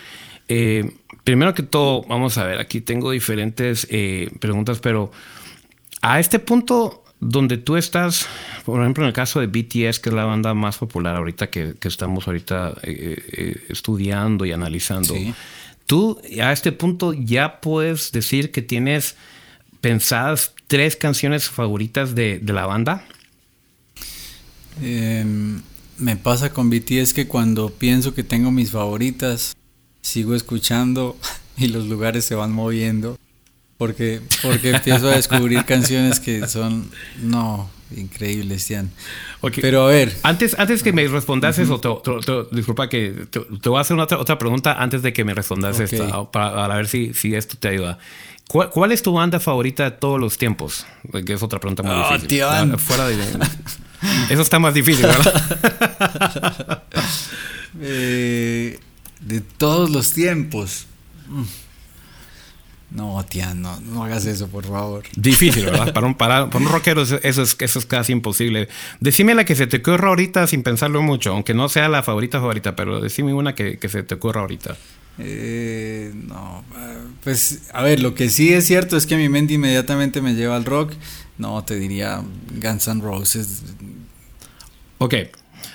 Eh, 0.49 0.93
primero 1.23 1.55
que 1.55 1.63
todo, 1.63 2.03
vamos 2.09 2.37
a 2.39 2.45
ver, 2.45 2.59
aquí 2.59 2.81
tengo 2.81 3.13
diferentes 3.13 3.87
eh, 3.91 4.31
preguntas, 4.41 4.81
pero 4.81 5.13
a 6.01 6.19
este 6.19 6.41
punto 6.41 7.05
donde 7.21 7.59
tú 7.59 7.77
estás, 7.77 8.27
por 8.65 8.81
ejemplo, 8.81 9.05
en 9.05 9.09
el 9.09 9.15
caso 9.15 9.39
de 9.39 9.47
BTS, 9.47 10.01
que 10.01 10.09
es 10.09 10.13
la 10.13 10.25
banda 10.25 10.53
más 10.55 10.79
popular 10.79 11.15
ahorita 11.15 11.49
que, 11.49 11.77
estamos 11.81 12.27
ahorita 12.27 12.75
estudiando 13.69 14.45
y 14.45 14.51
analizando. 14.51 15.15
Sí 15.15 15.33
tú 15.87 16.21
a 16.41 16.53
este 16.53 16.73
punto 16.73 17.13
ya 17.13 17.61
puedes 17.61 18.13
decir 18.13 18.51
que 18.51 18.63
tienes 18.63 19.17
pensadas 19.81 20.55
tres 20.69 20.97
canciones 20.97 21.49
favoritas 21.49 22.15
de, 22.15 22.41
la 22.45 22.67
banda. 22.67 23.05
Em, 24.81 25.61
me 25.99 26.17
pasa 26.17 26.53
con 26.53 26.71
BTS 26.71 27.13
que 27.13 27.27
cuando 27.29 27.71
pienso 27.71 28.15
que 28.15 28.23
tengo 28.23 28.51
mis 28.51 28.71
favoritas, 28.71 29.55
sigo 30.01 30.35
escuchando 30.35 31.17
y 31.57 31.69
los 31.69 31.87
lugares 31.87 32.25
se 32.25 32.35
van 32.35 32.53
moviendo. 32.53 33.19
Porque, 33.77 34.21
porque 34.43 34.71
empiezo 34.71 35.09
a 35.09 35.17
descubrir 35.17 35.65
canciones 35.67 36.21
que 36.21 36.47
son, 36.47 36.89
no, 37.21 37.69
increíbles, 37.97 38.67
Tian. 38.67 38.91
Pero 39.61 39.87
a 39.87 39.89
ver. 39.89 40.17
Antes, 40.23 40.59
antes 40.59 40.83
que 40.83 40.93
me 40.93 41.07
respondas 41.09 41.59
eso, 41.59 41.81
disculpa 42.51 42.89
que 42.89 43.27
te, 43.31 43.69
voy 43.69 43.79
a 43.79 43.81
hacer 43.81 43.99
otra, 43.99 44.19
otra 44.19 44.39
pregunta 44.39 44.75
antes 44.75 45.03
de 45.03 45.13
que 45.13 45.25
me 45.25 45.35
respondas 45.35 45.81
esta, 45.81 46.31
para, 46.31 46.75
ver 46.75 46.89
si, 46.89 47.15
si 47.15 47.35
esto 47.35 47.57
te 47.59 47.69
ayuda. 47.69 47.99
¿Cuál, 48.49 48.93
es 48.93 49.03
tu 49.03 49.13
banda 49.13 49.41
favorita 49.41 49.85
de 49.85 49.93
todos 49.93 50.21
los 50.21 50.37
tiempos? 50.37 50.85
Que 51.25 51.33
es 51.33 51.43
otra 51.43 51.59
pregunta 51.59 51.83
muy 51.83 51.93
oh, 51.93 52.13
difícil. 52.13 52.43
Ah, 52.43 52.67
fuera 52.77 53.09
de. 53.09 53.17
eso 54.31 54.43
está 54.43 54.59
más 54.59 54.75
difícil, 54.75 55.07
¿verdad? 55.07 56.83
Eh, 57.81 58.79
de 59.21 59.41
todos 59.41 59.89
los 59.89 60.13
tiempos. 60.13 60.87
No, 62.95 63.25
tía, 63.25 63.55
no, 63.55 63.81
no 63.81 64.05
hagas 64.05 64.27
eso, 64.27 64.49
por 64.49 64.65
favor. 64.67 65.05
Difícil, 65.17 65.65
¿verdad? 65.65 65.95
Para 65.95 66.07
un, 66.07 66.15
para, 66.15 66.45
un 66.45 66.69
rockero 66.69 67.03
eso 67.03 67.19
es, 67.23 67.57
eso 67.59 67.79
es 67.79 67.87
casi 67.87 68.13
imposible. 68.13 68.69
Decime 69.01 69.35
la 69.35 69.45
que 69.45 69.55
se 69.55 69.67
te 69.67 69.79
ocurra 69.79 70.09
ahorita 70.09 70.47
sin 70.47 70.63
pensarlo 70.63 71.01
mucho, 71.01 71.31
aunque 71.33 71.55
no 71.55 71.69
sea 71.71 71.89
la 71.89 72.03
favorita 72.03 72.41
favorita, 72.41 72.77
pero 72.77 73.01
decime 73.01 73.33
una 73.33 73.55
que, 73.55 73.79
se 73.89 74.03
te 74.03 74.15
ocurra 74.15 74.43
ahorita. 74.43 74.77
Eh, 75.19 76.13
no, 76.15 76.65
pues 77.25 77.63
a 77.73 77.83
ver, 77.83 78.01
lo 78.01 78.15
que 78.15 78.29
sí 78.29 78.53
es 78.53 78.67
cierto 78.67 78.97
es 78.97 79.07
que 79.07 79.17
mi 79.17 79.29
mente 79.29 79.55
inmediatamente 79.55 80.21
me 80.21 80.35
lleva 80.35 80.57
al 80.57 80.65
rock. 80.65 80.93
No, 81.39 81.65
te 81.65 81.77
diría 81.77 82.23
Guns 82.63 82.89
N' 82.89 83.01
Roses. 83.01 83.63
Ok, 84.99 85.15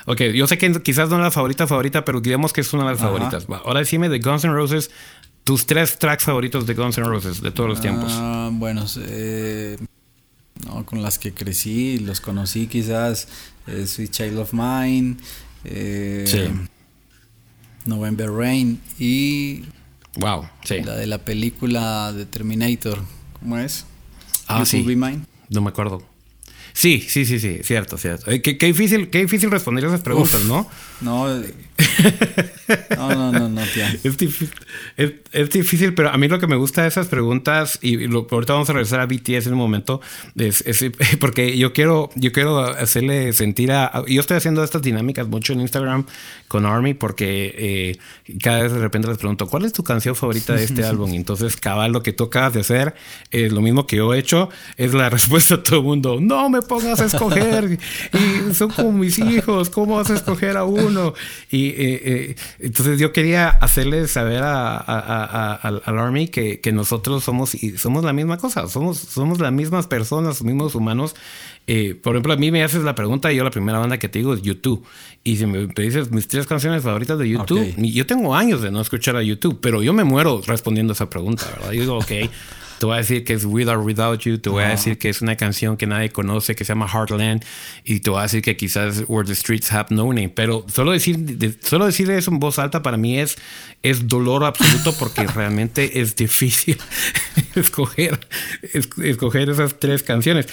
ok, 0.05 0.22
yo 0.36 0.47
sé 0.47 0.57
que 0.57 0.72
quizás 0.84 1.09
no 1.09 1.18
es 1.18 1.24
la 1.24 1.32
favorita 1.32 1.65
favorita, 1.65 2.05
pero 2.05 2.22
digamos 2.22 2.53
que 2.53 2.61
es 2.61 2.72
una 2.74 2.84
de 2.84 2.91
las 2.91 2.99
favoritas. 2.99 3.47
Ahora 3.65 3.80
decime 3.80 4.07
de 4.07 4.20
Guns 4.20 4.43
N' 4.43 4.53
Roses 4.53 4.91
tus 5.48 5.66
tres 5.66 5.98
tracks 5.98 6.26
favoritos 6.26 6.68
de 6.68 6.74
Guns 6.74 6.98
N' 6.98 7.08
Roses 7.08 7.41
de 7.41 7.52
todos 7.52 7.70
los 7.70 7.80
tiempos. 7.80 8.12
Ah, 8.18 8.50
bueno, 8.52 8.84
eh, 8.98 9.78
no, 10.66 10.86
con 10.86 11.02
las 11.02 11.18
que 11.18 11.34
crecí, 11.34 12.00
los 12.00 12.20
conocí 12.20 12.68
quizás, 12.68 13.30
eh, 13.66 13.88
Sweet 13.88 14.12
Child 14.12 14.39
of 14.39 14.52
Mine, 14.52 15.16
eh, 15.64 16.52
November 17.86 18.30
Rain 18.30 18.82
y 19.00 19.64
wow, 20.18 20.50
sí. 20.66 20.82
la 20.82 20.98
de 20.98 21.08
la 21.08 21.20
película 21.20 22.12
de 22.12 22.26
Terminator, 22.26 23.00
¿cómo 23.39 23.58
es? 23.58 23.86
Ah, 24.48 24.66
sí. 24.66 24.86
No 25.48 25.62
me 25.62 25.70
acuerdo. 25.70 26.04
Sí, 26.78 27.00
sí, 27.00 27.26
sí, 27.26 27.39
sí, 27.39 27.62
cierto, 27.64 27.98
cierto. 27.98 28.30
Eh, 28.30 28.41
qué, 28.41 28.54
difícil, 28.54 29.10
qué 29.10 29.20
difícil 29.22 29.50
responder 29.50 29.86
esas 29.86 30.02
preguntas, 30.02 30.43
¿no? 30.43 30.70
No, 32.98 33.10
no, 33.10 33.32
no, 33.32 33.50
no, 33.50 33.62
tía. 33.74 33.89
Es 34.04 34.18
difícil, 34.18 34.50
es, 34.98 35.50
difícil, 35.50 35.93
pero 35.93 36.10
a 36.10 36.18
mí 36.18 36.28
lo 36.28 36.39
que 36.39 36.48
me 36.48 36.56
gusta 36.56 36.82
de 36.82 36.89
esas 36.89 37.08
preguntas, 37.08 37.80
y 37.82 38.08
lo, 38.08 38.28
ahorita 38.30 38.54
vamos 38.54 38.70
a 38.70 38.74
regresar 38.74 39.00
a 39.00 39.06
BTS 39.06 39.48
en 39.48 39.54
un 39.54 39.60
momento, 39.60 40.02
es, 40.36 40.64
porque 41.20 41.58
yo 41.58 41.72
quiero, 41.72 42.10
yo 42.16 42.32
quiero 42.32 42.60
hacerle 42.60 43.32
sentir 43.34 43.72
a, 43.72 44.04
Yo 44.08 44.20
estoy 44.20 44.38
haciendo 44.38 44.64
estas 44.64 44.82
dinámicas 44.82 45.28
mucho 45.28 45.54
en 45.54 45.62
Instagram 45.62 46.06
con 46.48 46.66
Army, 46.66 46.93
porque 46.93 47.54
eh, 48.26 48.38
cada 48.41 48.64
vez 48.64 48.74
de 48.74 48.80
repente 48.80 49.08
les 49.08 49.18
pregunto, 49.18 49.48
¿cuál 49.48 49.66
es 49.66 49.74
tu 49.74 49.84
canción 49.84 50.16
favorita 50.16 50.54
de 50.54 50.64
este 50.64 50.84
álbum? 50.86 51.14
entonces, 51.14 51.56
cabal, 51.56 51.93
lo 51.93 52.04
que 52.04 52.12
tú 52.12 52.26
acabas 52.26 52.54
de 52.54 52.62
hacer 52.62 52.95
es 53.32 53.54
lo 53.54 53.62
mismo 53.62 53.88
que 53.88 53.98
yo 53.98 54.14
he 54.14 54.20
hecho, 54.20 54.50
es 54.76 54.93
la 54.93 55.10
respuesta 55.10 55.56
a 55.56 55.64
todo 55.64 55.80
el 55.80 55.86
mundo, 55.86 56.18
no 56.20 56.50
me 56.50 56.62
pongas 56.62 57.00
a 57.00 57.06
escoger, 57.06 57.80
y 58.14 58.54
son 58.54 58.72
como 58.72 58.91
mis 58.91 59.20
hijos, 59.20 59.70
¿cómo 59.70 59.95
vas 59.95 60.10
a 60.10 60.16
escoger 60.16 60.58
a 60.58 60.64
uno? 60.66 60.86
Y 61.49 61.67
eh, 61.67 61.75
eh, 61.77 62.35
entonces 62.59 62.99
yo 62.99 63.13
quería 63.13 63.49
hacerle 63.49 64.07
saber 64.07 64.41
a, 64.43 65.53
al 65.53 65.81
Army 65.85 66.27
que, 66.27 66.71
nosotros 66.73 67.23
somos, 67.23 67.55
y 67.55 67.77
somos 67.77 68.03
la 68.03 68.13
misma 68.13 68.38
cosa, 68.38 68.67
somos, 68.67 68.97
somos 68.97 69.39
las 69.39 69.51
mismas 69.51 69.88
personas, 69.88 70.39
los 70.39 70.43
mismos 70.43 70.75
humanos. 70.75 71.15
Eh, 71.65 71.95
por 71.95 72.15
ejemplo, 72.15 72.33
a 72.33 72.38
mí 72.38 72.51
me 72.51 72.63
haces 72.63 72.83
la 72.83 72.95
pregunta 72.95 73.31
y 73.31 73.35
yo 73.35 73.43
la 73.43 73.51
primera 73.51 73.79
banda 73.79 73.97
que 73.97 74.09
te 74.09 74.19
digo 74.19 74.33
es 74.33 74.41
YouTube. 74.41 74.85
Y 75.23 75.38
si 75.38 75.45
me, 75.45 75.67
dices 75.67 76.11
mis 76.11 76.27
tres 76.27 76.47
canciones 76.47 76.83
favoritas 76.83 77.19
de 77.19 77.27
YouTube, 77.27 77.75
yo 77.77 78.05
tengo 78.05 78.35
años 78.35 78.61
de 78.61 78.71
no 78.71 78.79
escuchar 78.79 79.15
a 79.15 79.23
YouTube, 79.23 79.59
pero 79.61 79.83
yo 79.83 79.93
me 79.93 80.03
muero 80.03 80.41
respondiendo 80.45 80.93
esa 80.93 81.09
pregunta, 81.09 81.45
¿verdad? 81.55 81.71
Yo 81.71 81.81
digo, 81.81 81.97
ok. 81.97 82.11
Te 82.80 82.86
voy 82.86 82.95
a 82.95 82.97
decir 82.97 83.23
que 83.23 83.34
es 83.34 83.45
With 83.45 83.67
or 83.67 83.80
Without 83.80 84.19
You. 84.21 84.38
Te 84.38 84.49
voy 84.49 84.63
a 84.63 84.69
decir 84.69 84.97
que 84.97 85.09
es 85.09 85.21
una 85.21 85.36
canción 85.36 85.78
que 85.78 85.88
nadie 85.88 86.09
conoce, 86.09 86.55
que 86.55 86.63
se 86.63 86.69
llama 86.69 86.88
Heartland. 86.88 87.43
Y 87.84 87.99
te 87.99 88.09
voy 88.09 88.19
a 88.19 88.23
decir 88.23 88.41
que 88.41 88.55
quizás 88.55 89.03
Where 89.07 89.28
the 89.28 89.36
Streets 89.36 89.71
Have 89.71 89.88
No 89.89 90.05
Name. 90.07 90.30
Pero 90.30 90.65
solo 90.71 90.91
decir, 90.91 91.57
solo 91.61 91.86
decir 91.86 92.09
eso 92.11 92.32
en 92.32 92.39
voz 92.39 92.59
alta 92.59 92.82
para 92.82 92.97
mí 92.97 93.19
es, 93.19 93.38
es 93.84 94.07
dolor 94.07 94.43
absoluto 94.43 94.93
porque 94.97 95.25
realmente 95.36 96.01
es 96.01 96.15
difícil 96.15 96.78
escoger, 97.55 98.19
escoger 99.03 99.49
esas 99.49 99.80
tres 99.80 100.03
canciones. 100.03 100.47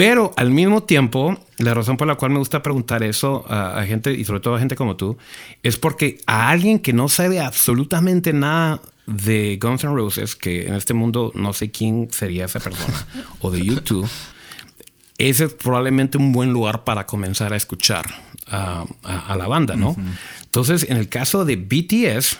Pero 0.00 0.32
al 0.38 0.50
mismo 0.50 0.82
tiempo, 0.82 1.38
la 1.58 1.74
razón 1.74 1.98
por 1.98 2.08
la 2.08 2.14
cual 2.14 2.30
me 2.30 2.38
gusta 2.38 2.62
preguntar 2.62 3.02
eso 3.02 3.44
a, 3.48 3.84
gente, 3.84 4.14
y 4.14 4.24
sobre 4.24 4.40
todo 4.40 4.54
a 4.54 4.58
gente 4.58 4.74
como 4.74 4.96
tú, 4.96 5.18
es 5.62 5.76
porque 5.76 6.16
a 6.26 6.48
alguien 6.48 6.78
que 6.78 6.94
no 6.94 7.10
sabe 7.10 7.38
absolutamente 7.38 8.32
nada 8.32 8.80
de 9.10 9.58
Guns 9.60 9.84
N' 9.84 9.94
Roses, 9.94 10.36
que 10.36 10.66
en 10.66 10.74
este 10.74 10.94
mundo 10.94 11.32
no 11.34 11.52
sé 11.52 11.70
quién 11.70 12.08
sería 12.10 12.44
esa 12.44 12.60
persona, 12.60 13.06
o 13.40 13.50
de 13.50 13.64
YouTube, 13.64 14.08
ese 15.18 15.44
es 15.44 15.52
probablemente 15.52 16.16
un 16.16 16.32
buen 16.32 16.52
lugar 16.52 16.84
para 16.84 17.06
comenzar 17.06 17.52
a 17.52 17.56
escuchar 17.56 18.06
a, 18.46 18.86
la 19.36 19.46
banda, 19.46 19.76
¿no? 19.76 19.94
Entonces, 20.44 20.86
en 20.88 20.96
el 20.96 21.08
caso 21.08 21.44
de 21.44 21.56
BTS, 21.56 22.38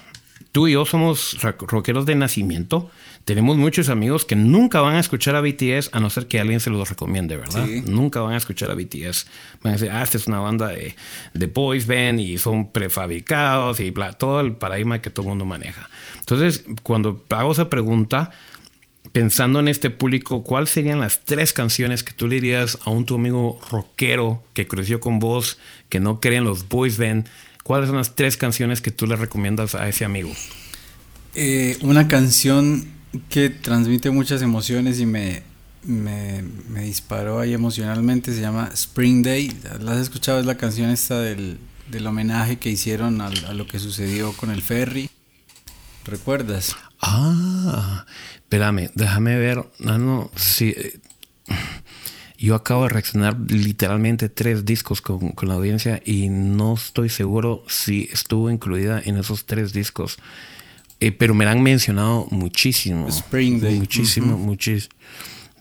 tú 0.52 0.66
y 0.66 0.72
yo 0.72 0.84
somos 0.86 1.36
rockeros 1.42 2.06
de 2.06 2.14
nacimiento. 2.14 2.90
Tenemos 3.24 3.56
muchos 3.56 3.88
amigos 3.90 4.24
que 4.24 4.34
nunca 4.34 4.80
van 4.80 4.96
a 4.96 5.00
escuchar 5.00 5.36
a 5.36 5.40
BTS 5.40 5.90
a 5.92 6.00
no 6.00 6.10
ser 6.10 6.26
que 6.26 6.40
alguien 6.40 6.58
se 6.58 6.70
los 6.70 6.88
recomiende, 6.88 7.36
¿verdad? 7.36 7.66
Nunca 7.86 8.20
van 8.20 8.32
a 8.32 8.36
escuchar 8.38 8.70
a 8.70 8.74
BTS. 8.74 9.26
Van 9.62 9.72
a 9.72 9.76
decir, 9.76 9.90
ah, 9.90 10.02
esta 10.02 10.16
es 10.16 10.26
una 10.26 10.40
banda 10.40 10.68
de, 10.68 10.96
de 11.34 11.46
boys 11.46 11.86
band 11.86 12.18
y 12.18 12.38
son 12.38 12.72
prefabricados 12.72 13.78
y 13.80 13.90
bla, 13.90 14.14
todo 14.14 14.40
el 14.40 14.56
paradigma 14.56 15.00
que 15.00 15.10
todo 15.10 15.24
el 15.24 15.28
mundo 15.30 15.44
maneja. 15.44 15.88
Entonces, 16.18 16.64
cuando 16.82 17.24
hago 17.28 17.52
esa 17.52 17.68
pregunta, 17.68 18.30
pensando 19.12 19.60
en 19.60 19.68
este 19.68 19.90
público, 19.90 20.42
¿cuáles 20.42 20.70
serían 20.70 21.00
las 21.00 21.24
tres 21.24 21.52
canciones 21.52 22.02
que 22.02 22.12
tú 22.12 22.26
le 22.26 22.36
dirías 22.36 22.78
a 22.84 22.90
un 22.90 23.04
tu 23.04 23.16
amigo 23.16 23.60
rockero 23.70 24.42
que 24.54 24.66
creció 24.66 25.00
con 25.00 25.18
vos, 25.18 25.58
que 25.88 26.00
no 26.00 26.20
creen 26.20 26.44
los 26.44 26.68
boys 26.68 26.98
band? 26.98 27.26
¿Cuáles 27.64 27.88
son 27.88 27.96
las 27.96 28.14
tres 28.14 28.36
canciones 28.36 28.80
que 28.80 28.90
tú 28.90 29.06
le 29.06 29.16
recomiendas 29.16 29.74
a 29.74 29.88
ese 29.88 30.04
amigo? 30.04 30.30
Eh, 31.34 31.78
una 31.82 32.08
canción 32.08 32.86
que 33.28 33.50
transmite 33.50 34.10
muchas 34.10 34.42
emociones 34.42 35.00
y 35.00 35.06
me, 35.06 35.42
me, 35.84 36.42
disparó 36.82 37.40
ahí 37.40 37.52
emocionalmente 37.52 38.32
se 38.32 38.40
llama 38.40 38.70
Spring 38.72 39.22
Day. 39.22 39.56
¿La 39.80 39.92
has 39.92 39.98
escuchado? 39.98 40.40
Es 40.40 40.46
la 40.46 40.56
canción 40.56 40.90
esta 40.90 41.20
del, 41.20 41.58
homenaje 42.06 42.58
que 42.58 42.70
hicieron 42.70 43.20
a, 43.20 43.30
lo 43.30 43.66
que 43.66 43.78
sucedió 43.78 44.32
con 44.32 44.50
el 44.50 44.62
ferry. 44.62 45.10
¿Recuerdas? 46.04 46.74
Ah, 47.00 48.06
espérame, 48.34 48.90
déjame 48.94 49.38
ver. 49.38 49.64
No, 49.78 49.98
no, 49.98 50.30
sí. 50.36 50.74
Eh, 50.76 51.00
yo 52.38 52.54
acabo 52.54 52.84
de 52.84 52.88
reaccionar 52.88 53.36
literalmente 53.50 54.30
tres 54.30 54.64
discos 54.64 55.02
con, 55.02 55.34
la 55.42 55.54
audiencia 55.54 56.00
y 56.06 56.30
no 56.30 56.74
estoy 56.74 57.10
seguro 57.10 57.62
si 57.68 58.08
estuvo 58.12 58.50
incluida 58.50 59.00
en 59.04 59.18
esos 59.18 59.44
tres 59.44 59.74
discos. 59.74 60.16
Eh, 61.00 61.12
pero 61.12 61.34
me 61.34 61.44
la 61.44 61.52
han 61.52 61.62
mencionado 61.62 62.26
muchísimo. 62.30 63.08
Spring 63.08 63.60
Day. 63.60 63.78
Muchísimo, 63.78 64.36
muchísimo. 64.36 64.94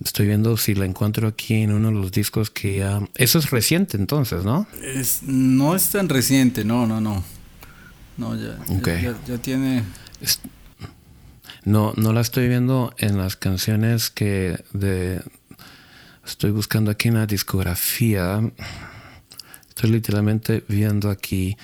Estoy 0.03 0.27
viendo 0.27 0.55
si 0.55 0.75
la 0.75 0.85
encuentro 0.85 1.27
aquí 1.27 1.55
en 1.55 1.73
uno 1.73 1.89
de 1.89 1.93
los 1.95 2.11
discos 2.11 2.49
que 2.49 2.77
ya... 2.77 3.01
Eso 3.15 3.39
es 3.39 3.49
reciente 3.49 3.97
entonces, 3.97 4.45
¿no? 4.45 4.65
Es, 4.81 5.23
no 5.23 5.75
es 5.75 5.89
tan 5.89 6.07
reciente, 6.07 6.63
no, 6.63 6.87
no, 6.87 7.01
no. 7.01 7.23
No, 8.17 8.35
ya, 8.35 8.57
ya, 9.27 9.37
tiene... 9.37 9.83
no, 11.63 11.93
no 11.95 12.13
la 12.13 12.21
estoy 12.21 12.47
viendo 12.47 12.93
en 12.97 13.17
las 13.17 13.35
canciones 13.35 14.09
que 14.09 14.63
de, 14.73 15.21
Estoy 16.29 16.51
buscando 16.51 16.91
aquí 16.91 17.07
en 17.07 17.15
la 17.15 17.25
discografía. 17.25 18.39
Estoy 19.67 19.89
literalmente 19.89 20.63
viendo 20.67 21.09
aquí. 21.09 21.57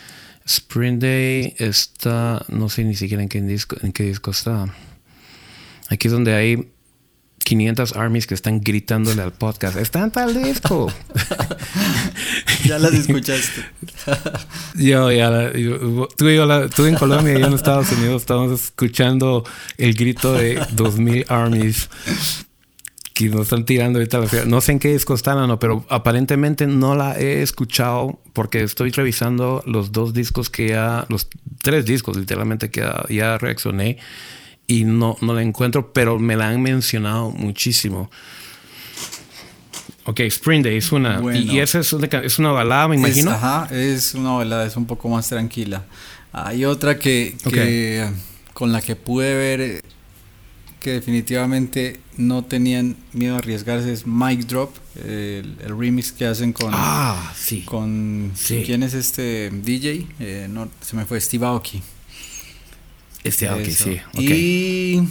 Spring 0.46 1.00
Day 1.00 1.56
está, 1.58 2.46
no 2.50 2.70
sé 2.70 2.84
ni 2.84 2.96
siquiera 2.96 3.24
en 3.24 3.30
qué 3.30 3.42
disco, 3.42 3.78
en 3.82 3.92
qué 3.92 4.04
disco 4.04 4.32
está. 4.32 4.68
Aquí 5.90 6.08
es 6.08 6.14
donde 6.14 6.36
hay 6.36 6.72
500 7.46 7.96
armies 7.96 8.28
que 8.28 8.34
están 8.34 8.60
gritándole 8.60 9.22
al 9.22 9.32
podcast. 9.32 9.78
Está 9.78 10.04
en 10.04 10.12
tal 10.12 10.34
disco. 10.44 10.92
ya 12.66 12.80
las 12.80 12.94
escuchaste. 12.94 13.62
yo, 14.76 15.12
ya, 15.12 15.52
tú, 15.52 16.08
tú 16.76 16.86
en 16.86 16.96
Colombia 16.96 17.36
y 17.36 17.40
yo 17.40 17.48
en 17.48 17.54
Estados 17.54 17.92
Unidos 17.92 18.24
estamos 18.24 18.52
escuchando 18.52 19.44
el 19.78 19.94
grito 19.94 20.34
de 20.34 20.60
2000 20.74 21.26
armies 21.30 21.90
que 23.16 23.30
nos 23.30 23.44
están 23.44 23.64
tirando 23.64 23.98
ahorita 23.98 24.46
No 24.46 24.60
sé 24.60 24.74
en 24.74 24.80
qué 24.80 24.92
disco 24.92 25.16
están, 25.16 25.48
no, 25.48 25.58
pero 25.58 25.86
aparentemente 25.90 26.68
no 26.68 26.96
la 26.96 27.18
he 27.18 27.42
escuchado 27.42 28.20
porque 28.34 28.62
estoy 28.62 28.92
revisando 28.92 29.64
los 29.66 29.94
dos 29.94 30.14
discos 30.14 30.50
que 30.50 30.68
ya, 30.68 31.06
los 31.08 31.30
tres 31.62 31.86
discos 31.86 32.18
literalmente 32.18 32.70
que 32.70 32.86
ya, 33.10 33.38
reaccioné 33.38 33.98
y 34.68 34.84
no, 34.84 35.16
no 35.22 35.34
la 35.34 35.42
encuentro, 35.42 35.94
pero 35.94 36.20
me 36.20 36.36
la 36.36 36.50
han 36.50 36.62
mencionado 36.62 37.32
muchísimo. 37.32 38.12
Ok, 40.04 40.20
Spring 40.20 40.62
Day 40.62 40.78
es 40.78 40.92
una. 40.92 41.22
Y, 41.34 41.60
esa 41.60 41.80
es 41.80 41.94
una, 41.94 42.08
es 42.08 42.38
una, 42.38 42.52
balada, 42.52 42.90
me 42.90 42.98
imagino. 42.98 43.32
Es, 43.32 43.38
ajá, 43.38 43.68
es 43.72 44.14
una 44.14 44.32
balada, 44.32 44.66
es 44.66 44.76
un 44.76 44.86
poco 44.86 45.08
más 45.08 45.30
tranquila. 45.30 45.86
Hay 46.34 46.66
otra 46.66 47.00
que, 47.00 47.38
que 47.50 48.10
con 48.54 48.74
la 48.74 48.82
que 48.82 48.98
pude 48.98 49.34
ver 49.34 49.82
que 50.86 50.92
definitivamente 50.92 52.00
no 52.16 52.46
tenían 52.46 52.96
miedo 53.12 53.34
a 53.34 53.40
arriesgarse 53.40 53.92
es 53.92 54.06
Mic 54.06 54.42
Drop, 54.42 54.70
el, 55.04 55.56
remix 55.68 56.12
que 56.12 56.28
hacen 56.28 56.54
con. 56.54 56.70
Ah, 56.72 57.34
sí. 57.36 57.64
Con. 57.64 58.32
¿Quién 58.46 58.84
es 58.84 58.94
este 58.94 59.50
DJ? 59.50 60.06
Eh, 60.20 60.48
no, 60.48 60.70
se 60.82 60.96
me 60.96 61.06
fue 61.06 61.20
Steve 61.20 61.44
Aoki. 61.44 61.82
Este 63.24 63.48
Aoki, 63.48 63.72
sí. 63.72 64.00
Y. 64.14 65.02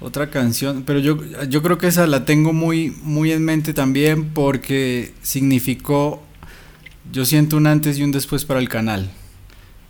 Otra 0.00 0.30
canción, 0.30 0.84
pero 0.86 0.98
yo, 0.98 1.18
yo 1.50 1.62
creo 1.62 1.76
que 1.76 1.88
esa 1.88 2.06
la 2.06 2.24
tengo 2.24 2.54
muy, 2.54 2.96
muy 3.02 3.32
en 3.32 3.44
mente 3.44 3.74
también 3.74 4.30
porque 4.30 5.12
significó, 5.20 6.22
yo 7.12 7.26
siento 7.26 7.58
un 7.58 7.66
antes 7.66 7.98
y 7.98 8.02
un 8.02 8.12
después 8.12 8.46
para 8.46 8.60
el 8.60 8.70
canal. 8.70 9.10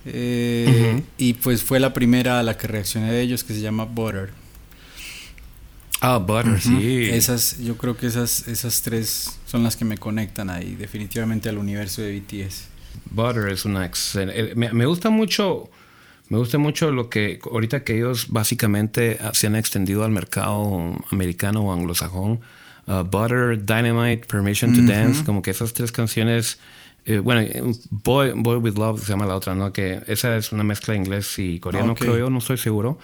Eh, 0.05 1.01
y 1.17 1.35
pues 1.35 1.63
fue 1.63 1.79
la 1.79 1.93
primera 1.93 2.41
a 2.41 2.43
la 2.43 2.57
que 2.57 2.67
reaccioné 2.67 3.13
de 3.13 3.21
ellos 3.21 3.45
que 3.45 3.55
se 3.55 3.61
llama 3.61 3.85
Butter. 3.85 4.38
Ah, 6.01 6.19
Butter, 6.19 6.61
sí. 6.61 7.09
Esas, 7.11 7.59
yo 7.59 7.77
creo 7.77 7.97
que 7.97 8.07
esas, 8.07 8.47
esas 8.47 8.83
tres 8.83 9.39
son 9.47 9.65
las 9.65 9.77
que 9.77 9.85
me 9.85 9.99
conectan 9.99 10.49
ahí, 10.49 10.77
definitivamente 10.77 11.49
al 11.49 11.59
universo 11.59 12.03
de 12.03 12.21
BTS. 12.21 12.69
Butter 13.11 13.49
es 13.49 13.65
una 13.65 13.85
excelente. 13.85 14.53
Eh, 14.53 14.55
me, 14.55 14.87
gusta 14.87 15.11
mucho. 15.11 15.71
Me 16.29 16.39
gusta 16.39 16.59
mucho 16.59 16.93
lo 16.93 17.09
que 17.09 17.41
ahorita 17.51 17.85
que 17.85 17.97
ellos 17.97 18.27
básicamente 18.29 19.19
se 19.33 19.47
han 19.47 19.57
extendido 19.57 20.05
al 20.05 20.11
mercado 20.11 20.95
americano 21.11 21.63
o 21.63 21.73
anglosajón. 21.73 22.41
Uh, 22.87 23.03
Butter, 23.03 23.65
Dynamite, 23.65 24.27
Permission 24.27 24.75
to 24.75 24.83
Dance, 24.83 25.25
como 25.25 25.43
que 25.43 25.51
esas 25.51 25.73
tres 25.73 25.91
canciones. 25.91 26.59
Eh, 27.07 27.19
bueno, 27.19 27.49
Boy, 27.91 28.33
Boy 28.35 28.57
with 28.59 28.75
Love 28.75 29.03
se 29.03 29.13
llama 29.13 29.27
la 29.27 29.37
otra, 29.37 29.55
¿no? 29.55 29.73
Que 29.73 30.03
esa 30.07 30.37
es 30.37 30.53
una 30.53 30.65
mezcla 30.65 30.93
de 30.93 31.01
inglés 31.01 31.39
y 31.39 31.59
coreano, 31.61 31.95
creo 31.95 32.19
yo, 32.19 32.31
no 32.31 32.39
estoy 32.39 32.59
seguro. 32.59 32.99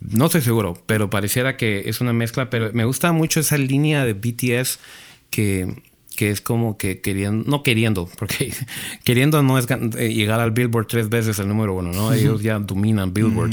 No 0.00 0.26
estoy 0.26 0.40
seguro, 0.40 0.82
pero 0.86 1.10
pareciera 1.10 1.56
que 1.56 1.88
es 1.88 2.00
una 2.00 2.12
mezcla. 2.12 2.50
Pero 2.50 2.70
me 2.72 2.84
gusta 2.84 3.12
mucho 3.12 3.40
esa 3.40 3.58
línea 3.58 4.04
de 4.04 4.14
BTS 4.14 4.78
que, 5.28 5.82
que 6.16 6.30
es 6.30 6.40
como 6.40 6.78
que 6.78 7.00
queriendo, 7.00 7.48
no 7.48 7.62
queriendo, 7.62 8.08
porque 8.18 8.52
queriendo 9.04 9.42
no 9.42 9.58
es 9.58 9.66
eh, 9.70 10.12
llegar 10.12 10.40
al 10.40 10.52
Billboard 10.52 10.86
tres 10.86 11.08
veces 11.08 11.38
el 11.38 11.48
número 11.48 11.74
uno, 11.74 11.92
¿no? 11.92 12.12
Ellos 12.12 12.42
ya 12.42 12.58
dominan 12.58 13.12
Billboard. 13.12 13.52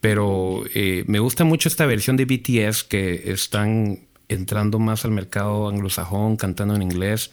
Pero 0.00 0.62
eh, 0.74 1.04
me 1.06 1.18
gusta 1.18 1.44
mucho 1.44 1.68
esta 1.68 1.86
versión 1.86 2.16
de 2.16 2.26
BTS 2.26 2.84
que 2.84 3.32
están 3.32 4.00
entrando 4.28 4.78
más 4.78 5.04
al 5.04 5.10
mercado 5.12 5.68
anglosajón, 5.68 6.36
cantando 6.36 6.74
en 6.74 6.82
inglés. 6.82 7.30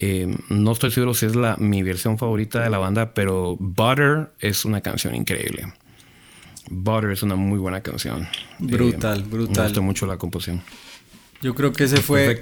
Eh, 0.00 0.36
no 0.48 0.72
estoy 0.72 0.90
seguro 0.90 1.14
si 1.14 1.26
es 1.26 1.36
la, 1.36 1.56
mi 1.58 1.82
versión 1.84 2.18
favorita 2.18 2.60
de 2.60 2.70
la 2.70 2.78
banda, 2.78 3.14
pero 3.14 3.56
Butter 3.58 4.32
es 4.40 4.64
una 4.64 4.80
canción 4.80 5.14
increíble. 5.14 5.72
Butter 6.70 7.10
es 7.10 7.22
una 7.22 7.36
muy 7.36 7.58
buena 7.58 7.80
canción. 7.80 8.28
Brutal, 8.58 9.20
eh, 9.20 9.24
brutal. 9.28 9.56
Me 9.56 9.62
gusta 9.64 9.80
mucho 9.80 10.06
la 10.06 10.16
composición. 10.16 10.62
Yo 11.40 11.54
creo 11.54 11.72
que 11.72 11.84
ese 11.84 11.98
fue 11.98 12.38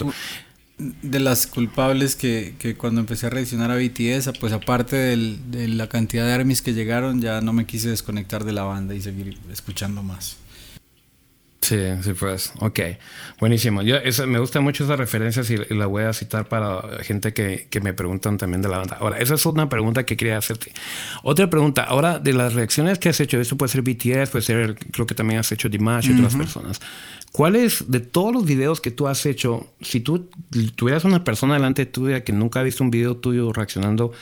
de 0.79 1.21
las 1.21 1.47
culpables 1.47 2.17
que, 2.17 2.55
que, 2.59 2.75
cuando 2.75 3.01
empecé 3.01 3.27
a 3.27 3.31
reaccionar 3.31 3.71
a 3.71 3.77
BTS, 3.77 4.39
pues 4.41 4.53
aparte 4.53 4.97
de 4.97 5.69
la 5.69 5.89
cantidad 5.89 6.27
de 6.27 6.33
armies 6.33 6.63
que 6.63 6.73
llegaron, 6.73 7.21
ya 7.21 7.41
no 7.41 7.53
me 7.53 7.67
quise 7.67 7.91
desconectar 7.91 8.45
de 8.45 8.53
la 8.53 8.63
banda 8.63 8.95
y 8.95 9.03
seguir 9.03 9.39
escuchando 9.51 10.03
más. 10.03 10.40
Sí, 11.61 11.77
sí, 12.03 12.15
pues. 12.15 12.53
Ok, 12.61 12.81
buenísimo. 13.39 13.83
Yo, 13.83 13.97
me 14.27 14.39
gusta 14.39 14.61
mucho 14.61 14.85
esas 14.85 14.99
referencias 14.99 15.51
y, 15.51 15.57
la 15.75 15.87
voy 15.87 16.05
a 16.05 16.13
citar 16.15 16.49
para 16.49 17.03
gente 17.03 17.35
que, 17.35 17.67
que, 17.69 17.81
me 17.81 17.93
preguntan 17.93 18.39
también 18.39 18.63
de 18.63 18.69
la 18.69 18.79
banda. 18.79 18.97
Ahora, 18.99 19.19
esa 19.19 19.35
es 19.35 19.45
una 19.45 19.69
pregunta 19.69 20.05
que 20.05 20.17
quería 20.17 20.39
hacerte. 20.39 20.73
Otra 21.23 21.51
pregunta, 21.51 21.83
ahora 21.83 22.19
de 22.19 22.33
las 22.33 22.55
reacciones 22.55 22.99
que 22.99 23.11
has 23.11 23.21
hecho, 23.21 23.39
esto 23.39 23.59
puede 23.59 23.71
ser 23.71 23.83
BTS, 23.83 24.31
puede 24.31 24.43
ser, 24.43 24.75
creo 24.91 25.07
que 25.07 25.15
también 25.15 25.41
has 25.41 25.53
hecho 25.53 25.69
Dimash 25.69 26.09
y 26.09 26.15
otras 26.15 26.35
personas. 26.35 26.81
¿Cuáles 27.31 27.91
de 27.91 28.01
todos 28.01 28.33
los 28.33 28.47
videos 28.47 28.81
que 28.81 28.91
tú 28.91 29.07
has 29.07 29.27
hecho, 29.27 29.69
si 29.83 30.01
tú 30.01 30.31
tuvieras 30.77 31.05
una 31.05 31.25
persona 31.25 31.55
delante 31.55 31.85
tuya 31.85 32.25
que 32.25 32.33
nunca 32.33 32.61
ha 32.61 32.63
visto 32.63 32.83
un 32.83 32.91
video 32.91 33.19
tuyo 33.19 33.53
reaccionando, 33.53 34.13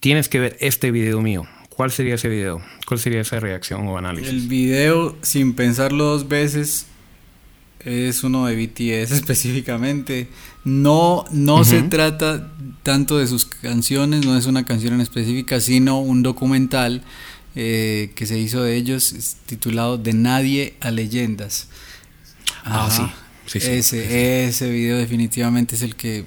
tienes 0.00 0.28
que 0.30 0.40
ver 0.40 0.56
este 0.60 0.90
video 0.90 1.20
mío? 1.20 1.46
¿Cuál 1.78 1.92
sería 1.92 2.16
ese 2.16 2.28
video? 2.28 2.60
¿Cuál 2.88 2.98
sería 2.98 3.20
esa 3.20 3.38
reacción 3.38 3.86
o 3.86 3.96
análisis? 3.96 4.30
El 4.30 4.48
video, 4.48 5.16
sin 5.22 5.54
pensarlo 5.54 6.06
dos 6.06 6.26
veces, 6.26 6.86
es 7.84 8.24
uno 8.24 8.46
de 8.46 8.56
BTS 8.56 9.12
específicamente. 9.12 10.26
No, 10.64 11.24
no 11.30 11.62
se 11.62 11.82
trata 11.82 12.52
tanto 12.82 13.18
de 13.18 13.28
sus 13.28 13.44
canciones, 13.44 14.26
no 14.26 14.36
es 14.36 14.46
una 14.46 14.66
canción 14.66 14.94
en 14.94 15.02
específica, 15.02 15.60
sino 15.60 16.00
un 16.00 16.24
documental 16.24 17.04
eh, 17.54 18.10
que 18.16 18.26
se 18.26 18.40
hizo 18.40 18.64
de 18.64 18.74
ellos 18.74 19.36
titulado 19.46 19.98
De 19.98 20.14
Nadie 20.14 20.74
a 20.80 20.90
Leyendas. 20.90 21.68
Ah, 22.64 22.90
sí. 23.46 23.58
ese, 23.58 24.48
ese 24.48 24.68
video 24.68 24.96
definitivamente 24.96 25.76
es 25.76 25.82
el 25.82 25.94
que 25.94 26.24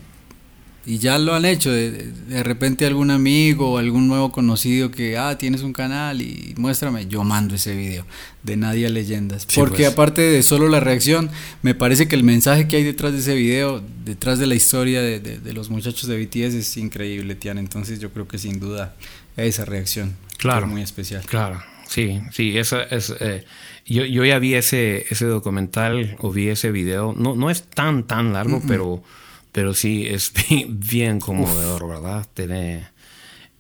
y 0.86 0.98
ya 0.98 1.18
lo 1.20 1.34
han 1.34 1.46
hecho. 1.46 1.72
De, 1.72 1.92
de, 1.92 2.44
repente 2.44 2.86
algún 2.86 3.12
amigo 3.12 3.74
o 3.74 3.78
algún 3.78 4.08
nuevo 4.08 4.32
conocido 4.32 4.92
que, 4.92 5.18
ah, 5.18 5.38
tienes 5.38 5.62
un 5.62 5.74
canal 5.74 6.22
y 6.22 6.54
muéstrame, 6.58 7.08
yo 7.08 7.24
mando 7.24 7.56
ese 7.56 7.76
video 7.76 8.06
de 8.44 8.58
Nadie 8.58 8.88
a 8.88 8.90
Leyendas. 8.90 9.46
Porque 9.54 9.84
pues. 9.84 9.90
aparte 9.90 10.22
de 10.22 10.44
solo 10.44 10.68
la 10.68 10.80
reacción, 10.80 11.30
me 11.62 11.76
parece 11.76 12.08
que 12.08 12.16
el 12.16 12.24
mensaje 12.24 12.68
que 12.68 12.78
hay 12.78 12.84
detrás 12.84 13.14
de 13.14 13.20
ese 13.20 13.36
video, 13.36 13.84
detrás 14.06 14.40
de 14.40 14.48
la 14.48 14.56
historia 14.56 15.02
de, 15.02 15.20
de 15.20 15.54
los 15.54 15.70
muchachos 15.70 16.08
de 16.08 16.24
BTS 16.24 16.56
es 16.56 16.78
increíble, 16.78 17.36
Tian. 17.36 17.58
Entonces 17.58 18.00
yo 18.00 18.12
creo 18.12 18.28
que 18.28 18.38
sin 18.38 18.60
duda 18.60 18.96
esa 19.38 19.66
reacción 19.66 20.16
claro, 20.38 20.68
muy 20.68 20.82
especial. 20.82 21.24
Claro, 21.26 21.62
sí, 21.88 22.22
sí, 22.32 22.58
esa 22.58 22.84
es... 22.84 23.14
Eh, 23.20 23.46
yo, 23.86 24.06
yo 24.06 24.24
ya 24.26 24.40
vi 24.40 24.54
ese, 24.56 25.06
ese 25.10 25.26
documental 25.26 26.16
o 26.20 26.32
vi 26.32 26.50
ese 26.50 26.72
video. 26.72 27.14
No, 27.18 27.36
no 27.36 27.50
es 27.50 27.64
tan, 27.64 28.06
tan 28.06 28.32
largo, 28.32 28.62
pero 28.68 29.04
pero 29.52 29.74
sí, 29.74 30.08
es 30.08 30.34
bien, 30.70 31.20
conmovedor, 31.20 31.88
¿verdad? 31.88 32.28
Tiene, 32.34 32.88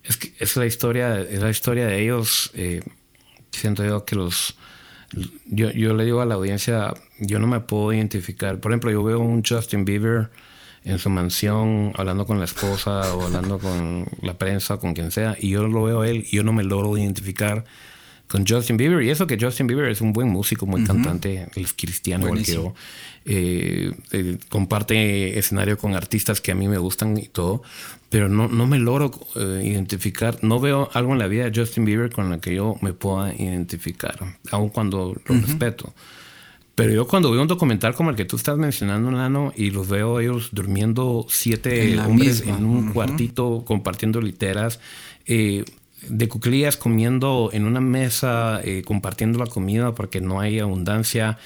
es, 0.03 0.17
que 0.17 0.33
es 0.39 0.55
la 0.55 0.65
historia, 0.65 1.19
es 1.19 1.41
la 1.41 1.49
historia 1.49 1.87
de 1.87 2.01
ellos. 2.01 2.51
Eh, 2.53 2.81
siento 3.51 3.83
yo 3.83 4.05
que 4.05 4.15
los... 4.15 4.57
Yo, 5.45 5.71
yo 5.71 5.93
le 5.93 6.05
digo 6.05 6.21
a 6.21 6.25
la 6.25 6.35
audiencia, 6.35 6.93
yo 7.19 7.39
no 7.39 7.47
me 7.47 7.59
puedo 7.59 7.91
identificar. 7.91 8.61
Por 8.61 8.71
ejemplo, 8.71 8.91
yo 8.91 9.03
veo 9.03 9.19
un 9.19 9.43
Justin 9.43 9.83
Bieber 9.83 10.29
en 10.83 10.99
su 10.99 11.09
mansión 11.09 11.91
hablando 11.95 12.25
con 12.25 12.39
la 12.39 12.45
esposa 12.45 13.13
o 13.13 13.23
hablando 13.23 13.59
con 13.59 14.07
la 14.21 14.37
prensa, 14.37 14.77
con 14.77 14.93
quien 14.93 15.11
sea, 15.11 15.35
y 15.39 15.49
yo 15.49 15.67
lo 15.67 15.83
veo 15.83 16.01
a 16.01 16.07
él 16.07 16.25
y 16.31 16.37
yo 16.37 16.43
no 16.43 16.53
me 16.53 16.63
logro 16.63 16.97
identificar 16.97 17.65
con 18.31 18.47
Justin 18.47 18.77
Bieber. 18.77 19.03
Y 19.03 19.09
eso 19.09 19.27
que 19.27 19.37
Justin 19.39 19.67
Bieber 19.67 19.89
es 19.89 19.99
un 19.99 20.13
buen 20.13 20.29
músico, 20.29 20.65
muy 20.65 20.85
cantante, 20.85 21.49
es 21.55 21.73
cristiano, 21.73 22.27
igual 22.27 22.43
que 22.43 22.53
yo. 22.53 22.73
Eh, 23.25 23.91
eh, 24.13 24.37
comparte 24.47 25.37
escenario 25.37 25.77
con 25.77 25.93
artistas 25.93 26.39
que 26.39 26.51
a 26.51 26.55
mí 26.55 26.67
me 26.67 26.77
gustan 26.77 27.17
y 27.17 27.27
todo, 27.27 27.61
pero 28.09 28.29
no, 28.29 28.47
no 28.47 28.67
me 28.67 28.79
logro 28.79 29.11
eh, 29.35 29.63
identificar. 29.65 30.41
No 30.43 30.61
veo 30.61 30.89
algo 30.93 31.11
en 31.11 31.19
la 31.19 31.27
vida 31.27 31.49
de 31.49 31.59
Justin 31.59 31.83
Bieber 31.83 32.09
con 32.09 32.29
lo 32.29 32.39
que 32.39 32.55
yo 32.55 32.77
me 32.79 32.93
pueda 32.93 33.35
identificar, 33.35 34.17
aun 34.49 34.69
cuando 34.69 35.13
lo 35.25 35.35
respeto. 35.35 35.93
Pero 36.73 36.93
yo 36.93 37.05
cuando 37.05 37.29
veo 37.31 37.41
un 37.41 37.49
documental 37.49 37.93
como 37.93 38.11
el 38.11 38.15
que 38.15 38.23
tú 38.23 38.37
estás 38.37 38.57
mencionando, 38.57 39.11
Nano, 39.11 39.51
y 39.57 39.71
los 39.71 39.89
veo 39.89 40.21
ellos 40.21 40.49
durmiendo 40.53 41.25
siete 41.27 41.99
hombres 41.99 42.41
en 42.47 42.63
un 42.63 42.93
cuartito 42.93 43.65
compartiendo 43.67 44.21
literas, 44.21 44.79
eh, 45.25 45.65
de 46.07 46.27
cuclillas 46.27 46.77
comiendo 46.77 47.49
en 47.53 47.65
una 47.65 47.81
mesa, 47.81 48.61
eh, 48.63 48.83
compartiendo 48.83 49.39
la 49.39 49.45
comida 49.45 49.93
porque 49.93 50.21
no 50.21 50.39
hay 50.39 50.59
abundancia. 50.59 51.37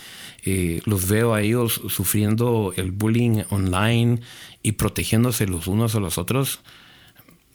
Eh, 0.43 0.81
los 0.85 1.07
veo 1.07 1.33
a 1.33 1.41
ellos 1.41 1.81
sufriendo 1.89 2.73
el 2.77 2.91
bullying 2.91 3.43
online 3.49 4.21
y 4.61 4.73
protegiéndose 4.73 5.47
los 5.47 5.67
unos 5.67 5.95
a 5.95 5.99
los 5.99 6.17
otros. 6.17 6.59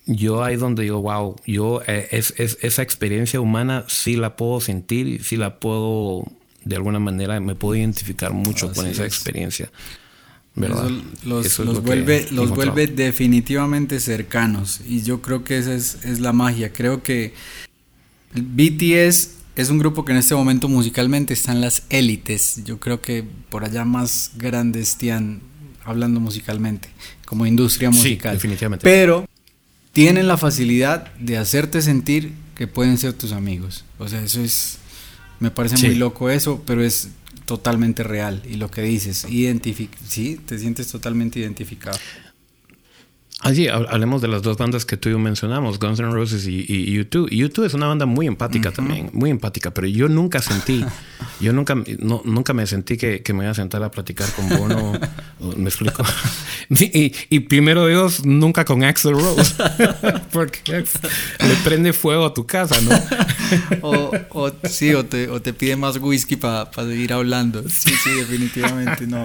Yo 0.07 0.43
ahí 0.43 0.57
donde 0.57 0.83
digo, 0.83 1.01
wow, 1.01 1.37
yo 1.47 1.83
eh, 1.87 2.09
es, 2.11 2.35
esa 2.39 2.83
experiencia 2.83 3.41
humana 3.41 3.85
sí 3.87 4.17
la 4.17 4.37
puedo 4.37 4.61
sentir 4.61 5.07
y 5.07 5.19
sí 5.21 5.37
la 5.37 5.61
puedo, 5.61 6.25
de 6.65 6.77
alguna 6.77 6.99
manera, 6.99 7.39
me 7.39 7.55
puedo 7.55 7.77
identificar 7.77 8.33
mucho 8.33 8.73
con 8.73 8.87
esa 8.87 9.05
experiencia 9.05 9.71
los, 10.69 11.83
vuelve, 11.83 12.27
los 12.31 12.51
vuelve 12.51 12.87
definitivamente 12.87 14.01
cercanos 14.01 14.81
y 14.87 15.03
yo 15.03 15.21
creo 15.23 15.45
que 15.45 15.59
esa 15.59 15.75
es, 15.75 16.21
la 16.21 16.33
magia. 16.33 16.73
Creo 16.73 17.03
que 17.03 17.35
BTS 18.35 19.31
es 19.57 19.71
un 19.71 19.79
grupo 19.79 20.05
que 20.05 20.13
en 20.13 20.19
este 20.19 20.35
momento 20.35 20.69
musicalmente 20.69 21.35
están 21.35 21.61
las 21.61 21.85
élites. 21.91 22.63
Yo 22.65 22.79
creo 22.79 23.01
que 23.01 23.25
por 23.51 23.65
allá 23.65 23.85
más 23.85 24.33
grandes 24.37 24.91
están 24.91 25.41
hablando 25.85 26.21
musicalmente, 26.21 26.89
como 27.27 27.47
industria 27.47 27.91
musical. 27.91 28.35
definitivamente. 28.35 28.85
Pero 28.85 29.29
tienen 29.93 30.29
la 30.29 30.37
facilidad 30.37 31.13
de 31.15 31.37
hacerte 31.37 31.83
sentir 31.83 32.33
que 32.55 32.67
pueden 32.67 32.99
ser 32.99 33.13
tus 33.15 33.33
amigos. 33.33 33.85
O 33.99 34.09
sea, 34.09 34.23
eso 34.23 34.41
es, 34.41 34.79
me 35.39 35.51
parece 35.51 35.87
muy 35.87 35.97
loco 35.97 36.31
eso, 36.31 36.63
pero 36.67 36.85
es 36.85 37.09
totalmente 37.51 38.05
real 38.05 38.41
y 38.49 38.55
lo 38.55 38.71
que 38.71 38.81
dices, 38.83 39.27
identific 39.29 39.91
sí, 40.07 40.37
te 40.47 40.57
sientes 40.57 40.87
totalmente 40.87 41.41
identificado. 41.41 41.99
Así, 43.43 43.69
ah, 43.69 43.87
hablemos 43.89 44.21
de 44.21 44.29
las 44.29 44.43
dos 44.43 44.59
bandas 44.59 44.85
que 44.85 44.99
tú 44.99 45.09
y 45.09 45.13
yo 45.13 45.19
mencionamos, 45.19 45.79
Guns 45.79 45.99
N' 45.99 46.11
Roses 46.11 46.47
y, 46.47 46.67
y 46.69 46.99
U2. 46.99 47.31
U2 47.31 47.65
es 47.65 47.75
una 47.75 47.87
banda 47.87 48.05
muy 48.05 48.27
empática 48.27 48.71
también, 48.71 49.09
muy 49.15 49.31
empática, 49.31 49.73
pero 49.73 49.87
yo 49.87 50.09
nunca 50.09 50.43
sentí, 50.43 50.85
yo 51.41 51.55
nunca, 51.55 51.75
no, 52.01 52.21
nunca 52.27 52.53
me 52.53 52.67
sentí 52.67 52.99
que, 52.99 53.23
que, 53.23 53.33
me 53.33 53.45
iba 53.45 53.53
a 53.53 53.55
sentar 53.55 53.83
a 53.83 53.91
platicar 53.91 54.29
con 54.33 54.49
Bono, 54.51 54.93
me 55.57 55.71
explico. 55.71 56.05
y, 56.69 57.15
y, 57.31 57.41
primero 57.41 57.87
Dios, 57.87 58.27
nunca 58.27 58.67
con 58.67 58.85
Axel 58.85 59.13
Rose, 59.13 59.55
porque 60.33 60.85
le 61.41 61.55
prende 61.65 61.95
fuego 61.95 62.27
a 62.27 62.35
tu 62.35 62.47
casa, 62.47 62.79
¿no? 62.83 62.91
o, 63.81 64.11
o, 64.31 64.53
sí, 64.69 64.93
o 64.93 65.07
te, 65.07 65.31
o 65.31 65.41
te 65.41 65.55
pide 65.55 65.77
más 65.77 65.97
whisky 65.97 66.37
para 66.37 66.71
seguir 66.75 67.15
hablando. 67.15 67.63
Sí, 67.71 67.91
sí, 68.05 68.11
definitivamente 68.17 69.07
no. 69.07 69.25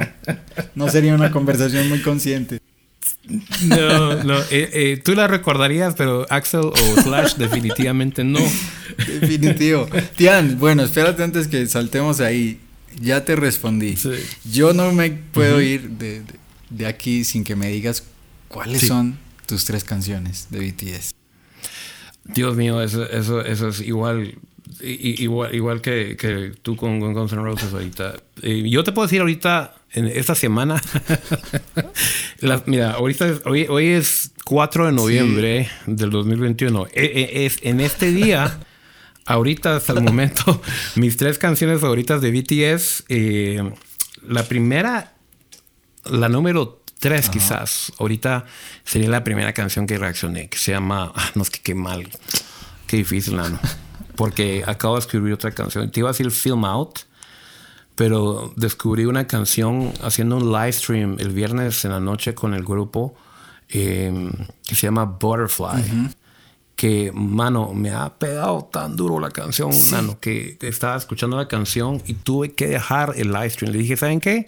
No 0.74 0.90
sería 0.90 1.14
una 1.16 1.32
conversación 1.32 1.90
muy 1.90 2.02
consciente. 2.02 2.62
No, 3.62 4.24
no. 4.24 4.40
Eh, 4.52 4.70
eh, 4.74 5.02
tú 5.04 5.16
la 5.16 5.28
recordarías, 5.28 5.96
pero 5.96 6.26
Axel 6.30 6.62
o 6.62 7.02
Slash 7.02 7.36
definitivamente 7.38 8.24
no. 8.24 8.40
Definitivo. 8.98 9.88
Tian, 10.16 10.60
bueno, 10.60 10.84
espérate 10.84 11.24
antes 11.24 11.48
que 11.48 11.66
saltemos 11.68 12.20
ahí. 12.20 12.60
Ya 13.00 13.26
te 13.26 13.36
respondí. 13.36 13.96
Yo 14.50 14.74
no 14.74 14.94
me 14.94 15.10
puedo 15.12 15.62
ir 15.62 15.90
de, 15.90 16.22
de, 16.70 16.86
aquí 16.88 17.26
sin 17.26 17.44
que 17.44 17.56
me 17.56 17.68
digas 17.68 18.04
cuáles 18.48 18.88
son 18.88 19.18
tus 19.48 19.66
tres 19.66 19.84
canciones 19.84 20.48
de 20.50 20.60
BTS. 20.60 21.14
Dios 22.24 22.56
mío, 22.56 22.82
eso, 22.82 23.08
eso, 23.10 23.42
eso 23.42 23.68
es 23.68 23.82
igual 23.82 24.36
igual, 24.82 25.54
igual 25.54 25.82
que, 25.82 26.16
que, 26.18 26.54
tú 26.62 26.76
con, 26.76 27.00
Guns 27.00 27.32
N' 27.34 27.42
Roses 27.42 27.74
ahorita. 27.74 28.16
Eh, 28.42 28.70
yo 28.70 28.84
te 28.84 28.92
puedo 28.92 29.08
decir 29.08 29.22
ahorita, 29.22 29.74
en 29.96 30.08
esta 30.08 30.36
semana, 30.36 30.82
mira, 32.66 32.92
ahorita, 32.92 33.40
hoy, 33.46 33.66
hoy 33.68 33.88
es 33.88 34.32
4 34.44 34.88
de 34.88 34.92
noviembre 34.92 35.70
del 35.88 36.10
2021. 36.10 36.88
E, 36.94 37.04
e, 37.04 37.46
es, 37.46 37.60
en 37.64 37.80
este 37.80 38.12
día, 38.12 38.60
ahorita 39.26 39.78
hasta 39.78 39.94
el 39.94 40.02
momento, 40.02 40.62
mis 40.96 41.18
tres 41.18 41.40
canciones 41.40 41.80
favoritas 41.80 42.22
de 42.22 42.32
BTS, 42.32 43.06
eh, 43.10 43.72
la 44.28 44.44
primera, 44.44 45.14
la 46.04 46.30
número 46.30 46.82
tres 47.00 47.30
quizás, 47.30 47.94
ahorita 47.98 48.46
sería 48.84 49.10
la 49.10 49.24
primera 49.24 49.54
canción 49.54 49.88
que 49.88 49.98
reaccioné, 49.98 50.50
que 50.50 50.58
se 50.58 50.72
llama, 50.72 51.12
ah, 51.16 51.32
no 51.36 51.44
es 51.44 51.50
que 51.50 51.60
qué 51.62 51.74
mal, 51.74 52.10
qué 52.88 52.98
difícil, 52.98 53.40
porque 54.16 54.64
acabo 54.66 54.96
de 54.96 55.02
escribir 55.02 55.34
otra 55.34 55.52
canción. 55.52 55.90
Te 55.90 56.02
iba 56.02 56.10
a 56.10 56.12
decir 56.12 56.30
Film 56.32 56.66
Out, 56.66 57.00
pero 57.96 58.54
descubrí 58.56 59.06
una 59.06 59.26
canción 59.26 59.94
haciendo 60.04 60.38
un 60.38 60.52
live 60.52 60.74
stream 60.74 61.18
el 61.20 61.30
viernes 61.30 61.86
en 61.86 61.92
la 61.92 62.00
noche 62.00 62.36
con 62.36 62.54
el 62.54 62.64
grupo 62.64 63.16
em, 63.70 64.32
que 64.68 64.76
se 64.76 64.88
llama 64.88 65.06
Butterfly. 65.06 66.12
Que, 66.76 67.10
mano, 67.14 67.74
me 67.74 67.92
ha 67.92 68.10
pegado 68.10 68.66
tan 68.66 68.98
duro 68.98 69.18
la 69.22 69.30
canción, 69.30 69.72
mano, 69.92 70.20
que, 70.20 70.58
estaba 70.62 70.98
escuchando 70.98 71.38
la 71.38 71.48
canción 71.48 72.02
y 72.06 72.16
tuve 72.16 72.52
que 72.52 72.68
dejar 72.68 73.14
el 73.16 73.32
live 73.32 73.50
stream. 73.50 73.72
Le 73.72 73.80
dije, 73.80 73.96
¿saben 73.96 74.20
qué? 74.20 74.46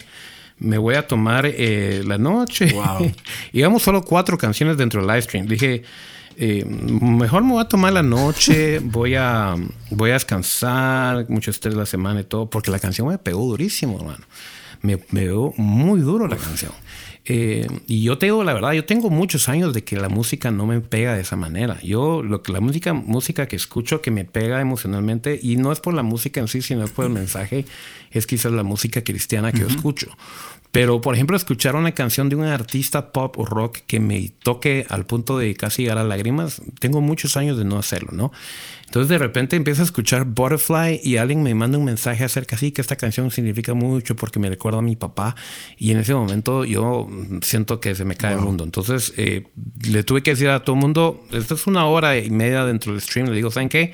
me 0.60 0.76
voy 0.76 0.96
a 0.96 1.06
tomar 1.06 1.46
eh, 1.46 2.02
la 2.04 2.18
noche. 2.18 2.72
Wow. 2.72 3.12
Íbamos 3.52 3.82
solo 3.82 4.02
cuatro 4.02 4.36
canciones 4.36 4.76
dentro 4.76 5.00
del 5.00 5.06
live 5.08 5.22
stream. 5.22 5.46
Le 5.46 5.54
dije, 5.54 5.82
eh, 6.40 6.64
mejor 6.64 7.42
me 7.42 7.54
voy 7.54 7.62
a 7.62 7.68
tomar 7.68 7.92
la 7.92 8.02
noche, 8.02 8.78
voy 8.82 9.16
a, 9.16 9.56
voy 9.90 10.10
a 10.10 10.12
descansar, 10.12 11.28
mucho 11.28 11.50
estrés 11.50 11.74
la 11.74 11.84
semana 11.84 12.20
y 12.20 12.24
todo, 12.24 12.48
porque 12.48 12.70
la 12.70 12.78
canción 12.78 13.08
me 13.08 13.18
pegó 13.18 13.44
durísimo, 13.44 13.98
hermano. 13.98 14.24
Me, 14.80 14.98
pegó 14.98 15.52
muy 15.56 16.00
duro 16.00 16.28
la 16.28 16.36
canción. 16.36 16.70
Eh, 17.24 17.66
y 17.88 18.04
yo 18.04 18.16
te 18.16 18.26
digo 18.26 18.42
la 18.44 18.54
verdad, 18.54 18.72
yo 18.72 18.84
tengo 18.84 19.10
muchos 19.10 19.48
años 19.48 19.74
de 19.74 19.82
que 19.82 19.96
la 19.96 20.08
música 20.08 20.52
no 20.52 20.64
me 20.64 20.80
pega 20.80 21.14
de 21.14 21.22
esa 21.22 21.34
manera. 21.34 21.80
Yo, 21.82 22.22
lo 22.22 22.42
que 22.42 22.52
la 22.52 22.60
música, 22.60 22.94
música 22.94 23.48
que 23.48 23.56
escucho 23.56 24.00
que 24.00 24.12
me 24.12 24.24
pega 24.24 24.60
emocionalmente, 24.60 25.38
y 25.42 25.56
no 25.56 25.72
es 25.72 25.80
por 25.80 25.92
la 25.92 26.04
música 26.04 26.38
en 26.38 26.46
sí, 26.46 26.62
sino 26.62 26.86
por 26.86 27.06
el 27.06 27.10
mensaje, 27.10 27.64
es 28.12 28.28
quizás 28.28 28.52
la 28.52 28.62
música 28.62 29.02
cristiana 29.02 29.50
que 29.50 29.58
yo 29.58 29.66
escucho. 29.66 30.08
Pero, 30.70 31.00
por 31.00 31.14
ejemplo, 31.14 31.36
escuchar 31.36 31.76
una 31.76 31.92
canción 31.92 32.28
de 32.28 32.36
un 32.36 32.44
artista 32.44 33.10
pop 33.10 33.38
o 33.38 33.46
rock 33.46 33.78
que 33.86 34.00
me 34.00 34.30
toque 34.42 34.86
al 34.90 35.06
punto 35.06 35.38
de 35.38 35.54
casi 35.54 35.82
llegar 35.82 35.98
a 35.98 36.04
lágrimas, 36.04 36.60
tengo 36.78 37.00
muchos 37.00 37.36
años 37.36 37.56
de 37.56 37.64
no 37.64 37.78
hacerlo, 37.78 38.10
¿no? 38.12 38.32
Entonces 38.84 39.10
de 39.10 39.18
repente 39.18 39.54
empiezo 39.54 39.82
a 39.82 39.84
escuchar 39.84 40.24
Butterfly 40.24 41.00
y 41.04 41.18
alguien 41.18 41.42
me 41.42 41.54
manda 41.54 41.76
un 41.76 41.84
mensaje 41.84 42.24
acerca 42.24 42.56
así 42.56 42.72
que 42.72 42.80
esta 42.80 42.96
canción 42.96 43.30
significa 43.30 43.74
mucho 43.74 44.16
porque 44.16 44.38
me 44.38 44.48
recuerda 44.48 44.78
a 44.78 44.82
mi 44.82 44.96
papá 44.96 45.36
y 45.76 45.90
en 45.90 45.98
ese 45.98 46.14
momento 46.14 46.64
yo 46.64 47.06
siento 47.42 47.80
que 47.80 47.94
se 47.94 48.06
me 48.06 48.16
cae 48.16 48.34
el 48.34 48.40
mundo. 48.40 48.64
Entonces 48.64 49.12
eh, 49.18 49.46
le 49.86 50.04
tuve 50.04 50.22
que 50.22 50.30
decir 50.30 50.48
a 50.48 50.64
todo 50.64 50.74
el 50.74 50.80
mundo, 50.80 51.22
esto 51.32 51.54
es 51.54 51.66
una 51.66 51.84
hora 51.84 52.16
y 52.16 52.30
media 52.30 52.64
dentro 52.64 52.92
del 52.92 53.02
stream, 53.02 53.28
le 53.28 53.34
digo, 53.34 53.50
¿saben 53.50 53.68
qué? 53.68 53.92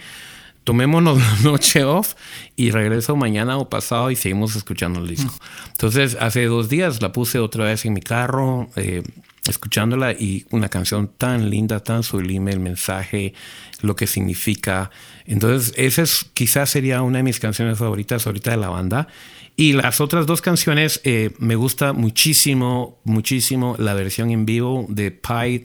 Tomémonos 0.64 1.18
la 1.44 1.50
noche 1.50 1.84
off 1.84 2.14
y 2.56 2.70
regreso 2.70 3.16
mañana 3.16 3.58
o 3.58 3.68
pasado 3.68 4.10
y 4.10 4.16
seguimos 4.16 4.56
escuchando 4.56 5.00
el 5.00 5.08
disco. 5.08 5.32
Entonces, 5.72 6.16
hace 6.20 6.46
dos 6.46 6.68
días 6.68 7.00
la 7.00 7.12
puse 7.12 7.38
otra 7.38 7.66
vez 7.66 7.84
en 7.84 7.92
mi 7.92 8.00
carro. 8.00 8.68
Eh, 8.76 9.02
escuchándola 9.48 10.12
y 10.12 10.46
una 10.50 10.68
canción 10.68 11.08
tan 11.18 11.50
linda, 11.50 11.80
tan 11.80 12.02
sublime, 12.02 12.50
el 12.50 12.60
mensaje, 12.60 13.34
lo 13.82 13.94
que 13.94 14.06
significa. 14.06 14.90
Entonces, 15.26 15.74
esa 15.76 16.02
es, 16.02 16.26
quizás 16.32 16.70
sería 16.70 17.02
una 17.02 17.18
de 17.18 17.24
mis 17.24 17.40
canciones 17.40 17.78
favoritas 17.78 18.26
ahorita 18.26 18.52
de 18.52 18.56
la 18.56 18.70
banda. 18.70 19.08
Y 19.56 19.74
las 19.74 20.00
otras 20.00 20.26
dos 20.26 20.40
canciones, 20.40 21.00
eh, 21.04 21.30
me 21.38 21.54
gusta 21.54 21.92
muchísimo, 21.92 22.98
muchísimo 23.04 23.76
la 23.78 23.94
versión 23.94 24.30
en 24.30 24.46
vivo 24.46 24.86
de 24.88 25.10
Pied 25.10 25.62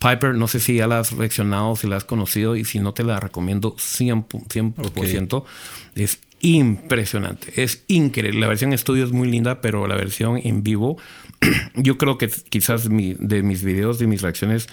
Piper, 0.00 0.34
no 0.34 0.48
sé 0.48 0.60
si 0.60 0.76
ya 0.76 0.86
la 0.86 1.00
has 1.00 1.12
reaccionado, 1.12 1.76
si 1.76 1.86
la 1.86 1.96
has 1.96 2.04
conocido 2.04 2.56
y 2.56 2.64
si 2.64 2.78
no 2.80 2.94
te 2.94 3.04
la 3.04 3.20
recomiendo 3.20 3.76
100%. 3.76 5.44
Es 5.94 6.20
impresionante, 6.40 7.62
es 7.62 7.84
increíble. 7.86 8.40
La 8.40 8.48
versión 8.48 8.72
estudio 8.72 9.04
es 9.04 9.12
muy 9.12 9.30
linda, 9.30 9.60
pero 9.60 9.86
la 9.86 9.96
versión 9.96 10.40
en 10.42 10.62
vivo, 10.62 10.96
yo 11.74 11.98
creo 11.98 12.16
que 12.16 12.28
quizás 12.28 12.88
de 12.88 13.42
mis 13.42 13.62
videos, 13.62 13.98
de 13.98 14.06
mis 14.06 14.22
reacciones, 14.22 14.68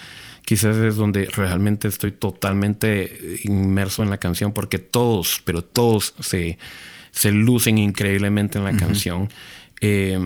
quizás 0.45 0.78
es 0.78 0.95
donde 0.95 1.25
realmente 1.25 1.89
estoy 1.89 2.13
totalmente 2.13 3.38
inmerso 3.43 4.03
en 4.03 4.09
la 4.09 4.17
canción 4.17 4.53
porque 4.53 4.80
todos, 4.80 5.41
pero 5.43 5.61
todos 5.61 6.13
se, 6.21 6.57
se 7.11 7.34
lucen 7.34 7.78
increíblemente 7.78 8.59
en 8.59 8.63
la 8.63 8.78
canción. 8.78 9.28
Eh, 9.82 10.17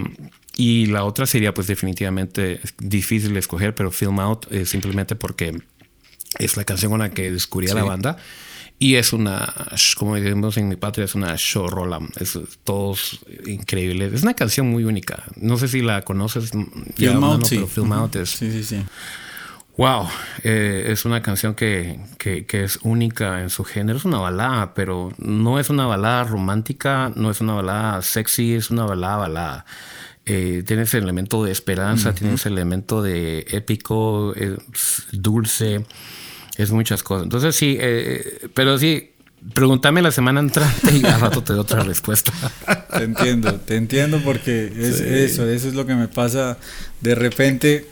y 0.56 0.88
la 0.88 1.04
otra 1.06 1.26
sería 1.26 1.54
pues 1.54 1.68
definitivamente 1.68 2.60
difícil 2.78 3.34
de 3.34 3.40
escoger, 3.40 3.74
pero 3.74 3.92
Film 3.92 4.20
Out 4.20 4.52
eh, 4.52 4.66
simplemente 4.66 5.16
porque 5.16 5.62
es 6.40 6.58
la 6.58 6.64
canción 6.64 6.92
con 6.92 7.00
la 7.00 7.10
que 7.10 7.32
descubrí 7.32 7.70
a 7.70 7.74
la 7.74 7.84
banda. 7.84 8.18
Y 8.80 8.96
es 8.96 9.14
una, 9.14 9.54
como 9.96 10.16
decimos 10.16 10.58
en 10.58 10.68
mi 10.68 10.76
patria, 10.76 11.06
es 11.06 11.14
una 11.14 11.36
showrola. 11.38 12.00
Es 12.20 12.38
todos 12.64 13.20
increíbles. 13.46 14.12
Es 14.12 14.24
una 14.24 14.34
canción 14.34 14.72
muy 14.72 14.86
única. 14.86 15.24
No 15.36 15.58
sé 15.58 15.68
si 15.68 15.82
la 15.82 16.02
conoces. 16.02 16.50
Film 16.96 17.24
Out, 17.24 17.46
sí. 17.46 17.56
Pero 17.58 17.68
Film 17.68 17.94
Out 17.94 18.16
es... 18.16 18.32
Sí, 18.32 18.52
sí, 18.52 18.64
sí. 18.64 18.84
Wow, 19.78 20.08
eh, 20.44 20.88
es 20.88 21.06
una 21.06 21.22
canción 21.22 21.54
que, 21.54 22.00
que, 22.18 22.46
que, 22.46 22.64
es 22.64 22.80
única 22.82 23.42
en 23.42 23.52
su 23.52 23.64
género. 23.64 24.00
Es 24.00 24.06
una 24.06 24.18
balada, 24.18 24.74
pero 24.74 25.12
no 25.20 25.60
es 25.60 25.70
una 25.70 25.86
balada 25.86 26.24
romántica, 26.24 27.12
no 27.16 27.30
es 27.30 27.40
una 27.40 27.54
balada 27.54 28.02
sexy, 28.02 28.56
es 28.56 28.72
una 28.72 28.86
balada 28.86 29.18
balada. 29.18 29.66
Eh, 30.26 30.64
tiene 30.66 30.84
ese 30.84 31.00
elemento 31.00 31.44
de 31.44 31.52
esperanza, 31.52 32.14
tiene 32.14 32.36
ese 32.36 32.50
elemento 32.50 33.02
de 33.02 33.46
épico, 33.50 34.34
dulce, 35.12 35.86
es 36.58 36.72
muchas 36.72 37.02
cosas. 37.02 37.24
Entonces 37.24 37.56
sí, 37.56 37.76
eh, 37.80 38.48
pero 38.54 38.78
sí, 38.78 39.12
pregúntame 39.54 40.02
la 40.02 40.12
semana 40.12 40.40
entrante 40.40 40.96
y 40.96 41.06
al 41.06 41.20
rato 41.22 41.44
te 41.44 41.54
doy 41.54 41.62
otra 41.62 41.84
respuesta. 41.84 42.32
Te 42.92 43.04
entiendo, 43.04 43.54
te 43.56 43.78
entiendo 43.78 44.20
porque 44.24 44.66
es 44.66 45.00
eso, 45.00 45.50
eso 45.50 45.70
es 45.70 45.74
lo 45.74 45.86
que 45.86 45.96
me 45.96 46.10
pasa. 46.10 46.58
De 47.00 47.16
repente 47.16 47.88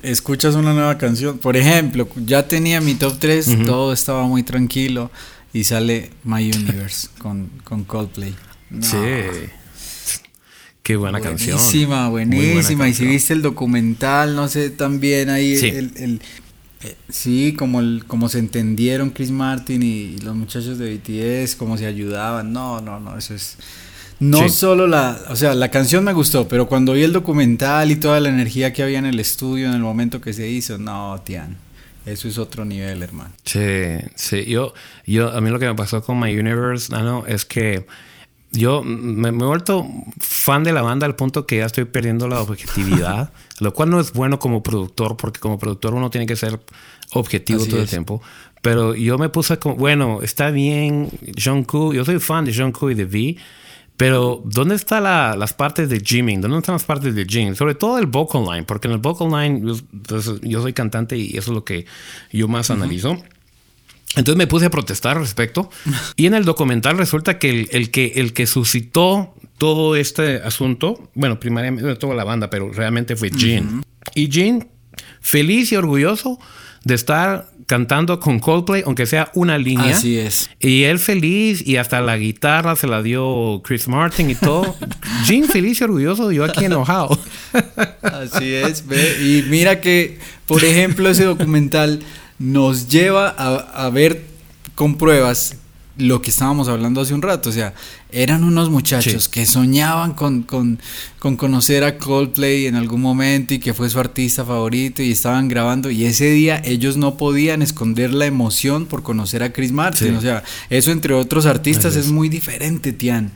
escuchas 0.00 0.54
una 0.54 0.72
nueva 0.72 0.96
canción, 0.96 1.38
por 1.38 1.56
ejemplo, 1.56 2.08
ya 2.24 2.46
tenía 2.46 2.80
mi 2.80 2.94
top 2.94 3.18
3, 3.18 3.64
todo 3.66 3.92
estaba 3.92 4.26
muy 4.26 4.44
tranquilo 4.44 5.10
y 5.52 5.64
sale 5.64 6.10
My 6.22 6.50
Universe 6.50 7.08
con, 7.18 7.50
con 7.64 7.84
Coldplay. 7.84 8.34
Sí. 8.80 8.96
Qué 10.84 10.96
buena 10.96 11.18
canción. 11.18 11.56
Buenísima, 11.56 12.08
buenísima. 12.10 12.86
Y 12.86 12.92
si 12.92 13.06
viste 13.06 13.32
el 13.32 13.40
documental, 13.40 14.36
no 14.36 14.48
sé, 14.48 14.68
también 14.68 15.30
ahí 15.30 15.56
sí. 15.56 15.68
el, 15.68 16.20
eh, 16.82 16.94
sí, 17.08 17.54
como 17.54 17.80
el, 17.80 18.04
como 18.06 18.28
se 18.28 18.38
entendieron 18.38 19.08
Chris 19.08 19.30
Martin 19.30 19.82
y, 19.82 20.18
los 20.18 20.36
muchachos 20.36 20.76
de 20.76 20.94
BTS, 20.96 21.56
cómo 21.56 21.78
se 21.78 21.86
ayudaban. 21.86 22.52
No, 22.52 22.82
no, 22.82 23.00
no, 23.00 23.16
eso 23.16 23.34
es. 23.34 23.56
No 24.20 24.50
solo 24.50 24.86
la, 24.86 25.18
o 25.30 25.36
sea, 25.36 25.54
la 25.54 25.70
canción 25.70 26.04
me 26.04 26.12
gustó, 26.12 26.46
pero 26.46 26.68
cuando 26.68 26.92
vi 26.92 27.02
el 27.02 27.14
documental 27.14 27.90
y 27.90 27.96
toda 27.96 28.20
la 28.20 28.28
energía 28.28 28.74
que 28.74 28.82
había 28.82 28.98
en 28.98 29.06
el 29.06 29.18
estudio 29.18 29.68
en 29.68 29.72
el 29.72 29.80
momento 29.80 30.20
que 30.20 30.34
se 30.34 30.46
hizo, 30.48 30.76
no, 30.76 31.18
Tian. 31.24 31.56
Eso 32.04 32.28
es 32.28 32.36
otro 32.36 32.66
nivel, 32.66 33.02
hermano. 33.02 33.32
Sí, 33.44 33.60
sí. 34.16 34.44
Yo, 34.44 34.74
yo, 35.06 35.32
a 35.32 35.40
mí 35.40 35.48
lo 35.48 35.58
que 35.58 35.66
me 35.66 35.74
pasó 35.74 36.02
con 36.02 36.20
My 36.20 36.36
Universe, 36.36 36.92
no, 36.92 37.26
es 37.26 37.46
que 37.46 37.86
yo 38.56 38.82
me, 38.82 39.28
he 39.28 39.32
vuelto 39.32 39.86
fan 40.18 40.64
de 40.64 40.72
la 40.72 40.82
banda 40.82 41.06
al 41.06 41.16
punto 41.16 41.46
que 41.46 41.58
ya 41.58 41.66
estoy 41.66 41.84
perdiendo 41.84 42.28
la 42.28 42.40
objetividad, 42.40 43.32
lo 43.60 43.74
cual 43.74 43.90
no 43.90 44.00
es 44.00 44.12
bueno 44.12 44.38
como 44.38 44.62
productor, 44.62 45.16
porque 45.16 45.40
como 45.40 45.58
productor 45.58 45.94
uno 45.94 46.10
tiene 46.10 46.26
que 46.26 46.36
ser 46.36 46.60
objetivo 47.12 47.64
todo 47.66 47.80
el 47.80 47.88
tiempo. 47.88 48.22
Pero 48.62 48.94
yo 48.94 49.18
me 49.18 49.28
puse 49.28 49.58
como, 49.58 49.76
bueno, 49.76 50.20
está 50.22 50.50
bien, 50.50 51.10
Jungkook, 51.42 51.94
yo 51.94 52.04
soy 52.04 52.18
fan 52.18 52.46
de 52.46 52.54
Jungkook 52.54 52.92
y 52.92 52.94
de 52.94 53.04
V, 53.04 53.36
pero 53.96 54.42
¿dónde 54.44 54.74
están 54.74 55.04
las 55.04 55.52
partes 55.52 55.88
de 55.88 56.00
Jimin? 56.00 56.40
¿Dónde 56.40 56.58
están 56.58 56.74
las 56.74 56.84
partes 56.84 57.14
de 57.14 57.24
Jin? 57.24 57.54
Sobre 57.54 57.74
todo 57.74 57.98
el 57.98 58.06
vocal 58.06 58.44
line, 58.44 58.64
porque 58.64 58.88
en 58.88 58.94
el 58.94 58.98
vocal 58.98 59.30
line 59.30 59.72
yo, 60.42 60.62
soy 60.62 60.72
cantante 60.72 61.16
y 61.16 61.36
eso 61.36 61.52
es 61.52 61.54
lo 61.54 61.64
que 61.64 61.86
yo 62.32 62.48
más 62.48 62.70
analizo. 62.70 63.18
Entonces 64.16 64.36
me 64.36 64.46
puse 64.46 64.66
a 64.66 64.70
protestar 64.70 65.16
al 65.16 65.22
respecto. 65.22 65.70
Y 66.16 66.26
en 66.26 66.34
el 66.34 66.44
documental 66.44 66.96
resulta 66.98 67.38
que 67.38 67.68
el, 67.70 67.90
que 67.90 68.12
el 68.16 68.32
que 68.32 68.46
suscitó 68.46 69.34
todo 69.58 69.96
este 69.96 70.36
asunto, 70.36 71.10
bueno, 71.14 71.38
primariamente 71.40 71.94
toda 71.96 72.14
la 72.14 72.24
banda, 72.24 72.50
pero 72.50 72.70
realmente 72.72 73.16
fue 73.16 73.30
Jin. 73.30 73.84
Y 74.14 74.30
Jin, 74.30 74.68
feliz 75.20 75.72
y 75.72 75.76
orgulloso 75.76 76.38
de 76.84 76.94
estar 76.94 77.48
cantando 77.66 78.20
con 78.20 78.38
Coldplay, 78.40 78.82
aunque 78.84 79.06
sea 79.06 79.30
una 79.34 79.56
línea. 79.58 79.96
Así 79.96 80.18
es. 80.18 80.50
Y 80.60 80.84
él 80.84 80.98
feliz 80.98 81.66
y 81.66 81.76
hasta 81.76 82.00
la 82.00 82.16
guitarra 82.16 82.76
se 82.76 82.86
la 82.86 83.02
dio 83.02 83.62
Chris 83.64 83.88
Martin 83.88 84.30
y 84.30 84.34
todo. 84.34 84.76
Jin 85.24 85.46
feliz 85.46 85.80
y 85.80 85.84
orgulloso, 85.84 86.30
yo 86.30 86.44
aquí 86.44 86.66
enojado. 86.66 87.18
Así 88.02 88.52
es. 88.52 88.86
Ve. 88.86 89.16
Y 89.22 89.42
mira 89.48 89.80
que, 89.80 90.18
por 90.46 90.62
ejemplo, 90.62 91.08
ese 91.08 91.24
documental 91.24 92.00
nos 92.44 92.88
lleva 92.88 93.28
a, 93.28 93.88
ver 93.90 94.22
con 94.74 94.96
pruebas 94.96 95.56
lo 95.96 96.20
que 96.20 96.30
estábamos 96.30 96.68
hablando 96.68 97.00
hace 97.00 97.14
un 97.14 97.22
rato. 97.22 97.48
O 97.48 97.52
sea, 97.52 97.72
eran 98.10 98.44
unos 98.44 98.68
muchachos 98.68 99.28
que 99.28 99.46
soñaban 99.46 100.12
con, 100.12 100.42
con, 100.42 100.78
con, 101.18 101.36
conocer 101.36 101.84
a 101.84 101.96
Coldplay 101.96 102.66
en 102.66 102.74
algún 102.74 103.00
momento 103.00 103.54
y 103.54 103.60
que 103.60 103.72
fue 103.72 103.88
su 103.88 103.98
artista 103.98 104.44
favorito 104.44 105.02
y 105.02 105.10
estaban 105.10 105.48
grabando. 105.48 105.90
Y 105.90 106.04
ese 106.04 106.30
día 106.30 106.60
ellos 106.64 106.96
no 106.96 107.16
podían 107.16 107.62
esconder 107.62 108.12
la 108.12 108.26
emoción 108.26 108.86
por 108.86 109.02
conocer 109.02 109.42
a 109.42 109.52
Chris 109.52 109.72
Martin. 109.72 110.16
O 110.16 110.20
sea, 110.20 110.42
eso 110.68 110.90
entre 110.90 111.14
otros 111.14 111.46
artistas 111.46 111.96
es. 111.96 112.08
muy 112.08 112.28
diferente, 112.28 112.92
Tian. 112.92 113.32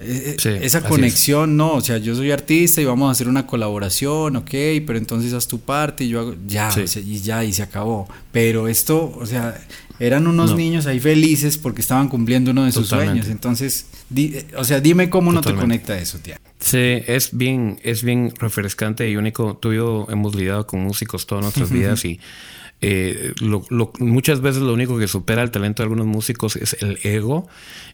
Eh, 0.00 0.36
eh, 0.44 0.60
esa 0.62 0.82
conexión, 0.82 1.56
no, 1.56 1.74
o 1.74 1.80
sea, 1.80 1.98
yo 1.98 2.14
soy 2.14 2.30
artista 2.30 2.80
y 2.80 2.84
vamos 2.84 3.08
a 3.08 3.12
hacer 3.12 3.28
una 3.28 3.46
colaboración, 3.46 4.36
ok, 4.36 4.50
pero 4.86 4.96
entonces 4.96 5.32
haz 5.32 5.48
tu 5.48 5.60
parte 5.60 6.04
y 6.04 6.08
yo 6.08 6.20
hago, 6.20 6.34
ya, 6.46 6.70
y 7.04 7.20
ya, 7.20 7.44
y 7.44 7.52
se 7.52 7.62
acabó. 7.62 8.08
Pero 8.32 8.68
esto, 8.68 9.16
o 9.18 9.26
sea, 9.26 9.58
eran 9.98 10.26
unos 10.26 10.54
niños 10.54 10.86
ahí 10.86 11.00
felices 11.00 11.56
porque 11.56 11.80
estaban 11.80 12.08
cumpliendo 12.08 12.50
uno 12.50 12.64
de 12.64 12.72
sus 12.72 12.88
sueños. 12.88 13.28
Entonces, 13.28 13.86
eh, 14.14 14.46
o 14.56 14.64
sea, 14.64 14.80
dime 14.80 15.08
cómo 15.08 15.32
no 15.32 15.40
te 15.40 15.54
conecta 15.54 15.98
eso, 15.98 16.18
tía. 16.18 16.40
Sí, 16.58 17.02
es 17.06 17.36
bien, 17.36 17.78
es 17.82 18.02
bien 18.02 18.32
refrescante 18.38 19.08
y 19.08 19.16
único. 19.16 19.56
Tú 19.56 19.72
y 19.72 19.76
yo 19.76 20.06
hemos 20.10 20.34
lidiado 20.34 20.66
con 20.66 20.80
músicos 20.80 21.26
todas 21.26 21.42
nuestras 21.42 21.70
vidas 21.70 22.04
y 22.04 22.20
eh, 22.82 23.32
muchas 24.00 24.42
veces 24.42 24.60
lo 24.60 24.74
único 24.74 24.98
que 24.98 25.08
supera 25.08 25.42
el 25.42 25.50
talento 25.50 25.82
de 25.82 25.84
algunos 25.84 26.06
músicos 26.06 26.56
es 26.56 26.76
el 26.82 26.98
ego 27.04 27.48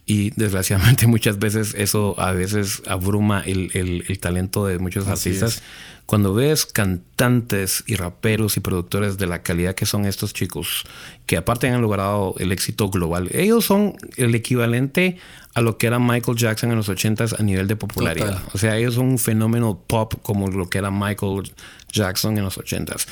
y 0.06 0.30
desgraciadamente 0.30 1.06
muchas 1.08 1.38
veces 1.38 1.74
eso 1.74 2.18
a 2.18 2.32
veces 2.32 2.82
abruma 2.86 3.42
el, 3.46 3.70
el, 3.74 4.18
talento 4.18 4.66
de 4.66 4.78
muchos 4.78 5.06
artistas. 5.06 5.62
Cuando 6.04 6.34
ves 6.34 6.66
cantantes 6.66 7.84
y 7.86 7.94
raperos 7.94 8.56
y 8.56 8.60
productores 8.60 9.18
de 9.18 9.28
la 9.28 9.42
calidad 9.42 9.76
que 9.76 9.86
son 9.86 10.04
estos 10.04 10.34
chicos, 10.34 10.84
que 11.26 11.36
aparte 11.36 11.68
han 11.68 11.80
logrado 11.80 12.34
el 12.38 12.50
éxito 12.50 12.90
global, 12.90 13.30
ellos 13.32 13.64
son 13.64 13.96
el 14.16 14.34
equivalente 14.34 15.18
a 15.54 15.60
lo 15.60 15.78
que 15.78 15.86
era 15.86 16.00
Michael 16.00 16.36
Jackson 16.36 16.70
en 16.70 16.76
los 16.76 16.88
80s 16.88 17.38
a 17.38 17.42
nivel 17.44 17.68
de 17.68 17.76
popularidad. 17.76 18.42
O 18.52 18.58
sea, 18.58 18.76
ellos 18.76 18.94
son 18.94 19.10
un 19.10 19.18
fenómeno 19.18 19.78
pop 19.86 20.14
como 20.22 20.48
lo 20.48 20.68
que 20.68 20.78
era 20.78 20.90
Michael 20.90 21.52
Jackson 21.92 22.36
en 22.36 22.44
los 22.44 22.58
80s. 22.58 23.06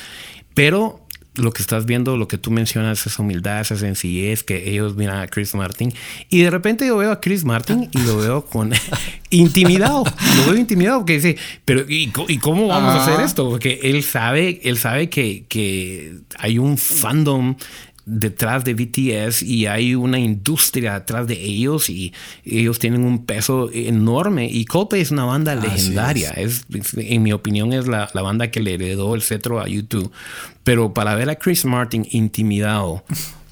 Pero 0.53 1.00
lo 1.35 1.51
que 1.51 1.61
estás 1.61 1.85
viendo, 1.85 2.17
lo 2.17 2.27
que 2.27 2.37
tú 2.37 2.51
mencionas, 2.51 3.05
esa 3.07 3.21
humildad, 3.21 3.61
esa 3.61 3.77
sencillez, 3.77 4.43
que 4.43 4.69
ellos 4.69 4.95
miran 4.95 5.19
a 5.19 5.27
Chris 5.27 5.55
Martin. 5.55 5.93
Y 6.29 6.41
de 6.41 6.49
repente 6.49 6.85
yo 6.85 6.97
veo 6.97 7.11
a 7.11 7.21
Chris 7.21 7.45
Martin 7.45 7.89
y 7.91 7.99
lo 7.99 8.17
veo 8.17 8.45
con 8.45 8.71
intimidado. 9.29 10.03
Lo 10.37 10.51
veo 10.51 10.57
intimidado 10.57 10.99
porque 10.99 11.13
dice, 11.13 11.37
pero 11.63 11.85
¿y, 11.87 12.09
cómo 12.39 12.67
vamos 12.67 12.95
a 12.95 13.03
hacer 13.03 13.21
esto? 13.21 13.49
Porque 13.49 13.79
él 13.83 14.03
sabe, 14.03 14.59
él 14.63 14.77
sabe 14.77 15.09
que, 15.09 15.45
que 15.47 16.15
hay 16.37 16.57
un 16.57 16.77
fandom 16.77 17.55
detrás 18.05 18.63
de 18.63 18.73
BTS 18.73 19.43
y 19.43 19.67
hay 19.67 19.95
una 19.95 20.19
industria 20.19 20.99
detrás 20.99 21.27
de 21.27 21.41
ellos 21.41 21.89
y 21.89 22.13
ellos 22.43 22.79
tienen 22.79 23.03
un 23.03 23.25
peso 23.25 23.69
enorme. 23.73 24.47
Y 24.51 24.65
Coldplay 24.65 25.01
es 25.01 25.11
una 25.11 25.25
banda 25.25 25.55
legendaria. 25.55 26.31
es. 26.31 26.65
en 26.97 27.23
mi 27.23 27.31
opinión 27.33 27.73
es 27.73 27.87
la, 27.87 28.09
la, 28.13 28.21
banda 28.21 28.49
que 28.49 28.59
le 28.59 28.73
heredó 28.73 29.15
el 29.15 29.21
cetro 29.21 29.59
a 29.59 29.67
YouTube. 29.67 30.11
Pero 30.63 30.93
para 30.93 31.15
ver 31.15 31.29
a 31.29 31.35
Chris 31.35 31.65
Martin 31.65 32.07
intimidado 32.11 33.03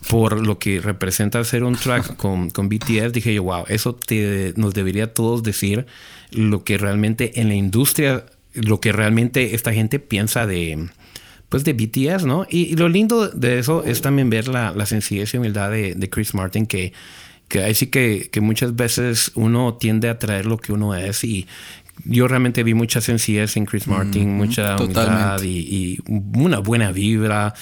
por 0.10 0.46
lo 0.46 0.58
que 0.58 0.82
representa 0.82 1.40
hacer 1.40 1.64
un 1.64 1.76
track 1.76 2.16
con, 2.18 2.50
con 2.50 2.70
BTS 2.70 3.14
dije 3.14 3.34
yo 3.34 3.44
wow 3.44 3.66
eso 3.68 3.94
te, 3.94 4.54
nos 4.56 4.74
debería 4.74 5.14
todos 5.14 5.44
decir 5.44 5.86
lo 6.32 6.64
que 6.64 6.78
realmente 6.78 7.40
en 7.42 7.50
la 7.50 7.56
industria 7.56 8.26
lo 8.54 8.80
que 8.80 8.92
realmente 8.92 9.54
esta 9.56 9.74
gente 9.74 10.00
piensa 10.00 10.48
de 10.48 10.90
pues 11.50 11.64
de 11.64 11.74
BTS, 11.74 12.26
¿no? 12.26 12.46
Y, 12.50 12.76
lo 12.76 12.88
lindo 12.90 13.28
de 13.30 13.60
eso 13.60 13.84
es 13.84 14.02
también 14.02 14.30
ver 14.30 14.48
la, 14.48 14.72
la 14.72 14.86
sencillez 14.86 15.34
y 15.34 15.38
humildad 15.38 15.72
de, 15.72 15.96
de 15.96 16.10
Chris 16.10 16.34
Martin 16.34 16.66
que 16.66 16.94
que 17.48 17.64
ahí 17.64 17.74
sí 17.74 17.88
que, 17.88 18.30
que, 18.32 18.42
muchas 18.42 18.76
veces 18.76 19.32
uno 19.34 19.74
tiende 19.74 20.08
a 20.08 20.20
traer 20.20 20.46
lo 20.46 20.60
que 20.60 20.72
uno 20.72 20.94
es 20.94 21.24
y 21.24 21.48
yo 22.06 22.28
realmente 22.28 22.64
vi 22.64 22.74
mucha 22.74 23.02
sencillez 23.02 23.58
en 23.58 23.66
Chris 23.66 23.88
Martin, 23.88 24.36
mucha 24.36 24.78
humildad 24.78 25.42
y, 25.44 26.00
una 26.08 26.60
buena 26.60 26.92
vibra, 26.92 27.54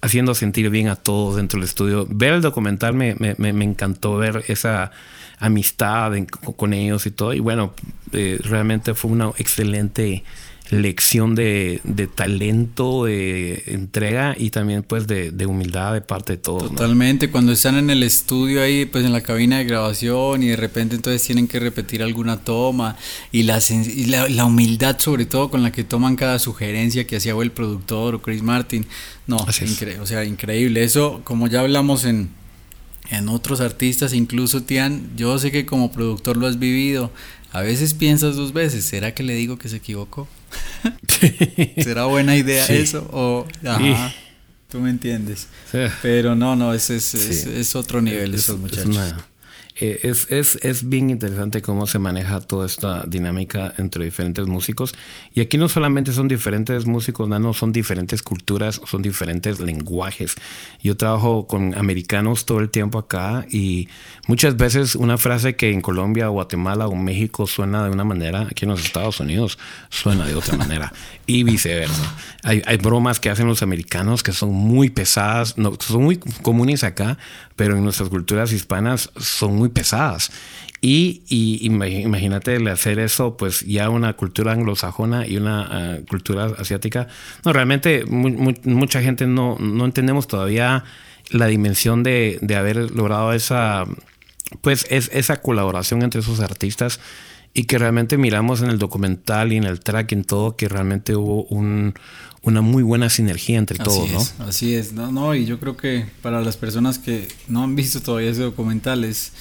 haciendo 0.00 0.34
sentir 0.34 0.68
bien 0.70 0.88
a 0.88 0.96
todos 0.96 1.36
dentro 1.36 1.58
del 1.58 1.68
estudio. 1.68 2.06
Ver 2.10 2.34
el 2.34 2.42
documental 2.42 2.94
me, 2.94 3.14
me, 3.18 3.34
me 3.52 3.64
encantó 3.64 4.16
ver 4.16 4.44
esa 4.48 4.90
amistad 5.38 6.12
con 6.56 6.74
ellos 6.74 7.06
y 7.06 7.10
todo. 7.10 7.32
Y 7.32 7.40
bueno, 7.40 7.72
eh, 8.12 8.38
realmente 8.42 8.94
fue 8.94 9.10
una 9.10 9.30
excelente 9.38 10.22
lección 10.72 11.34
de, 11.34 11.80
talento, 12.14 13.04
de 13.04 13.62
entrega 13.66 14.34
y 14.38 14.48
también 14.48 14.82
pues 14.82 15.06
de, 15.06 15.46
humildad 15.46 15.92
de 15.92 16.00
parte 16.00 16.32
de 16.32 16.38
todos. 16.38 16.70
Totalmente, 16.70 17.30
cuando 17.30 17.52
están 17.52 17.76
en 17.76 17.90
el 17.90 18.02
estudio 18.02 18.62
ahí, 18.62 18.86
pues 18.86 19.04
en 19.04 19.12
la 19.12 19.20
cabina 19.20 19.58
de 19.58 19.64
grabación 19.64 20.42
y 20.42 20.48
de 20.48 20.56
repente 20.56 20.96
entonces 20.96 21.22
tienen 21.22 21.46
que 21.46 21.60
repetir 21.60 22.02
alguna 22.02 22.38
toma 22.38 22.96
y 23.30 23.42
la, 23.42 23.60
la, 24.30 24.44
humildad 24.46 24.98
sobre 24.98 25.26
todo 25.26 25.50
con 25.50 25.62
la 25.62 25.72
que 25.72 25.84
toman 25.84 26.16
cada 26.16 26.38
sugerencia 26.38 27.06
que 27.06 27.16
hacía 27.16 27.34
el 27.34 27.52
productor 27.52 28.14
o 28.14 28.22
Chris 28.22 28.42
Martin. 28.42 28.86
No, 29.26 29.36
increíble, 29.36 30.00
o 30.00 30.06
sea, 30.06 30.24
increíble. 30.24 30.84
Eso, 30.84 31.20
como 31.24 31.48
ya 31.48 31.60
hablamos 31.60 32.06
en, 32.06 32.30
en 33.10 33.28
otros 33.28 33.60
artistas, 33.60 34.14
incluso 34.14 34.62
Tian, 34.62 35.10
yo 35.16 35.38
sé 35.38 35.52
que 35.52 35.66
como 35.66 35.92
productor 35.92 36.38
lo 36.38 36.46
has 36.46 36.58
vivido. 36.58 37.10
A 37.52 37.60
veces 37.60 37.92
piensas 37.92 38.36
dos 38.36 38.54
veces, 38.54 38.86
¿será 38.86 39.14
que 39.14 39.22
le 39.22 39.34
digo 39.34 39.58
que 39.58 39.68
se 39.68 39.76
equivocó? 39.76 40.26
¿Será 41.82 42.04
buena 42.06 42.36
idea 42.36 42.66
eso? 42.66 43.08
O, 43.12 43.46
ajá, 43.66 44.12
tú 44.68 44.80
me 44.80 44.90
entiendes. 44.90 45.46
Pero 46.02 46.34
no, 46.34 46.56
no, 46.56 46.74
es, 46.74 46.90
es, 46.90 47.14
es, 47.14 47.76
otro 47.76 48.00
nivel 48.00 48.34
esos 48.34 48.58
muchachos. 48.58 48.96
Eh, 49.80 50.00
es, 50.02 50.30
es, 50.30 50.56
es, 50.62 50.88
bien 50.88 51.08
interesante 51.08 51.62
cómo 51.62 51.86
se 51.86 51.98
maneja 51.98 52.40
toda 52.40 52.66
esta 52.66 53.04
dinámica 53.06 53.72
entre 53.78 54.04
diferentes 54.04 54.46
músicos. 54.46 54.94
Y 55.32 55.40
aquí 55.40 55.56
no 55.56 55.68
solamente 55.68 56.12
son 56.12 56.28
diferentes 56.28 56.84
músicos, 56.84 57.26
no, 57.28 57.54
son 57.54 57.72
diferentes 57.72 58.22
culturas, 58.22 58.82
son 58.84 59.00
diferentes 59.00 59.60
lenguajes. 59.60 60.34
Yo 60.82 60.96
trabajo 60.96 61.46
con 61.46 61.74
americanos 61.74 62.44
todo 62.44 62.60
el 62.60 62.68
tiempo 62.68 62.98
acá 62.98 63.46
y 63.50 63.88
muchas 64.26 64.58
veces 64.58 64.94
una 64.94 65.16
frase 65.16 65.56
que 65.56 65.72
en 65.72 65.80
Colombia, 65.80 66.28
Guatemala 66.28 66.86
o 66.86 66.94
México 66.94 67.46
suena 67.46 67.84
de 67.84 67.90
una 67.90 68.04
manera, 68.04 68.42
aquí 68.42 68.66
en 68.66 68.72
los 68.72 68.84
Estados 68.84 69.20
Unidos 69.20 69.58
suena 69.88 70.26
de 70.26 70.34
otra 70.34 70.58
manera 70.58 70.92
y 71.26 71.44
viceversa. 71.44 72.14
Hay, 72.42 72.62
hay 72.66 72.76
bromas 72.76 73.20
que 73.20 73.30
hacen 73.30 73.46
los 73.46 73.62
americanos 73.62 74.22
que 74.22 74.32
son 74.32 74.52
muy 74.52 74.90
pesadas, 74.90 75.56
no, 75.56 75.78
son 75.80 76.04
muy 76.04 76.18
comunes 76.18 76.84
acá, 76.84 77.16
pero 77.56 77.76
en 77.76 77.84
nuestras 77.84 78.08
culturas 78.08 78.52
hispanas 78.52 79.10
son 79.16 79.56
muy 79.56 79.68
pesadas. 79.68 80.30
Y, 80.84 81.22
imagínate 81.60 82.56
hacer 82.68 82.98
eso, 82.98 83.36
pues 83.36 83.60
ya 83.60 83.88
una 83.88 84.14
cultura 84.14 84.50
anglosajona 84.52 85.26
y 85.28 85.36
una 85.36 85.68
ah, 85.70 85.98
cultura 86.08 86.46
asiática. 86.58 87.06
No, 87.44 87.52
realmente 87.52 88.04
mucha 88.04 89.00
gente 89.00 89.28
no, 89.28 89.56
no 89.60 89.84
entendemos 89.84 90.26
todavía 90.26 90.82
la 91.30 91.46
dimensión 91.46 92.02
de, 92.02 92.38
de 92.42 92.56
haber 92.56 92.90
logrado 92.90 93.32
esa, 93.32 93.86
pues 94.60 94.86
es, 94.90 95.08
esa 95.12 95.40
colaboración 95.40 96.02
entre 96.02 96.20
esos 96.20 96.40
artistas 96.40 96.98
y 97.54 97.64
que 97.64 97.78
realmente 97.78 98.16
miramos 98.16 98.62
en 98.62 98.70
el 98.70 98.78
documental 98.78 99.52
y 99.52 99.56
en 99.56 99.64
el 99.64 99.80
track 99.80 100.12
y 100.12 100.14
en 100.14 100.24
todo 100.24 100.56
que 100.56 100.68
realmente 100.68 101.16
hubo 101.16 101.44
un, 101.44 101.94
una 102.42 102.62
muy 102.62 102.82
buena 102.82 103.10
sinergia 103.10 103.58
entre 103.58 103.78
todos, 103.78 104.34
¿no? 104.38 104.46
Así 104.46 104.74
es, 104.74 104.92
no, 104.92 105.12
no, 105.12 105.34
y 105.34 105.44
yo 105.44 105.60
creo 105.60 105.76
que 105.76 106.06
para 106.22 106.40
las 106.40 106.56
personas 106.56 106.98
que 106.98 107.28
no 107.48 107.62
han 107.62 107.76
visto 107.76 108.00
todavía 108.00 108.30
ese 108.30 108.42
documental 108.42 109.04
es 109.04 109.32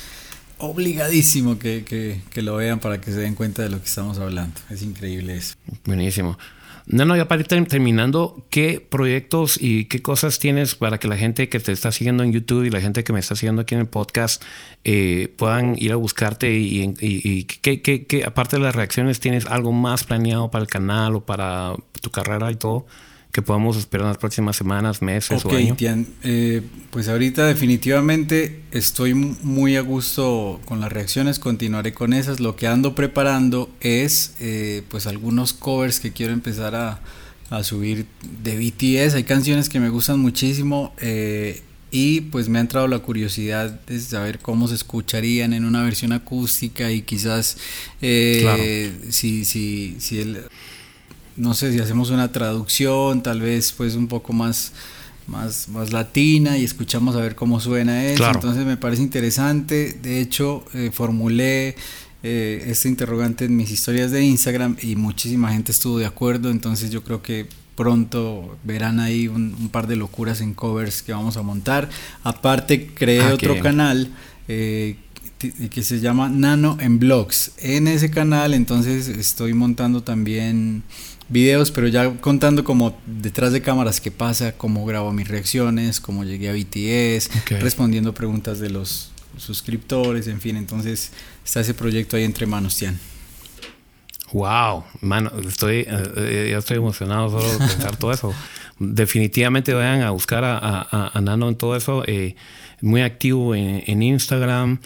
obligadísimo 0.58 1.58
que, 1.58 1.84
que, 1.84 2.22
que 2.30 2.42
lo 2.42 2.56
vean 2.56 2.80
para 2.80 3.02
que 3.02 3.12
se 3.12 3.20
den 3.20 3.34
cuenta 3.34 3.64
de 3.64 3.70
lo 3.70 3.80
que 3.80 3.88
estamos 3.88 4.20
hablando. 4.20 4.60
Es 4.70 4.84
increíble 4.84 5.38
eso. 5.38 5.56
Buenísimo. 5.86 6.38
No, 6.86 7.06
no, 7.06 7.16
ya 7.16 7.28
para 7.28 7.42
ir 7.42 7.48
terminando, 7.48 8.46
¿qué 8.50 8.86
proyectos 8.88 9.58
y 9.62 9.86
qué 9.86 10.02
cosas 10.02 10.40
tienes 10.40 10.76
para 10.76 10.98
que 10.98 11.08
la 11.08 11.18
gente 11.18 11.48
que 11.50 11.60
te 11.60 11.72
está 11.72 11.92
siguiendo 11.92 12.24
en 12.24 12.34
YouTube 12.34 12.64
y 12.64 12.70
la 12.70 12.82
gente 12.82 13.04
que 13.04 13.14
me 13.14 13.20
está 13.20 13.36
siguiendo 13.36 13.62
aquí 13.62 13.76
en 13.76 13.82
el 13.82 13.88
podcast 13.88 14.44
eh, 14.84 15.34
puedan 15.38 15.76
ir 15.78 15.92
a 15.92 15.96
buscarte 15.96 16.54
y, 16.54 16.94
y, 17.00 17.44
¿qué, 17.46 18.24
aparte 18.26 18.58
de 18.58 18.64
las 18.64 18.76
reacciones, 18.76 19.20
tienes 19.20 19.46
algo 19.46 19.72
más 19.72 20.04
planeado 20.04 20.50
para 20.52 20.64
el 20.64 20.70
canal 20.70 21.16
o 21.16 21.26
para 21.26 21.76
tu 22.02 22.10
carrera 22.10 22.52
y 22.52 22.56
todo? 22.56 22.86
Que 23.32 23.42
podamos 23.42 23.78
esperar 23.78 24.06
en 24.06 24.10
las 24.10 24.18
próximas 24.18 24.56
semanas, 24.56 25.02
meses 25.02 25.46
o 25.46 25.50
años? 25.50 25.78
Tian, 25.78 26.08
eh, 26.24 26.62
pues 26.90 27.08
ahorita 27.08 27.46
definitivamente 27.46 28.62
estoy 28.72 29.14
muy 29.14 29.78
a 29.78 29.82
gusto 29.82 30.60
con 30.66 30.82
las 30.82 30.92
reacciones, 30.92 31.40
continuaré 31.40 31.94
con 31.94 32.14
esas. 32.14 32.40
Lo 32.40 32.56
que 32.56 32.68
ando 32.68 32.94
preparando 32.94 33.70
es 33.80 34.36
eh, 34.40 34.84
pues 34.90 35.08
algunos 35.08 35.54
covers 35.54 36.00
que 36.00 36.12
quiero 36.12 36.34
empezar 36.34 36.76
a, 36.76 37.00
a, 37.50 37.64
subir 37.64 38.06
de 38.44 38.58
BTS. 38.58 39.16
Hay 39.16 39.24
canciones 39.24 39.70
que 39.70 39.80
me 39.80 39.90
gustan 39.90 40.20
muchísimo. 40.20 40.94
Eh, 41.00 41.62
y 41.94 42.22
pues 42.22 42.48
me 42.48 42.58
ha 42.58 42.62
entrado 42.62 42.88
la 42.88 43.00
curiosidad 43.00 43.82
de 43.82 44.00
saber 44.00 44.40
cómo 44.40 44.70
se 44.70 44.76
escucharían 44.76 45.52
en 45.52 45.66
una 45.66 45.84
versión 45.84 46.14
acústica 46.14 46.90
y 46.90 47.02
quizás 47.02 47.58
si, 48.00 49.44
si, 49.44 49.98
si 50.00 50.20
el, 50.20 50.46
no 51.42 51.56
sé 51.56 51.72
si 51.72 51.80
hacemos 51.80 52.12
una 52.12 52.32
traducción, 52.32 53.24
tal 53.24 53.42
vez 53.42 53.72
pues 53.72 53.96
un 53.96 54.08
poco 54.08 54.32
más, 54.32 54.74
más, 55.26 55.70
más 55.70 55.92
latina 55.92 56.56
y 56.60 56.64
escuchamos 56.64 57.16
a 57.16 57.20
ver 57.20 57.34
cómo 57.34 57.60
suena 57.60 58.06
eso. 58.06 58.30
Entonces 58.30 58.64
me 58.64 58.78
parece 58.78 59.02
interesante. 59.02 59.98
De 60.04 60.22
hecho, 60.22 60.64
eh, 60.76 60.92
formulé 60.94 61.76
eh, 62.22 62.64
este 62.68 62.90
interrogante 62.90 63.46
en 63.46 63.58
mis 63.58 63.72
historias 63.72 64.12
de 64.12 64.24
Instagram 64.24 64.78
y 64.84 64.96
muchísima 64.96 65.52
gente 65.52 65.72
estuvo 65.72 65.98
de 65.98 66.06
acuerdo. 66.06 66.52
Entonces 66.52 66.92
yo 66.92 67.04
creo 67.04 67.24
que 67.24 67.48
pronto 67.76 68.60
verán 68.64 69.00
ahí 69.00 69.28
un, 69.28 69.70
par 69.72 69.88
de 69.88 69.96
locuras 69.96 70.42
en 70.42 70.54
covers 70.54 71.02
que 71.02 71.12
vamos 71.12 71.38
a 71.38 71.42
montar. 71.42 71.90
Aparte 72.24 72.86
creé 72.94 73.22
ah, 73.22 73.34
otro 73.34 73.60
canal. 73.60 74.12
Eh, 74.48 74.96
que 75.74 75.82
se 75.82 76.00
llama 76.00 76.30
Nano 76.30 76.78
en 76.80 77.00
Blogs. 77.00 77.54
En 77.58 77.88
ese 77.88 78.12
canal 78.12 78.54
entonces 78.54 79.08
estoy 79.08 79.56
montando 79.56 80.04
también 80.04 80.84
videos, 81.32 81.72
pero 81.72 81.88
ya 81.88 82.12
contando 82.18 82.64
como 82.64 82.96
detrás 83.06 83.54
de 83.54 83.62
cámaras 83.62 84.02
qué 84.02 84.12
pasa, 84.12 84.52
cómo 84.52 84.86
grabo 84.86 85.12
mis 85.14 85.28
reacciones, 85.28 86.00
cómo 86.00 86.24
llegué 86.24 86.50
a 86.50 86.54
BTS, 86.54 87.30
respondiendo 87.62 88.14
preguntas 88.14 88.60
de 88.60 88.70
los 88.70 89.12
suscriptores, 89.38 90.28
en 90.28 90.42
fin, 90.42 90.58
entonces 90.58 91.12
está 91.44 91.62
ese 91.62 91.74
proyecto 91.74 92.18
ahí 92.18 92.24
entre 92.24 92.46
manos, 92.46 92.78
Tian. 92.78 93.00
Wow, 94.34 94.84
mano, 95.02 95.32
estoy, 95.46 95.86
eh, 95.88 96.50
ya 96.52 96.58
estoy 96.58 96.78
emocionado 96.78 97.30
solo 97.30 97.52
de 97.52 97.58
pensar 97.58 97.98
todo 97.98 98.12
eso. 98.12 98.34
Definitivamente 98.80 99.74
vayan 99.74 100.02
a 100.02 100.12
buscar 100.12 100.44
a, 100.46 101.20
Nano 101.22 101.50
en 101.50 101.56
todo 101.56 101.76
eso. 101.76 102.04
Eh, 102.08 102.36
muy 102.82 103.02
activo 103.02 103.54
en, 103.54 103.84
en 103.86 104.02
Instagram 104.02 104.80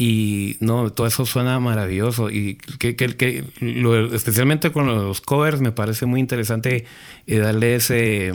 y 0.00 0.56
no, 0.60 0.90
todo 0.90 1.06
eso 1.06 1.26
suena 1.26 1.60
maravilloso. 1.60 2.30
Y 2.30 2.54
que, 2.78 2.96
que, 2.96 3.18
que 3.18 3.44
lo, 3.60 4.14
especialmente 4.14 4.72
con 4.72 4.86
los 4.86 5.20
covers, 5.20 5.60
me 5.60 5.72
parece 5.72 6.06
muy 6.06 6.20
interesante 6.20 6.86
eh, 7.26 7.36
darle 7.36 7.74
ese, 7.74 8.32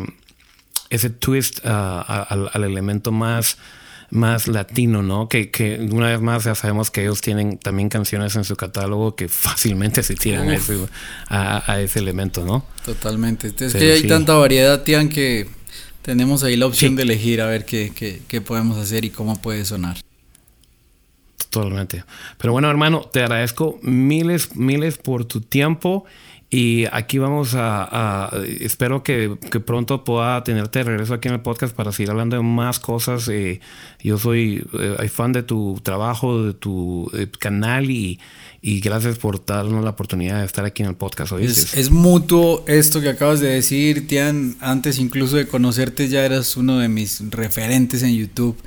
ese 0.92 1.10
twist 1.10 1.66
al, 1.66 2.52
elemento 2.54 3.12
más, 3.12 3.58
más 4.12 4.48
latino, 4.48 5.02
¿no? 5.02 5.28
Que, 5.28 5.50
que, 5.50 5.80
una 5.92 6.10
vez 6.10 6.22
más 6.22 6.44
ya 6.44 6.54
sabemos 6.54 6.92
que 6.92 7.02
ellos 7.02 7.22
tienen 7.22 7.58
también 7.58 7.90
canciones 7.90 8.36
en 8.36 8.44
su 8.44 8.56
catálogo 8.56 9.16
que 9.16 9.28
fácilmente 9.28 10.04
se 10.04 10.14
tiran 10.14 10.48
a 10.50 10.54
ese, 10.54 10.78
a, 11.30 11.82
ese, 11.82 11.98
elemento, 11.98 12.46
¿no? 12.46 12.64
Totalmente. 12.86 13.52
Es 13.60 13.74
que 13.74 13.94
hay 13.94 14.04
tanta 14.04 14.36
variedad, 14.36 14.84
Tian, 14.84 15.10
que 15.10 15.48
tenemos 16.04 16.44
ahí 16.44 16.58
la 16.58 16.68
opción 16.68 16.96
de 16.96 17.02
elegir 17.02 17.42
a 17.42 17.48
ver 17.48 17.66
qué, 17.66 17.92
qué, 17.96 18.22
qué 18.28 18.40
podemos 18.40 18.78
hacer 18.78 19.04
y 19.04 19.10
cómo 19.10 19.42
puede 19.42 19.66
sonar. 19.66 20.05
Totalmente. 21.56 22.04
Pero 22.38 22.52
bueno, 22.52 22.70
hermano, 22.70 23.10
te 23.12 23.22
agradezco 23.22 23.80
miles, 23.82 24.58
miles 24.58 24.98
por 24.98 25.24
tu 25.24 25.40
tiempo. 25.40 26.04
Y 26.50 26.86
aquí 26.92 27.18
vamos 27.18 27.54
a, 27.56 28.30
espero 28.60 29.04
que, 29.04 29.38
pronto 29.66 30.04
pueda 30.04 30.44
tenerte 30.44 30.80
de 30.80 30.86
regreso 30.86 31.14
aquí 31.14 31.28
en 31.30 31.36
el 31.36 31.42
podcast 31.42 31.74
para 31.74 31.92
seguir 31.92 32.12
hablando 32.12 32.36
de 32.36 32.44
más 32.44 32.80
cosas. 32.80 33.28
Eh, 33.30 33.62
yo 34.04 34.18
soy 34.18 34.66
eh, 34.80 35.08
fan 35.08 35.32
de 35.32 35.44
tu 35.44 35.80
trabajo, 35.82 36.44
de 36.44 36.54
tu 36.54 37.10
eh, 37.14 37.28
canal 37.40 37.90
y, 37.90 38.20
gracias 38.62 39.18
por 39.18 39.46
darnos 39.46 39.84
la 39.84 39.92
oportunidad 39.92 40.40
de 40.40 40.46
estar 40.46 40.66
aquí 40.66 40.84
en 40.84 40.90
el 40.90 40.96
podcast. 40.96 41.34
Es, 41.34 41.76
es, 41.76 41.92
mutuo 41.92 42.66
esto 42.68 43.00
que 43.00 43.10
acabas 43.10 43.40
de 43.40 43.48
decir, 43.48 44.08
Tian. 44.08 44.56
Antes 44.60 45.00
incluso 45.00 45.38
de 45.38 45.48
conocerte 45.48 46.10
ya 46.10 46.26
eras 46.26 46.58
uno 46.58 46.80
de 46.80 46.90
mis 46.90 47.30
referentes 47.32 48.04
en 48.04 48.16
YouTube 48.16 48.58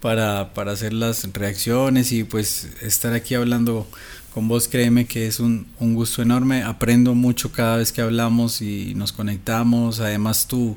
para, 0.00 0.54
para 0.54 0.72
hacer 0.72 0.92
las 0.92 1.28
reacciones 1.32 2.12
y 2.12 2.24
pues 2.24 2.68
estar 2.82 3.12
aquí 3.12 3.34
hablando 3.34 3.86
con 4.32 4.48
vos 4.48 4.68
créeme 4.68 5.06
que 5.06 5.26
es 5.26 5.40
un, 5.40 5.66
gusto 5.80 6.22
enorme, 6.22 6.62
aprendo 6.62 7.14
mucho 7.14 7.50
cada 7.50 7.78
vez 7.78 7.92
que 7.92 8.02
hablamos 8.02 8.62
y 8.62 8.94
nos 8.94 9.12
conectamos, 9.12 10.00
además 10.00 10.46
tú... 10.46 10.76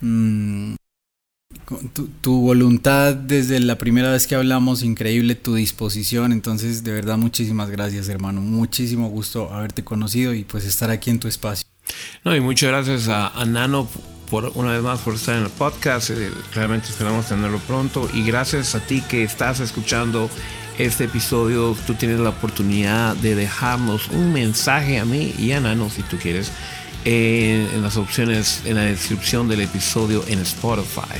Mm, 0.00 0.74
tu, 1.92 2.08
tu, 2.08 2.40
voluntad 2.40 3.14
desde 3.14 3.58
la 3.60 3.76
primera 3.76 4.12
vez 4.12 4.26
que 4.26 4.34
hablamos, 4.34 4.82
increíble 4.82 5.34
tu 5.34 5.54
disposición, 5.54 6.32
entonces 6.32 6.84
de 6.84 6.92
verdad 6.92 7.16
muchísimas 7.16 7.70
gracias 7.70 8.08
hermano, 8.08 8.40
muchísimo 8.40 9.08
gusto 9.08 9.52
haberte 9.52 9.82
conocido 9.82 10.32
y 10.34 10.44
pues 10.44 10.64
estar 10.64 10.90
aquí 10.90 11.10
en 11.10 11.18
tu 11.18 11.28
espacio. 11.28 11.66
No, 12.24 12.34
y 12.36 12.40
muchas 12.40 12.70
gracias 12.70 13.08
a, 13.08 13.44
Nano 13.46 13.88
por 14.30 14.52
una 14.54 14.72
vez 14.72 14.82
más 14.82 15.00
por 15.00 15.14
estar 15.14 15.36
en 15.36 15.44
el 15.44 15.50
podcast, 15.50 16.10
eh, 16.10 16.30
realmente 16.54 16.88
esperamos 16.88 17.26
tenerlo 17.26 17.58
pronto 17.58 18.08
y 18.14 18.22
gracias 18.22 18.74
a 18.74 18.80
ti 18.80 19.02
que 19.02 19.24
estás 19.24 19.60
escuchando 19.60 20.30
este 20.78 21.04
episodio, 21.04 21.76
tú 21.86 21.94
tienes 21.94 22.20
la 22.20 22.30
oportunidad 22.30 23.16
de 23.16 23.34
dejarnos 23.34 24.08
un 24.08 24.32
mensaje 24.32 24.98
a 24.98 25.04
mí 25.04 25.34
y 25.36 25.52
a 25.52 25.60
Nano 25.60 25.90
si 25.90 26.02
tú 26.02 26.16
quieres. 26.16 26.52
en 27.04 27.82
las 27.82 27.96
opciones 27.96 28.60
en 28.66 28.76
la 28.76 28.82
descripción 28.82 29.48
del 29.48 29.62
episodio 29.62 30.22
en 30.28 30.38
Spotify 30.40 31.18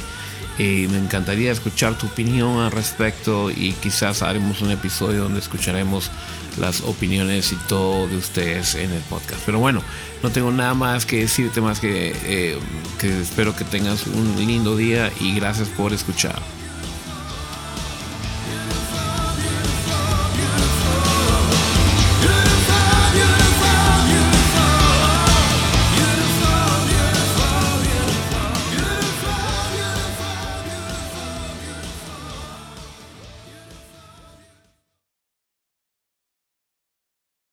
me 0.59 0.99
encantaría 0.99 1.53
escuchar 1.53 1.97
tu 1.97 2.07
opinión 2.07 2.59
al 2.59 2.71
respecto 2.71 3.51
y 3.51 3.73
quizás 3.73 4.23
haremos 4.23 4.61
un 4.61 4.71
episodio 4.71 5.23
donde 5.23 5.41
escucharemos 5.41 6.11
las 6.59 6.83
opiniones 6.83 7.53
y 7.53 7.57
todo 7.69 8.09
de 8.09 8.17
ustedes 8.17 8.75
en 8.75 8.91
el 8.93 9.03
podcast. 9.03 9.43
Pero 9.47 9.59
bueno, 9.59 9.83
no 10.23 10.31
tengo 10.31 10.51
nada 10.51 10.75
más 10.75 11.07
que 11.07 11.21
decirte 11.21 11.61
más 11.61 11.81
que, 11.81 12.15
eh, 12.25 12.59
que 12.99 13.21
espero 13.21 13.57
que 13.57 13.65
tengas 13.65 14.07
un 14.07 14.35
lindo 14.37 14.77
día 14.77 15.11
y 15.21 15.35
gracias 15.35 15.69
por 15.69 15.93
escuchar. 15.93 16.41